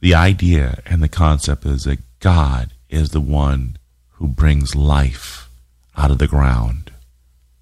The 0.01 0.15
idea 0.15 0.83
and 0.87 1.03
the 1.03 1.09
concept 1.09 1.65
is 1.65 1.85
that 1.85 2.01
God 2.21 2.73
is 2.89 3.11
the 3.11 3.21
one 3.21 3.79
who 4.13 4.29
brings 4.29 4.75
life 4.75 5.49
out 5.97 6.11
of 6.11 6.19
the 6.19 6.29
ground. 6.29 6.93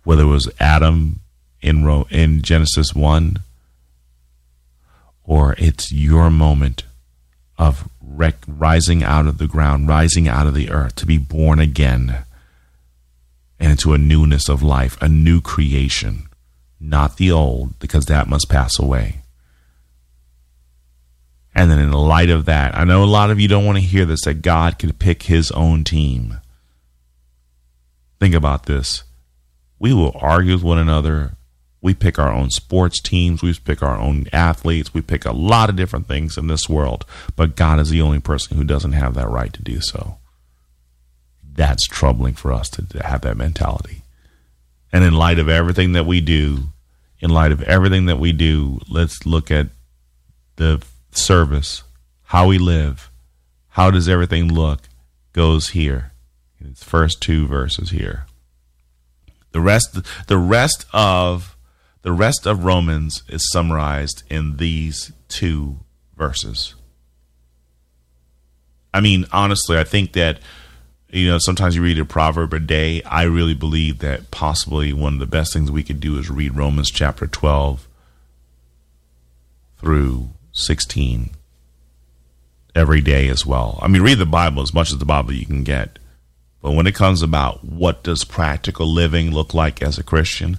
Whether 0.05 0.23
it 0.23 0.27
was 0.27 0.51
Adam 0.59 1.21
in, 1.61 1.87
in 2.11 2.43
Genesis 2.43 2.95
1 2.95 3.39
or 5.25 5.55
it's 5.59 5.93
your 5.93 6.31
moment 6.31 6.85
of 7.59 7.89
rec- 8.01 8.45
rising 8.49 9.03
out 9.03 9.27
of 9.27 9.39
the 9.39 9.47
ground, 9.47 9.87
rising 9.87 10.27
out 10.27 10.47
of 10.47 10.55
the 10.55 10.71
earth 10.71 10.97
to 10.97 11.07
be 11.07 11.19
born 11.19 11.61
again 11.61 12.25
and 13.61 13.73
into 13.73 13.93
a 13.93 13.99
newness 13.99 14.49
of 14.49 14.63
life, 14.63 15.01
a 15.03 15.09
new 15.09 15.41
creation, 15.41 16.27
not 16.81 17.19
the 17.19 17.31
old, 17.31 17.79
because 17.79 18.07
that 18.07 18.27
must 18.27 18.49
pass 18.49 18.79
away. 18.79 19.21
And 21.55 21.71
then, 21.71 21.79
in 21.79 21.91
the 21.91 21.99
light 21.99 22.31
of 22.31 22.47
that, 22.47 22.75
I 22.77 22.85
know 22.85 23.05
a 23.05 23.05
lot 23.05 23.31
of 23.31 23.39
you 23.39 23.49
don't 23.49 23.67
want 23.67 23.77
to 23.77 23.85
hear 23.85 24.07
this 24.07 24.25
that 24.25 24.41
God 24.41 24.79
could 24.79 24.99
pick 24.99 25.25
his 25.25 25.51
own 25.51 25.85
team. 25.85 26.41
Think 28.19 28.35
about 28.35 28.67
this. 28.67 29.03
We 29.79 29.93
will 29.93 30.17
argue 30.21 30.55
with 30.55 30.63
one 30.63 30.79
another. 30.79 31.37
We 31.83 31.93
pick 31.93 32.19
our 32.19 32.33
own 32.33 32.51
sports 32.51 33.01
teams. 33.01 33.43
We 33.43 33.53
pick 33.55 33.83
our 33.83 33.99
own 33.99 34.27
athletes. 34.33 34.95
We 34.95 35.03
pick 35.03 35.25
a 35.25 35.33
lot 35.33 35.69
of 35.69 35.77
different 35.77 36.07
things 36.07 36.39
in 36.39 36.47
this 36.47 36.69
world. 36.69 37.05
But 37.35 37.57
God 37.57 37.81
is 37.81 37.91
the 37.91 38.03
only 38.03 38.21
person 38.21 38.57
who 38.57 38.65
doesn't 38.65 38.93
have 38.93 39.15
that 39.15 39.29
right 39.29 39.53
to 39.53 39.63
do 39.63 39.81
so 39.81 40.20
that's 41.53 41.87
troubling 41.87 42.35
for 42.35 42.53
us 42.53 42.69
to, 42.71 42.87
to 42.89 43.03
have 43.07 43.23
that 43.23 43.37
mentality. 43.37 44.03
And 44.93 45.05
in 45.05 45.15
light 45.15 45.39
of 45.39 45.49
everything 45.49 45.93
that 45.93 46.07
we 46.07 46.21
do, 46.21 46.69
in 47.21 47.31
light 47.31 47.53
of 47.53 47.63
everything 47.63 48.07
that 48.07 48.19
we 48.19 48.33
do, 48.33 48.81
let's 48.89 49.27
look 49.27 49.51
at 49.51 49.69
the 50.57 50.83
service, 51.13 51.83
how 52.25 52.49
we 52.49 52.59
live, 52.59 53.11
how 53.69 53.91
does 53.91 54.09
everything 54.09 54.53
look, 54.53 54.89
goes 55.33 55.71
here. 55.71 56.13
It's 56.61 56.83
first 56.83 57.21
two 57.21 57.47
verses 57.47 57.91
here. 57.91 58.27
The 59.53 59.61
rest 59.61 59.99
the 60.27 60.39
rest 60.39 60.87
of 60.93 61.57
the 62.03 62.13
rest 62.13 62.47
of 62.47 62.65
Romans 62.65 63.23
is 63.29 63.51
summarized 63.51 64.23
in 64.31 64.57
these 64.57 65.13
two 65.29 65.81
verses. 66.17 66.75
I 68.93 69.01
mean, 69.01 69.27
honestly, 69.33 69.79
I 69.79 69.85
think 69.85 70.13
that 70.13 70.41
you 71.13 71.29
know, 71.29 71.39
sometimes 71.39 71.75
you 71.75 71.83
read 71.83 71.99
a 71.99 72.05
proverb 72.05 72.53
a 72.53 72.61
day. 72.61 73.03
I 73.03 73.23
really 73.23 73.55
believe 73.55 73.99
that 73.99 74.31
possibly 74.31 74.93
one 74.93 75.15
of 75.15 75.19
the 75.21 75.27
best 75.27 75.53
things 75.53 75.71
we 75.71 75.83
could 75.83 76.01
do 76.01 76.19
is 76.19 76.31
read 76.31 76.57
Romans 76.57 76.91
chapter 76.91 77.27
12 77.27 77.89
through 79.79 80.29
16 80.53 81.31
every 82.75 83.01
day 83.01 83.29
as 83.29 83.45
well. 83.45 83.79
I 83.83 83.89
mean, 83.89 84.03
read 84.03 84.19
the 84.19 84.27
Bible 84.27 84.63
as 84.63 84.75
much 84.75 84.93
as 84.93 84.99
the 84.99 85.05
Bible 85.05 85.33
you 85.33 85.47
can 85.47 85.65
get. 85.65 85.99
But 86.63 86.73
when 86.73 86.87
it 86.87 86.95
comes 86.95 87.23
about 87.23 87.65
what 87.65 88.03
does 88.03 88.25
practical 88.25 88.87
living 88.87 89.33
look 89.33 89.55
like 89.55 89.83
as 89.83 89.99
a 89.99 90.05
Christian, 90.05 90.59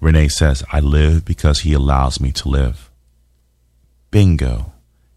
Renee 0.00 0.28
says, 0.28 0.64
I 0.72 0.80
live 0.80 1.24
because 1.24 1.60
he 1.60 1.72
allows 1.72 2.20
me 2.20 2.32
to 2.32 2.48
live. 2.48 2.90
Bingo. 4.10 4.72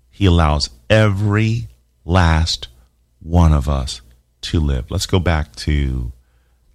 He 0.10 0.26
allows 0.26 0.70
every 0.90 1.70
last 2.06 2.68
one 3.20 3.54
of 3.54 3.68
us 3.70 4.02
to 4.42 4.60
live. 4.60 4.92
Let's 4.92 5.06
go 5.06 5.20
back 5.20 5.56
to 5.58 6.12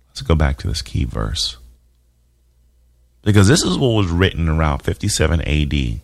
let's 0.09 0.23
go 0.23 0.35
back 0.35 0.59
to 0.59 0.69
this 0.69 0.83
key 0.83 1.05
verse. 1.05 1.59
Because 3.23 3.47
this 3.47 3.63
is 3.63 3.77
what 3.77 3.89
was 3.89 4.09
written 4.09 4.49
around 4.49 4.81
57 4.81 5.41
AD. 5.43 6.01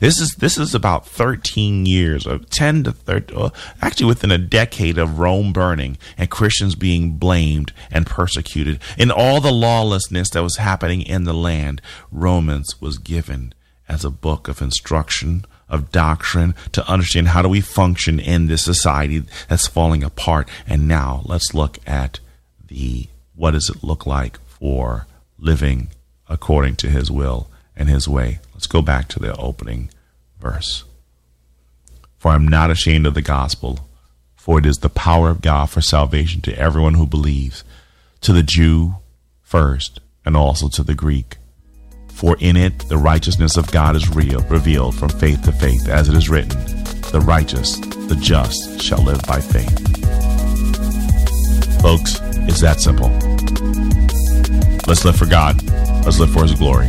This 0.00 0.20
is 0.20 0.34
this 0.38 0.58
is 0.58 0.74
about 0.74 1.06
13 1.06 1.86
years 1.86 2.26
of 2.26 2.48
10 2.50 2.84
to 2.84 2.92
30 2.92 3.34
uh, 3.34 3.50
actually 3.80 4.06
within 4.06 4.30
a 4.30 4.38
decade 4.38 4.98
of 4.98 5.18
Rome 5.18 5.52
burning 5.52 5.98
and 6.16 6.30
Christians 6.30 6.74
being 6.74 7.12
blamed 7.12 7.72
and 7.90 8.06
persecuted 8.06 8.80
in 8.98 9.10
all 9.10 9.40
the 9.40 9.52
lawlessness 9.52 10.30
that 10.30 10.42
was 10.42 10.56
happening 10.56 11.02
in 11.02 11.24
the 11.24 11.34
land 11.34 11.80
Romans 12.10 12.80
was 12.80 12.98
given 12.98 13.54
as 13.88 14.04
a 14.04 14.10
book 14.10 14.48
of 14.48 14.62
instruction 14.62 15.44
of 15.68 15.92
doctrine 15.92 16.54
to 16.72 16.86
understand 16.90 17.28
how 17.28 17.42
do 17.42 17.48
we 17.48 17.60
function 17.60 18.18
in 18.18 18.46
this 18.46 18.64
society 18.64 19.22
that's 19.48 19.68
falling 19.68 20.02
apart 20.02 20.48
and 20.66 20.88
now 20.88 21.22
let's 21.26 21.54
look 21.54 21.78
at 21.86 22.20
the 22.66 23.06
what 23.36 23.52
does 23.52 23.68
it 23.68 23.84
look 23.84 24.06
like 24.06 24.38
for 24.46 25.06
living 25.38 25.88
according 26.28 26.76
to 26.76 26.88
his 26.88 27.10
will 27.10 27.48
and 27.76 27.88
his 27.88 28.08
way. 28.08 28.38
Let's 28.64 28.72
go 28.72 28.80
back 28.80 29.08
to 29.08 29.18
the 29.18 29.36
opening 29.36 29.90
verse. 30.40 30.84
For 32.16 32.30
I'm 32.30 32.48
not 32.48 32.70
ashamed 32.70 33.06
of 33.06 33.12
the 33.12 33.20
gospel, 33.20 33.86
for 34.36 34.58
it 34.58 34.64
is 34.64 34.78
the 34.78 34.88
power 34.88 35.28
of 35.28 35.42
God 35.42 35.68
for 35.68 35.82
salvation 35.82 36.40
to 36.40 36.58
everyone 36.58 36.94
who 36.94 37.04
believes, 37.04 37.62
to 38.22 38.32
the 38.32 38.42
Jew 38.42 38.94
first, 39.42 40.00
and 40.24 40.34
also 40.34 40.70
to 40.70 40.82
the 40.82 40.94
Greek. 40.94 41.36
For 42.08 42.38
in 42.40 42.56
it 42.56 42.88
the 42.88 42.96
righteousness 42.96 43.58
of 43.58 43.70
God 43.70 43.96
is 43.96 44.08
real, 44.08 44.40
revealed 44.48 44.94
from 44.94 45.10
faith 45.10 45.42
to 45.42 45.52
faith, 45.52 45.86
as 45.86 46.08
it 46.08 46.16
is 46.16 46.30
written, 46.30 46.58
The 47.12 47.22
righteous, 47.22 47.76
the 47.76 48.16
just, 48.18 48.80
shall 48.80 49.02
live 49.02 49.20
by 49.26 49.42
faith. 49.42 49.78
Folks, 51.82 52.18
it's 52.48 52.62
that 52.62 52.80
simple. 52.80 53.10
Let's 54.88 55.04
live 55.04 55.16
for 55.16 55.26
God. 55.26 55.62
Let's 56.06 56.18
live 56.18 56.32
for 56.32 56.44
His 56.44 56.54
glory. 56.54 56.88